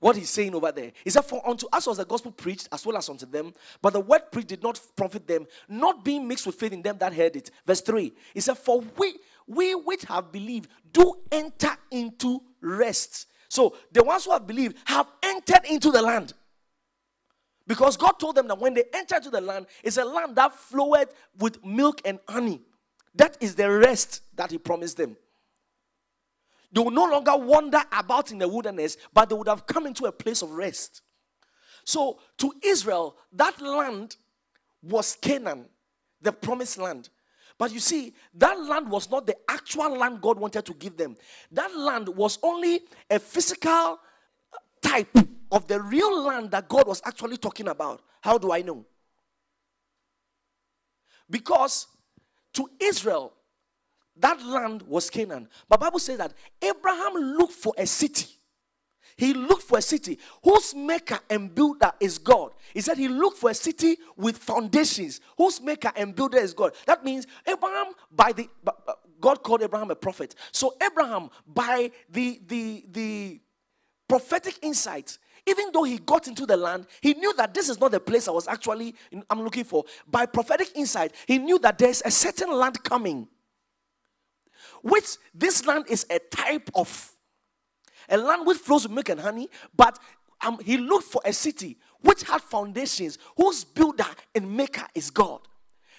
what 0.00 0.16
he's 0.16 0.30
saying 0.30 0.54
over 0.54 0.72
there. 0.72 0.92
He 1.04 1.10
said, 1.10 1.24
For 1.24 1.46
unto 1.46 1.66
us 1.72 1.86
was 1.86 1.98
the 1.98 2.04
gospel 2.04 2.32
preached 2.32 2.68
as 2.72 2.84
well 2.84 2.96
as 2.96 3.08
unto 3.08 3.26
them, 3.26 3.52
but 3.80 3.92
the 3.92 4.00
word 4.00 4.32
preached 4.32 4.48
did 4.48 4.62
not 4.62 4.80
profit 4.96 5.26
them, 5.26 5.46
not 5.68 6.04
being 6.04 6.26
mixed 6.26 6.46
with 6.46 6.56
faith 6.56 6.72
in 6.72 6.82
them 6.82 6.96
that 6.98 7.12
heard 7.12 7.36
it. 7.36 7.50
Verse 7.66 7.82
3. 7.82 8.12
He 8.34 8.40
said, 8.40 8.58
For 8.58 8.82
we, 8.96 9.18
we 9.46 9.74
which 9.74 10.04
have 10.04 10.32
believed 10.32 10.70
do 10.92 11.14
enter 11.30 11.76
into 11.90 12.42
rest. 12.60 13.26
So 13.48 13.76
the 13.92 14.02
ones 14.02 14.24
who 14.24 14.32
have 14.32 14.46
believed 14.46 14.76
have 14.86 15.10
entered 15.22 15.64
into 15.68 15.90
the 15.90 16.02
land. 16.02 16.32
Because 17.66 17.96
God 17.96 18.12
told 18.12 18.34
them 18.34 18.48
that 18.48 18.58
when 18.58 18.74
they 18.74 18.84
enter 18.92 19.16
into 19.16 19.30
the 19.30 19.40
land, 19.40 19.66
it's 19.84 19.96
a 19.96 20.04
land 20.04 20.34
that 20.36 20.54
flowed 20.54 21.08
with 21.38 21.64
milk 21.64 22.00
and 22.04 22.18
honey. 22.28 22.62
That 23.14 23.36
is 23.40 23.54
the 23.54 23.70
rest 23.70 24.22
that 24.36 24.50
He 24.50 24.58
promised 24.58 24.96
them. 24.96 25.16
They 26.72 26.80
will 26.80 26.90
no 26.90 27.04
longer 27.04 27.36
wander 27.36 27.82
about 27.92 28.30
in 28.30 28.38
the 28.38 28.48
wilderness, 28.48 28.96
but 29.12 29.28
they 29.28 29.34
would 29.34 29.48
have 29.48 29.66
come 29.66 29.86
into 29.86 30.04
a 30.04 30.12
place 30.12 30.42
of 30.42 30.52
rest. 30.52 31.02
So, 31.84 32.20
to 32.38 32.52
Israel, 32.62 33.16
that 33.32 33.60
land 33.60 34.16
was 34.82 35.16
Canaan, 35.20 35.66
the 36.22 36.32
promised 36.32 36.78
land. 36.78 37.08
But 37.58 37.72
you 37.72 37.80
see, 37.80 38.14
that 38.34 38.58
land 38.58 38.88
was 38.90 39.10
not 39.10 39.26
the 39.26 39.36
actual 39.48 39.98
land 39.98 40.20
God 40.22 40.38
wanted 40.38 40.64
to 40.64 40.74
give 40.74 40.96
them. 40.96 41.16
That 41.50 41.76
land 41.76 42.08
was 42.08 42.38
only 42.42 42.80
a 43.10 43.18
physical 43.18 43.98
type 44.80 45.14
of 45.52 45.66
the 45.66 45.80
real 45.80 46.22
land 46.22 46.52
that 46.52 46.68
God 46.68 46.86
was 46.86 47.02
actually 47.04 47.36
talking 47.36 47.68
about. 47.68 48.02
How 48.22 48.38
do 48.38 48.52
I 48.52 48.62
know? 48.62 48.84
Because 51.28 51.86
to 52.54 52.68
Israel, 52.80 53.32
that 54.16 54.44
land 54.44 54.82
was 54.82 55.08
Canaan. 55.10 55.48
But 55.68 55.80
Bible 55.80 55.98
says 55.98 56.18
that 56.18 56.34
Abraham 56.62 57.14
looked 57.14 57.54
for 57.54 57.72
a 57.78 57.86
city. 57.86 58.26
He 59.16 59.34
looked 59.34 59.64
for 59.64 59.78
a 59.78 59.82
city 59.82 60.18
whose 60.42 60.74
maker 60.74 61.18
and 61.28 61.54
builder 61.54 61.92
is 62.00 62.16
God. 62.18 62.52
He 62.72 62.80
said 62.80 62.96
he 62.96 63.08
looked 63.08 63.36
for 63.36 63.50
a 63.50 63.54
city 63.54 63.98
with 64.16 64.38
foundations 64.38 65.20
whose 65.36 65.60
maker 65.60 65.92
and 65.94 66.14
builder 66.14 66.38
is 66.38 66.54
God. 66.54 66.72
That 66.86 67.04
means 67.04 67.26
Abraham 67.46 67.92
by 68.10 68.32
the 68.32 68.48
God 69.20 69.42
called 69.42 69.62
Abraham 69.62 69.90
a 69.90 69.94
prophet. 69.94 70.34
So 70.52 70.74
Abraham 70.82 71.28
by 71.46 71.90
the 72.08 72.40
the 72.46 72.86
the 72.90 73.40
prophetic 74.08 74.58
insights 74.62 75.18
even 75.50 75.70
though 75.72 75.82
he 75.82 75.98
got 75.98 76.28
into 76.28 76.46
the 76.46 76.56
land, 76.56 76.86
he 77.00 77.14
knew 77.14 77.34
that 77.34 77.52
this 77.52 77.68
is 77.68 77.80
not 77.80 77.90
the 77.90 78.00
place 78.00 78.28
I 78.28 78.30
was 78.30 78.48
actually 78.48 78.94
I'm 79.28 79.42
looking 79.42 79.64
for. 79.64 79.84
By 80.06 80.26
prophetic 80.26 80.70
insight, 80.76 81.12
he 81.26 81.38
knew 81.38 81.58
that 81.58 81.76
there's 81.78 82.02
a 82.04 82.10
certain 82.10 82.52
land 82.52 82.82
coming 82.84 83.28
which 84.82 85.16
this 85.34 85.66
land 85.66 85.84
is 85.88 86.06
a 86.10 86.18
type 86.18 86.70
of 86.74 87.12
a 88.08 88.16
land 88.16 88.46
which 88.46 88.58
flows 88.58 88.84
with 88.84 88.92
milk 88.92 89.08
and 89.08 89.20
honey, 89.20 89.48
but 89.76 89.98
um, 90.40 90.58
he 90.64 90.78
looked 90.78 91.04
for 91.04 91.20
a 91.24 91.32
city 91.32 91.78
which 92.00 92.22
had 92.22 92.40
foundations, 92.40 93.18
whose 93.36 93.62
builder 93.62 94.06
and 94.34 94.56
maker 94.56 94.86
is 94.94 95.10
God. 95.10 95.40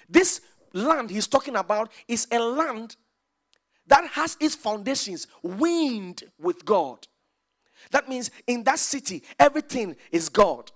This 0.10 0.41
land 0.74 1.10
he's 1.10 1.28
talking 1.28 1.56
about 1.56 1.91
is 2.08 2.28
a 2.32 2.39
land 2.39 2.95
that 3.88 4.08
has 4.12 4.36
its 4.39 4.56
foundations 4.56 5.28
wind 5.41 6.24
with 6.39 6.66
God. 6.66 7.08
That 7.90 8.08
means 8.08 8.30
in 8.46 8.64
that 8.64 8.80
city, 8.80 9.24
everything 9.40 9.96
is 10.12 10.30
God. 10.30 10.72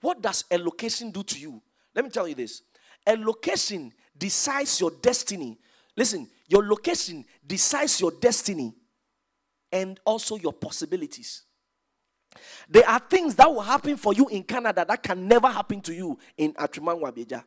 What 0.00 0.20
does 0.20 0.44
a 0.50 0.58
location 0.58 1.10
do 1.10 1.22
to 1.22 1.38
you? 1.38 1.62
Let 1.94 2.04
me 2.04 2.10
tell 2.10 2.26
you 2.26 2.34
this 2.34 2.62
a 3.06 3.16
location 3.16 3.92
decides 4.16 4.80
your 4.80 4.90
destiny. 5.02 5.58
Listen, 5.96 6.28
your 6.48 6.66
location 6.66 7.24
decides 7.46 8.00
your 8.00 8.12
destiny 8.20 8.74
and 9.72 10.00
also 10.04 10.36
your 10.36 10.52
possibilities. 10.52 11.42
There 12.68 12.88
are 12.88 13.00
things 13.00 13.34
that 13.36 13.50
will 13.52 13.60
happen 13.60 13.96
for 13.96 14.12
you 14.12 14.28
in 14.28 14.44
Canada 14.44 14.84
that 14.86 15.02
can 15.02 15.26
never 15.26 15.48
happen 15.48 15.80
to 15.82 15.94
you 15.94 16.18
in 16.36 16.52
Atriman 16.54 17.00
Wabija. 17.00 17.42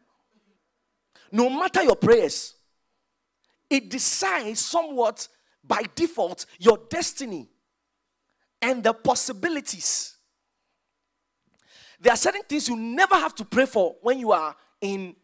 No 1.32 1.50
matter 1.50 1.84
your 1.84 1.96
prayers, 1.96 2.56
it 3.70 3.90
decides 3.90 4.60
somewhat 4.60 5.28
by 5.64 5.82
default 5.96 6.46
your 6.60 6.78
destiny 6.90 7.50
and 8.64 8.82
the 8.82 8.94
possibilities. 8.94 10.16
There 12.00 12.14
are 12.14 12.18
certain 12.18 12.44
things 12.44 12.68
you 12.70 12.78
never 12.78 13.16
have 13.16 13.36
to 13.36 13.46
pray 13.46 13.66
for 13.66 13.96
when 14.02 14.20
you 14.20 14.32
are 14.32 14.56
in 14.82 15.16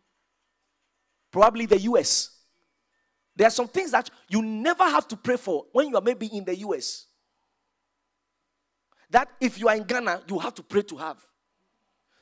probably 1.32 1.66
the 1.66 1.80
US. 1.82 2.32
There 3.36 3.48
are 3.48 3.52
some 3.52 3.70
things 3.70 3.92
that 3.92 4.10
you 4.28 4.42
never 4.42 4.84
have 4.84 5.08
to 5.08 5.16
pray 5.16 5.38
for 5.38 5.66
when 5.72 5.88
you 5.88 5.96
are 5.96 6.02
maybe 6.02 6.28
in 6.28 6.44
the 6.44 6.56
US. 6.58 7.06
That 9.10 9.30
if 9.40 9.58
you 9.58 9.70
are 9.70 9.76
in 9.76 9.84
Ghana, 9.84 10.24
you 10.28 10.38
have 10.40 10.54
to 10.56 10.64
pray 10.64 10.82
to 10.84 10.98
have. 10.98 11.18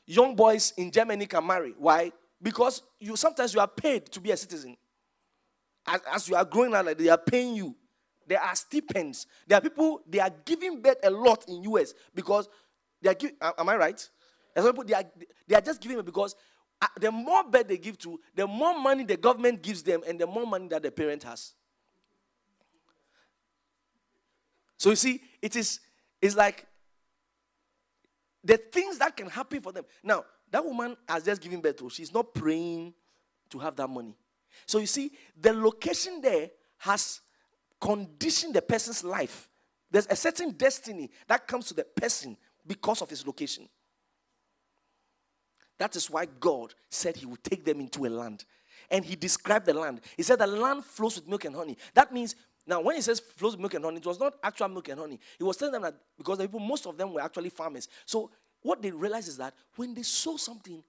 Young 0.05 0.35
boys 0.35 0.73
in 0.77 0.91
Germany 0.91 1.25
can 1.25 1.45
marry. 1.45 1.73
Why? 1.77 2.11
Because 2.41 2.83
you 2.99 3.15
sometimes 3.15 3.53
you 3.55 3.59
are 3.59 3.67
paid 3.67 4.05
to 4.11 4.21
be 4.21 4.31
a 4.31 4.37
citizen. 4.37 4.77
As, 5.85 6.01
as 6.13 6.29
you 6.29 6.35
are 6.35 6.45
growing 6.45 6.75
up, 6.75 6.85
like 6.85 6.97
they 6.97 7.09
are 7.09 7.17
paying 7.17 7.55
you. 7.55 7.75
There 8.27 8.41
are 8.41 8.55
stipends. 8.55 9.25
There 9.47 9.57
are 9.57 9.61
people 9.61 10.01
they 10.07 10.19
are 10.19 10.31
giving 10.45 10.81
birth 10.81 10.97
a 11.03 11.09
lot 11.09 11.45
in 11.47 11.63
US 11.63 11.93
because 12.13 12.49
they 13.01 13.09
are. 13.09 13.13
Give, 13.13 13.31
am 13.41 13.69
I 13.69 13.75
right? 13.77 14.09
There's 14.53 14.67
people 14.67 14.83
they 14.83 14.93
are 14.93 15.05
they 15.47 15.55
are 15.55 15.61
just 15.61 15.81
giving 15.81 15.97
it 15.97 16.05
because 16.05 16.35
uh, 16.81 16.87
the 16.99 17.11
more 17.11 17.43
birth 17.43 17.67
they 17.67 17.77
give 17.77 17.97
to, 17.99 18.19
the 18.35 18.45
more 18.45 18.77
money 18.77 19.03
the 19.03 19.17
government 19.17 19.61
gives 19.61 19.81
them, 19.81 20.03
and 20.07 20.19
the 20.19 20.27
more 20.27 20.45
money 20.45 20.67
that 20.67 20.83
the 20.83 20.91
parent 20.91 21.23
has. 21.23 21.53
So 24.77 24.91
you 24.91 24.95
see, 24.95 25.21
it 25.41 25.55
is 25.55 25.79
it's 26.21 26.35
like 26.35 26.65
the 28.43 28.57
things 28.57 28.97
that 28.99 29.15
can 29.15 29.27
happen 29.29 29.61
for 29.61 29.71
them. 29.71 29.85
Now, 30.03 30.25
that 30.51 30.63
woman 30.63 30.95
has 31.07 31.23
just 31.23 31.41
given 31.41 31.61
birth 31.61 31.77
to, 31.77 31.89
she's 31.89 32.13
not 32.13 32.33
praying 32.33 32.93
to 33.49 33.59
have 33.59 33.75
that 33.75 33.89
money. 33.89 34.15
So 34.65 34.79
you 34.79 34.85
see, 34.85 35.11
the 35.39 35.53
location 35.53 36.21
there 36.21 36.49
has 36.79 37.21
conditioned 37.79 38.53
the 38.53 38.61
person's 38.61 39.03
life. 39.03 39.49
There's 39.89 40.07
a 40.07 40.15
certain 40.15 40.51
destiny 40.51 41.09
that 41.27 41.47
comes 41.47 41.67
to 41.67 41.73
the 41.73 41.83
person 41.83 42.37
because 42.65 43.01
of 43.01 43.09
his 43.09 43.25
location. 43.25 43.67
That 45.77 45.95
is 45.95 46.09
why 46.09 46.25
God 46.25 46.73
said 46.89 47.15
He 47.15 47.25
would 47.25 47.43
take 47.43 47.63
them 47.63 47.79
into 47.79 48.05
a 48.05 48.09
land. 48.09 48.45
And 48.89 49.05
He 49.05 49.15
described 49.15 49.65
the 49.65 49.73
land. 49.73 50.01
He 50.15 50.23
said 50.23 50.39
the 50.39 50.47
land 50.47 50.83
flows 50.83 51.15
with 51.15 51.27
milk 51.27 51.45
and 51.45 51.55
honey. 51.55 51.77
That 51.93 52.13
means, 52.13 52.35
now 52.65 52.81
when 52.81 52.95
He 52.95 53.01
says 53.01 53.19
flows 53.19 53.53
with 53.53 53.61
milk 53.61 53.73
and 53.75 53.85
honey, 53.85 53.97
it 53.97 54.05
was 54.05 54.19
not 54.19 54.35
actual 54.43 54.69
milk 54.69 54.89
and 54.89 54.99
honey. 54.99 55.19
He 55.37 55.43
was 55.43 55.57
telling 55.57 55.73
them 55.73 55.83
that 55.83 55.95
because 56.17 56.37
the 56.37 56.45
people, 56.45 56.59
most 56.59 56.85
of 56.87 56.97
them 56.97 57.13
were 57.13 57.21
actually 57.21 57.49
farmers. 57.49 57.87
So 58.05 58.31
what 58.61 58.81
they 58.81 58.91
realize 58.91 59.27
is 59.27 59.37
that 59.37 59.53
when 59.75 59.93
they 59.93 60.03
sow 60.03 60.37
something, 60.37 60.83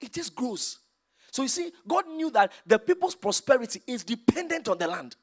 it 0.00 0.12
just 0.12 0.34
grows. 0.34 0.78
So 1.30 1.42
you 1.42 1.48
see, 1.48 1.72
God 1.88 2.06
knew 2.08 2.30
that 2.30 2.52
the 2.66 2.78
people's 2.78 3.14
prosperity 3.14 3.82
is 3.86 4.04
dependent 4.04 4.68
on 4.68 4.78
the 4.78 4.86
land. 4.86 5.16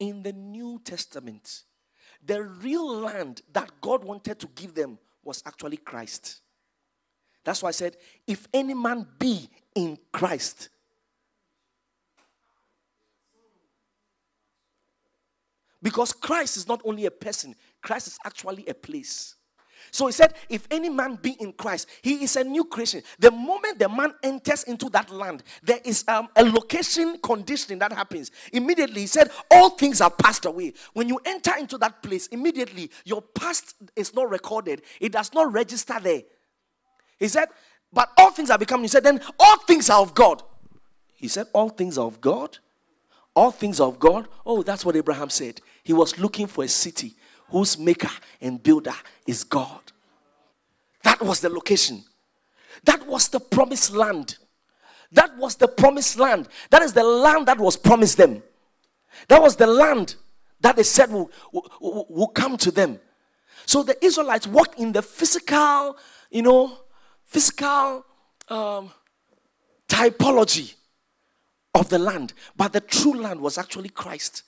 In 0.00 0.22
the 0.22 0.32
New 0.32 0.80
Testament, 0.82 1.62
the 2.24 2.42
real 2.42 2.86
land 2.86 3.42
that 3.52 3.70
God 3.80 4.02
wanted 4.04 4.38
to 4.40 4.48
give 4.48 4.74
them 4.74 4.98
was 5.22 5.42
actually 5.46 5.76
Christ. 5.76 6.40
That's 7.44 7.62
why 7.62 7.68
I 7.68 7.72
said, 7.72 7.96
if 8.26 8.48
any 8.52 8.74
man 8.74 9.06
be 9.18 9.48
in 9.74 9.98
Christ, 10.12 10.70
because 15.82 16.12
Christ 16.12 16.56
is 16.56 16.68
not 16.68 16.82
only 16.84 17.06
a 17.06 17.10
person, 17.10 17.54
Christ 17.80 18.08
is 18.08 18.18
actually 18.24 18.66
a 18.66 18.74
place. 18.74 19.36
So 19.90 20.06
he 20.06 20.12
said, 20.12 20.34
If 20.48 20.66
any 20.70 20.88
man 20.88 21.16
be 21.16 21.32
in 21.32 21.52
Christ, 21.52 21.88
he 22.02 22.24
is 22.24 22.36
a 22.36 22.44
new 22.44 22.64
creation. 22.64 23.02
The 23.18 23.30
moment 23.30 23.78
the 23.78 23.88
man 23.88 24.14
enters 24.22 24.64
into 24.64 24.88
that 24.90 25.10
land, 25.10 25.42
there 25.62 25.80
is 25.84 26.04
um, 26.08 26.28
a 26.36 26.44
location 26.44 27.18
conditioning 27.22 27.78
that 27.80 27.92
happens. 27.92 28.30
Immediately, 28.52 29.02
he 29.02 29.06
said, 29.06 29.30
All 29.50 29.70
things 29.70 30.00
are 30.00 30.10
passed 30.10 30.44
away. 30.44 30.72
When 30.92 31.08
you 31.08 31.20
enter 31.24 31.56
into 31.58 31.78
that 31.78 32.02
place, 32.02 32.26
immediately 32.28 32.90
your 33.04 33.22
past 33.22 33.74
is 33.96 34.14
not 34.14 34.30
recorded, 34.30 34.82
it 35.00 35.12
does 35.12 35.32
not 35.34 35.52
register 35.52 35.98
there. 36.00 36.22
He 37.18 37.28
said, 37.28 37.48
But 37.92 38.10
all 38.16 38.30
things 38.30 38.50
are 38.50 38.58
become. 38.58 38.82
He 38.82 38.88
said, 38.88 39.04
Then 39.04 39.20
all 39.38 39.58
things 39.58 39.90
are 39.90 40.00
of 40.00 40.14
God. 40.14 40.42
He 41.14 41.28
said, 41.28 41.46
All 41.52 41.68
things 41.68 41.98
are 41.98 42.06
of 42.06 42.20
God. 42.20 42.58
All 43.34 43.50
things 43.50 43.80
are 43.80 43.88
of 43.88 43.98
God. 43.98 44.26
Oh, 44.44 44.62
that's 44.62 44.84
what 44.84 44.96
Abraham 44.96 45.30
said. 45.30 45.60
He 45.84 45.92
was 45.92 46.18
looking 46.18 46.46
for 46.46 46.64
a 46.64 46.68
city 46.68 47.14
whose 47.50 47.78
maker 47.78 48.10
and 48.40 48.62
builder 48.62 48.94
is 49.26 49.44
God. 49.44 49.80
That 51.02 51.20
was 51.22 51.40
the 51.40 51.48
location. 51.48 52.04
That 52.84 53.06
was 53.06 53.28
the 53.28 53.40
promised 53.40 53.92
land. 53.92 54.38
That 55.12 55.36
was 55.36 55.56
the 55.56 55.68
promised 55.68 56.18
land. 56.18 56.48
That 56.70 56.82
is 56.82 56.92
the 56.92 57.02
land 57.02 57.46
that 57.46 57.58
was 57.58 57.76
promised 57.76 58.16
them. 58.16 58.42
That 59.28 59.42
was 59.42 59.56
the 59.56 59.66
land 59.66 60.14
that 60.60 60.76
they 60.76 60.82
said 60.82 61.10
will, 61.10 61.30
will, 61.52 62.06
will 62.08 62.28
come 62.28 62.56
to 62.58 62.70
them. 62.70 63.00
So 63.66 63.82
the 63.82 64.02
Israelites 64.04 64.46
walked 64.46 64.78
in 64.78 64.92
the 64.92 65.02
physical, 65.02 65.96
you 66.30 66.42
know, 66.42 66.78
physical 67.24 68.04
um, 68.48 68.90
typology 69.88 70.74
of 71.74 71.88
the 71.88 71.98
land. 71.98 72.32
But 72.56 72.72
the 72.72 72.80
true 72.80 73.14
land 73.14 73.40
was 73.40 73.58
actually 73.58 73.88
Christ. 73.88 74.44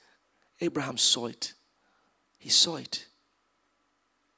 Abraham 0.61 0.97
saw 0.97 1.27
it. 1.27 1.55
He 2.43 2.51
saw 2.51 2.75
it. 2.75 3.07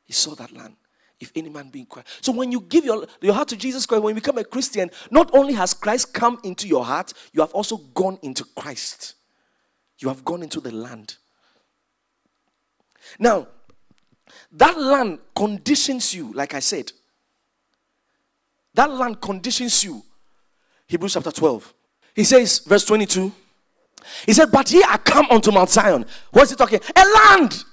He 0.04 0.12
saw 0.12 0.34
that 0.34 0.52
land. 0.52 0.76
If 1.18 1.32
any 1.34 1.48
man 1.48 1.70
be 1.70 1.80
in 1.80 1.86
Christ. 1.86 2.08
So 2.20 2.32
when 2.32 2.52
you 2.52 2.60
give 2.60 2.84
your, 2.84 3.06
your 3.22 3.32
heart 3.32 3.48
to 3.48 3.56
Jesus 3.56 3.86
Christ, 3.86 4.02
when 4.04 4.14
you 4.14 4.20
become 4.20 4.36
a 4.36 4.44
Christian, 4.44 4.90
not 5.10 5.30
only 5.32 5.54
has 5.54 5.72
Christ 5.72 6.12
come 6.12 6.38
into 6.44 6.68
your 6.68 6.84
heart, 6.84 7.14
you 7.32 7.40
have 7.40 7.52
also 7.52 7.78
gone 7.78 8.18
into 8.20 8.44
Christ. 8.44 9.14
You 10.00 10.08
have 10.08 10.22
gone 10.22 10.42
into 10.42 10.60
the 10.60 10.70
land. 10.70 11.16
Now, 13.18 13.48
that 14.52 14.78
land 14.78 15.20
conditions 15.34 16.12
you, 16.12 16.30
like 16.34 16.52
I 16.52 16.60
said. 16.60 16.92
That 18.74 18.90
land 18.90 19.18
conditions 19.22 19.82
you. 19.82 20.02
Hebrews 20.88 21.14
chapter 21.14 21.32
12. 21.32 21.72
He 22.14 22.24
says, 22.24 22.58
verse 22.58 22.84
22. 22.84 23.32
He 24.26 24.34
said, 24.34 24.50
But 24.52 24.70
ye 24.70 24.82
are 24.82 24.98
come 24.98 25.26
unto 25.30 25.50
Mount 25.50 25.70
Zion. 25.70 26.04
What 26.32 26.42
is 26.42 26.50
he 26.50 26.56
talking? 26.56 26.80
A 26.94 27.02
land 27.02 27.64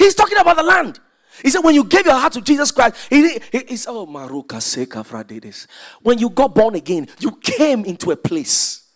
He's 0.00 0.14
talking 0.14 0.38
about 0.38 0.56
the 0.56 0.62
land. 0.62 0.98
He 1.42 1.50
said, 1.50 1.60
when 1.60 1.74
you 1.74 1.84
gave 1.84 2.06
your 2.06 2.14
heart 2.14 2.32
to 2.32 2.40
Jesus 2.40 2.70
Christ, 2.70 2.96
he, 3.10 3.38
he, 3.52 3.64
he 3.68 3.76
said, 3.76 3.90
Oh, 3.90 4.06
Maruka 4.06 4.56
Seka 4.56 5.06
Fradedes. 5.06 5.66
When 6.00 6.18
you 6.18 6.30
got 6.30 6.54
born 6.54 6.74
again, 6.74 7.06
you 7.18 7.32
came 7.32 7.84
into 7.84 8.10
a 8.10 8.16
place. 8.16 8.88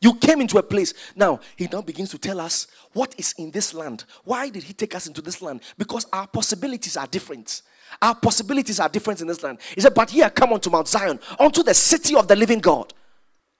You 0.00 0.14
came 0.14 0.40
into 0.40 0.56
a 0.56 0.62
place. 0.62 0.94
Now, 1.14 1.40
he 1.56 1.68
now 1.70 1.82
begins 1.82 2.10
to 2.10 2.18
tell 2.18 2.40
us 2.40 2.68
what 2.94 3.14
is 3.18 3.34
in 3.36 3.50
this 3.50 3.74
land. 3.74 4.04
Why 4.24 4.48
did 4.48 4.62
he 4.62 4.72
take 4.72 4.94
us 4.94 5.06
into 5.06 5.20
this 5.20 5.42
land? 5.42 5.60
Because 5.76 6.06
our 6.10 6.26
possibilities 6.26 6.96
are 6.96 7.06
different. 7.06 7.60
Our 8.00 8.14
possibilities 8.14 8.80
are 8.80 8.88
different 8.88 9.20
in 9.20 9.26
this 9.26 9.42
land. 9.42 9.58
He 9.74 9.82
said, 9.82 9.94
But 9.94 10.10
here 10.10 10.30
come 10.30 10.54
unto 10.54 10.70
Mount 10.70 10.88
Zion, 10.88 11.20
unto 11.38 11.62
the 11.62 11.74
city 11.74 12.16
of 12.16 12.28
the 12.28 12.36
living 12.36 12.60
God. 12.60 12.94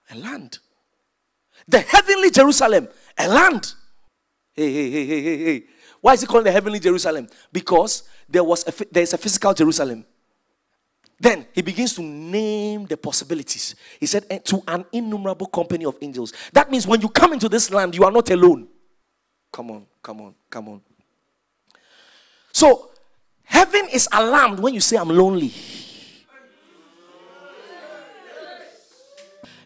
A 0.09 0.15
land. 0.15 0.57
The 1.67 1.79
heavenly 1.79 2.31
Jerusalem, 2.31 2.87
a 3.19 3.27
land. 3.27 3.73
Hey, 4.55 4.73
hey, 4.73 4.89
hey, 4.89 5.05
hey, 5.05 5.21
hey, 5.21 5.43
hey. 5.43 5.63
Why 6.07 6.13
is 6.13 6.21
he 6.21 6.25
calling 6.25 6.45
the 6.45 6.53
heavenly 6.53 6.79
Jerusalem? 6.79 7.27
Because 7.51 8.03
there 8.29 8.41
was 8.41 8.65
a, 8.65 8.85
there 8.89 9.03
is 9.03 9.11
a 9.11 9.17
physical 9.17 9.53
Jerusalem. 9.53 10.05
Then 11.19 11.45
he 11.51 11.61
begins 11.61 11.95
to 11.95 12.01
name 12.01 12.85
the 12.85 12.95
possibilities. 12.95 13.75
He 13.99 14.05
said, 14.05 14.25
eh, 14.29 14.37
to 14.45 14.63
an 14.69 14.85
innumerable 14.93 15.47
company 15.47 15.83
of 15.83 15.97
angels. 16.01 16.31
That 16.53 16.71
means 16.71 16.87
when 16.87 17.01
you 17.01 17.09
come 17.09 17.33
into 17.33 17.49
this 17.49 17.69
land, 17.71 17.93
you 17.93 18.05
are 18.05 18.11
not 18.11 18.29
alone. 18.29 18.69
Come 19.51 19.69
on, 19.69 19.85
come 20.01 20.21
on, 20.21 20.35
come 20.49 20.69
on. 20.69 20.81
So, 22.53 22.89
heaven 23.43 23.89
is 23.91 24.07
alarmed 24.09 24.61
when 24.61 24.75
you 24.75 24.79
say, 24.79 24.95
I'm 24.95 25.09
lonely. 25.09 25.51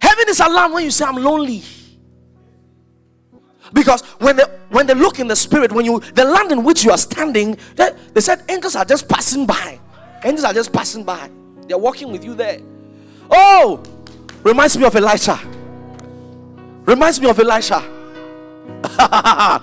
Heaven 0.01 0.25
is 0.27 0.39
alarmed 0.39 0.73
when 0.73 0.85
you 0.85 0.91
say, 0.91 1.05
I'm 1.05 1.17
lonely. 1.17 1.61
Because 3.73 4.01
when 4.19 4.35
they, 4.35 4.43
when 4.69 4.87
they 4.87 4.93
look 4.93 5.19
in 5.19 5.27
the 5.27 5.35
spirit, 5.35 5.71
when 5.71 5.85
you 5.85 5.99
the 5.99 6.25
land 6.25 6.51
in 6.51 6.63
which 6.63 6.83
you 6.83 6.91
are 6.91 6.97
standing, 6.97 7.57
they, 7.75 7.91
they 8.13 8.21
said 8.21 8.43
angels 8.49 8.75
are 8.75 8.85
just 8.85 9.07
passing 9.07 9.45
by. 9.45 9.79
Angels 10.23 10.43
are 10.43 10.53
just 10.53 10.73
passing 10.73 11.03
by. 11.03 11.29
They're 11.67 11.77
walking 11.77 12.11
with 12.11 12.23
you 12.23 12.35
there. 12.35 12.59
Oh, 13.29 13.81
reminds 14.43 14.77
me 14.77 14.85
of 14.85 14.95
Elisha. 14.95 15.39
Reminds 16.85 17.21
me 17.21 17.29
of 17.29 17.39
Elisha. 17.39 17.79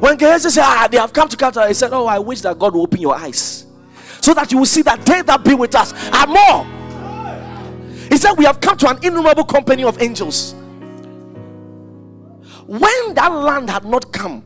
when 0.00 0.16
Gehazi 0.16 0.50
said, 0.50 0.64
ah, 0.64 0.88
they 0.90 0.96
have 0.98 1.12
come 1.12 1.28
to 1.28 1.36
capture, 1.36 1.66
he 1.68 1.74
said, 1.74 1.92
Oh, 1.92 2.06
I 2.06 2.18
wish 2.18 2.40
that 2.40 2.58
God 2.58 2.74
will 2.74 2.82
open 2.82 3.00
your 3.00 3.14
eyes 3.14 3.66
so 4.20 4.34
that 4.34 4.50
you 4.52 4.58
will 4.58 4.66
see 4.66 4.82
that 4.82 5.04
they 5.06 5.22
that 5.22 5.44
be 5.44 5.54
with 5.54 5.74
us 5.74 5.92
are 6.12 6.26
more. 6.26 6.64
He 8.08 8.16
said, 8.16 8.32
We 8.32 8.44
have 8.44 8.60
come 8.60 8.76
to 8.78 8.88
an 8.90 8.98
innumerable 9.02 9.44
company 9.44 9.84
of 9.84 10.00
angels. 10.02 10.54
When 12.68 13.14
that 13.14 13.28
land 13.32 13.70
had 13.70 13.86
not 13.86 14.12
come, 14.12 14.44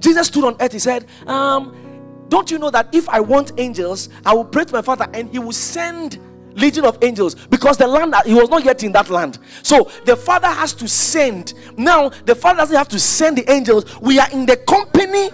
Jesus 0.00 0.26
stood 0.26 0.42
on 0.42 0.56
earth. 0.60 0.72
He 0.72 0.80
said, 0.80 1.06
um, 1.28 2.26
Don't 2.28 2.50
you 2.50 2.58
know 2.58 2.68
that 2.70 2.92
if 2.92 3.08
I 3.08 3.20
want 3.20 3.52
angels, 3.58 4.08
I 4.26 4.34
will 4.34 4.44
pray 4.44 4.64
to 4.64 4.72
my 4.72 4.82
Father 4.82 5.06
and 5.14 5.30
He 5.30 5.38
will 5.38 5.52
send 5.52 6.18
legion 6.56 6.84
of 6.84 6.98
angels 7.02 7.34
because 7.34 7.76
the 7.76 7.86
land 7.86 8.12
he 8.26 8.34
was 8.34 8.48
not 8.48 8.64
yet 8.64 8.82
in 8.82 8.90
that 8.92 9.08
land. 9.08 9.38
So 9.62 9.90
the 10.04 10.16
father 10.16 10.46
has 10.46 10.72
to 10.74 10.88
send. 10.88 11.54
Now 11.76 12.08
the 12.08 12.34
father 12.34 12.58
doesn't 12.58 12.76
have 12.76 12.88
to 12.88 13.00
send 13.00 13.38
the 13.38 13.50
angels. 13.50 14.00
We 14.00 14.18
are 14.18 14.30
in 14.30 14.46
the 14.46 14.56
company. 14.56 15.30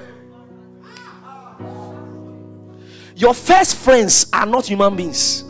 Your 3.16 3.34
first 3.34 3.76
friends 3.76 4.26
are 4.32 4.46
not 4.46 4.66
human 4.66 4.94
beings. 4.96 5.44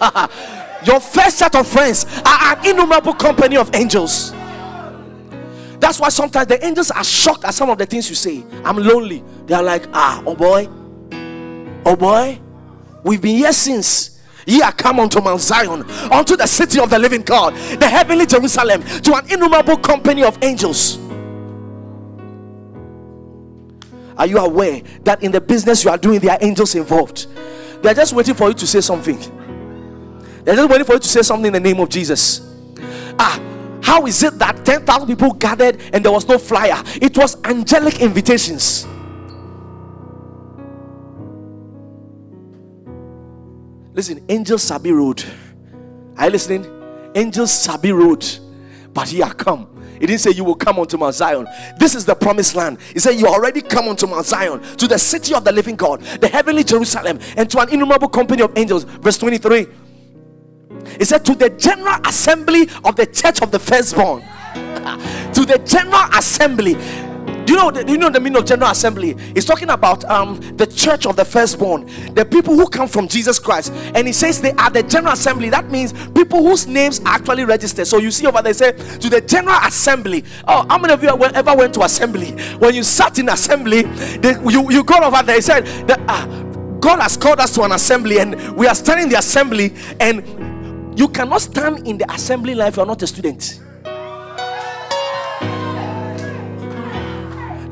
Your 0.84 1.00
first 1.00 1.38
set 1.38 1.54
of 1.54 1.66
friends 1.66 2.04
are 2.26 2.56
an 2.56 2.66
innumerable 2.66 3.14
company 3.14 3.56
of 3.56 3.74
angels 3.74 4.32
that's 5.82 5.98
why 5.98 6.08
sometimes 6.08 6.46
the 6.46 6.64
angels 6.64 6.92
are 6.92 7.02
shocked 7.02 7.44
at 7.44 7.52
some 7.52 7.68
of 7.68 7.76
the 7.76 7.84
things 7.84 8.08
you 8.08 8.14
say 8.14 8.44
i'm 8.64 8.76
lonely 8.76 9.22
they 9.46 9.54
are 9.54 9.62
like 9.64 9.84
ah 9.92 10.22
oh 10.24 10.34
boy 10.36 10.68
oh 11.84 11.96
boy 11.96 12.40
we've 13.02 13.20
been 13.20 13.36
here 13.36 13.52
since 13.52 14.12
Ye 14.46 14.60
are 14.60 14.72
come 14.72 14.98
unto 14.98 15.20
Mount 15.20 15.40
Zion, 15.40 15.88
unto 16.10 16.36
the 16.36 16.46
city 16.46 16.80
of 16.80 16.90
the 16.90 16.98
living 16.98 17.22
God, 17.22 17.54
the 17.78 17.88
heavenly 17.88 18.26
Jerusalem, 18.26 18.82
to 18.82 19.14
an 19.14 19.30
innumerable 19.30 19.76
company 19.76 20.24
of 20.24 20.36
angels. 20.42 20.98
Are 24.16 24.26
you 24.26 24.38
aware 24.38 24.82
that 25.04 25.22
in 25.22 25.32
the 25.32 25.40
business 25.40 25.84
you 25.84 25.90
are 25.90 25.98
doing, 25.98 26.18
there 26.18 26.32
are 26.32 26.38
angels 26.40 26.74
involved? 26.74 27.26
They 27.82 27.90
are 27.90 27.94
just 27.94 28.12
waiting 28.12 28.34
for 28.34 28.48
you 28.48 28.54
to 28.54 28.66
say 28.66 28.80
something. 28.80 29.18
They're 30.44 30.56
just 30.56 30.68
waiting 30.68 30.86
for 30.86 30.94
you 30.94 30.98
to 30.98 31.08
say 31.08 31.22
something 31.22 31.46
in 31.46 31.52
the 31.52 31.60
name 31.60 31.80
of 31.80 31.88
Jesus. 31.88 32.40
Ah, 33.18 33.40
how 33.92 34.06
is 34.06 34.22
it 34.22 34.38
that 34.38 34.64
10,000 34.64 35.06
people 35.06 35.34
gathered 35.34 35.78
and 35.92 36.02
there 36.02 36.10
was 36.10 36.26
no 36.26 36.38
flyer? 36.38 36.82
It 36.94 37.14
was 37.18 37.36
angelic 37.44 38.00
invitations. 38.00 38.86
Listen, 43.92 44.24
angels 44.30 44.62
Sabi 44.62 44.92
road. 44.92 45.22
Are 46.16 46.24
you 46.24 46.30
listening? 46.30 46.64
Angels 47.14 47.52
Sabi 47.52 47.92
road. 47.92 48.26
But 48.94 49.10
he 49.10 49.20
are 49.20 49.34
come. 49.34 49.68
He 50.00 50.06
didn't 50.06 50.22
say 50.22 50.30
you 50.30 50.44
will 50.44 50.54
come 50.54 50.78
onto 50.78 50.96
Mount 50.96 51.14
Zion. 51.14 51.46
This 51.78 51.94
is 51.94 52.06
the 52.06 52.14
promised 52.14 52.54
land. 52.54 52.78
He 52.94 52.98
said 52.98 53.10
you 53.16 53.26
already 53.26 53.60
come 53.60 53.88
onto 53.88 54.06
Mount 54.06 54.24
Zion, 54.24 54.62
to 54.78 54.88
the 54.88 54.98
city 54.98 55.34
of 55.34 55.44
the 55.44 55.52
living 55.52 55.76
God, 55.76 56.00
the 56.00 56.28
heavenly 56.28 56.64
Jerusalem, 56.64 57.18
and 57.36 57.50
to 57.50 57.58
an 57.58 57.68
innumerable 57.68 58.08
company 58.08 58.40
of 58.40 58.56
angels. 58.56 58.84
Verse 58.84 59.18
23. 59.18 59.66
He 60.98 61.04
said, 61.04 61.24
To 61.26 61.34
the 61.34 61.50
general 61.50 61.98
assembly 62.06 62.68
of 62.84 62.96
the 62.96 63.06
church 63.06 63.42
of 63.42 63.50
the 63.50 63.58
firstborn. 63.58 64.22
to 64.52 65.46
the 65.46 65.60
general 65.64 66.04
assembly 66.14 66.76
do 67.44 67.54
you 67.54 67.58
know? 67.58 67.70
Do 67.70 67.92
you 67.92 67.98
know 67.98 68.10
the 68.10 68.20
meaning 68.20 68.38
of 68.38 68.46
General 68.46 68.70
Assembly? 68.70 69.16
He's 69.34 69.44
talking 69.44 69.70
about 69.70 70.04
um, 70.04 70.40
the 70.56 70.66
church 70.66 71.06
of 71.06 71.16
the 71.16 71.24
firstborn, 71.24 71.86
the 72.14 72.24
people 72.24 72.54
who 72.54 72.68
come 72.68 72.88
from 72.88 73.08
Jesus 73.08 73.38
Christ, 73.38 73.72
and 73.94 74.06
he 74.06 74.12
says 74.12 74.40
they 74.40 74.52
are 74.52 74.70
the 74.70 74.82
General 74.82 75.14
Assembly. 75.14 75.48
That 75.48 75.70
means 75.70 75.92
people 76.10 76.42
whose 76.42 76.66
names 76.66 77.00
are 77.00 77.08
actually 77.08 77.44
registered. 77.44 77.86
So 77.86 77.98
you 77.98 78.10
see 78.10 78.26
over 78.26 78.42
there, 78.42 78.54
say 78.54 78.72
to 78.72 79.08
the 79.08 79.20
General 79.20 79.58
Assembly. 79.64 80.24
Oh, 80.46 80.66
how 80.68 80.78
many 80.78 80.92
of 80.94 81.02
you 81.02 81.08
ever 81.08 81.56
went 81.56 81.74
to 81.74 81.82
assembly? 81.82 82.30
When 82.58 82.74
you 82.74 82.82
sat 82.82 83.18
in 83.18 83.28
assembly, 83.28 83.82
they, 83.82 84.32
you 84.48 84.70
you 84.70 84.84
go 84.84 84.98
over 85.00 85.22
there. 85.22 85.36
He 85.36 85.42
said 85.42 85.66
that 85.88 86.00
ah, 86.08 86.26
God 86.80 87.00
has 87.00 87.16
called 87.16 87.40
us 87.40 87.54
to 87.54 87.62
an 87.62 87.72
assembly, 87.72 88.18
and 88.18 88.56
we 88.56 88.66
are 88.66 88.74
standing 88.74 89.04
in 89.04 89.08
the 89.10 89.18
assembly, 89.18 89.74
and 90.00 90.51
you 90.94 91.08
cannot 91.08 91.40
stand 91.40 91.86
in 91.86 91.98
the 91.98 92.12
assembly 92.12 92.54
line 92.54 92.68
if 92.68 92.76
you 92.76 92.82
are 92.82 92.86
not 92.86 93.02
a 93.02 93.06
student. 93.06 93.61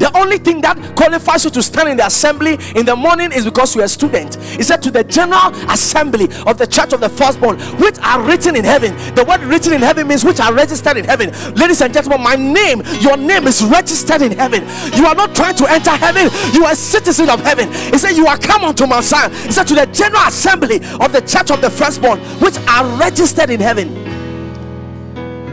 The 0.01 0.11
only 0.17 0.39
thing 0.39 0.63
that 0.63 0.97
qualifies 0.97 1.45
you 1.45 1.51
to 1.51 1.63
stand 1.63 1.91
in 1.91 1.97
the 1.99 2.07
assembly 2.07 2.59
in 2.75 2.87
the 2.87 2.97
morning 2.97 3.33
is 3.33 3.45
because 3.45 3.75
you're 3.75 3.85
a 3.85 3.89
student. 3.89 4.37
He 4.37 4.63
said 4.63 4.83
to 4.83 4.91
the 4.91 5.05
general 5.05 5.49
assembly 5.71 6.25
of 6.47 6.57
the 6.57 6.67
church 6.67 6.95
of 6.95 7.01
the 7.01 7.11
firstborn, 7.11 7.61
which 7.77 7.99
are 7.99 8.23
written 8.23 8.57
in 8.57 8.65
heaven. 8.65 8.97
The 9.15 9.25
word 9.25 9.43
written 9.43 9.75
in 9.75 9.83
heaven 9.83 10.09
means 10.09 10.25
which 10.25 10.41
are 10.41 10.55
registered 10.55 10.97
in 10.97 11.05
heaven. 11.05 11.31
Ladies 11.55 11.83
and 11.83 11.93
gentlemen, 11.93 12.23
my 12.23 12.35
name, 12.35 12.81
your 13.01 13.19
name 13.19 13.47
is 13.47 13.63
registered 13.63 14.23
in 14.23 14.33
heaven. 14.33 14.63
You 14.97 15.05
are 15.05 15.15
not 15.15 15.35
trying 15.35 15.57
to 15.57 15.71
enter 15.71 15.91
heaven, 15.91 16.31
you 16.55 16.65
are 16.65 16.73
a 16.73 16.77
citizen 16.77 17.29
of 17.29 17.41
heaven. 17.41 17.71
He 17.71 17.99
said, 17.99 18.13
You 18.13 18.27
are 18.27 18.39
come 18.39 18.65
unto 18.65 18.87
Mount 18.87 19.05
Zion. 19.05 19.31
He 19.33 19.53
said, 19.53 19.67
To 19.67 19.75
the 19.75 19.85
general 19.87 20.23
assembly 20.27 20.77
of 20.99 21.13
the 21.13 21.21
church 21.21 21.51
of 21.51 21.61
the 21.61 21.69
firstborn, 21.69 22.21
which 22.41 22.57
are 22.69 22.87
registered 22.99 23.51
in 23.51 23.61
heaven. 23.61 23.93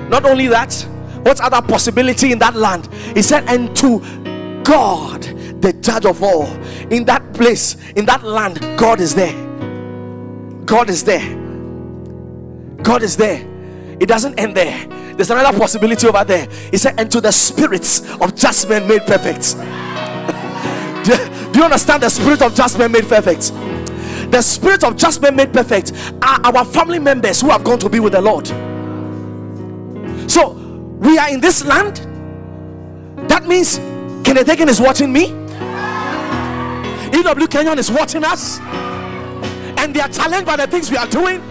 Not 0.10 0.24
only 0.24 0.48
that, 0.48 0.88
what 1.28 1.42
other 1.42 1.62
possibility 1.62 2.32
in 2.32 2.40
that 2.40 2.56
land? 2.56 2.88
He 3.14 3.22
said, 3.22 3.44
and 3.48 3.76
to 3.76 4.00
God, 4.68 5.22
the 5.62 5.72
judge 5.80 6.06
of 6.06 6.22
all, 6.22 6.46
in 6.92 7.06
that 7.06 7.34
place, 7.34 7.78
in 7.96 8.06
that 8.06 8.22
land, 8.24 8.60
God 8.78 9.00
is 9.00 9.16
there. 9.16 9.34
God 10.66 10.90
is 10.90 11.06
there. 11.06 11.26
God 12.84 13.02
is 13.02 13.16
there. 13.16 13.48
It 14.02 14.08
doesn't 14.08 14.38
end 14.38 14.58
there. 14.58 14.86
There's 15.16 15.32
another 15.32 15.58
possibility 15.58 16.06
over 16.06 16.26
there. 16.26 16.50
He 16.70 16.76
said, 16.78 17.00
and 17.00 17.10
to 17.14 17.22
the 17.22 17.32
spirits 17.32 18.02
of 18.20 18.36
just 18.36 18.68
men 18.68 18.86
made 18.90 19.04
perfect. 19.08 19.56
do, 21.06 21.14
you, 21.58 21.64
understand 21.64 22.04
the 22.04 22.10
spirit 22.10 22.42
of 22.42 22.54
just 22.54 22.78
men 22.78 22.92
made 22.92 23.08
perfect? 23.08 23.54
The 24.32 24.42
spirit 24.42 24.84
of 24.84 24.98
just 24.98 25.22
men 25.22 25.38
made 25.38 25.54
perfect 25.54 25.94
are 26.22 26.42
our 26.44 26.66
family 26.66 27.00
members 27.00 27.40
who 27.40 27.52
have 27.52 27.64
gone 27.64 27.80
to 27.80 27.88
be 27.88 28.02
with 28.02 28.12
the 28.12 28.22
Lord. 28.22 28.48
So 30.30 30.50
we 31.00 31.18
are 31.18 31.30
in 31.30 31.40
this 31.40 31.64
land. 31.64 32.02
That 33.30 33.46
means 33.46 33.80
Kenneth 34.28 34.46
Hagin 34.46 34.68
is 34.68 34.82
watching 34.82 35.14
me. 35.14 35.28
EW 37.18 37.48
Kenyon 37.48 37.80
is 37.80 37.90
watching 37.90 38.26
us. 38.26 38.60
And 39.80 39.96
they 39.96 40.02
are 40.02 40.10
challenged 40.10 40.46
by 40.46 40.58
the 40.58 40.68
things 40.68 40.92
we 40.92 40.98
are 40.98 41.08
doing. 41.08 41.42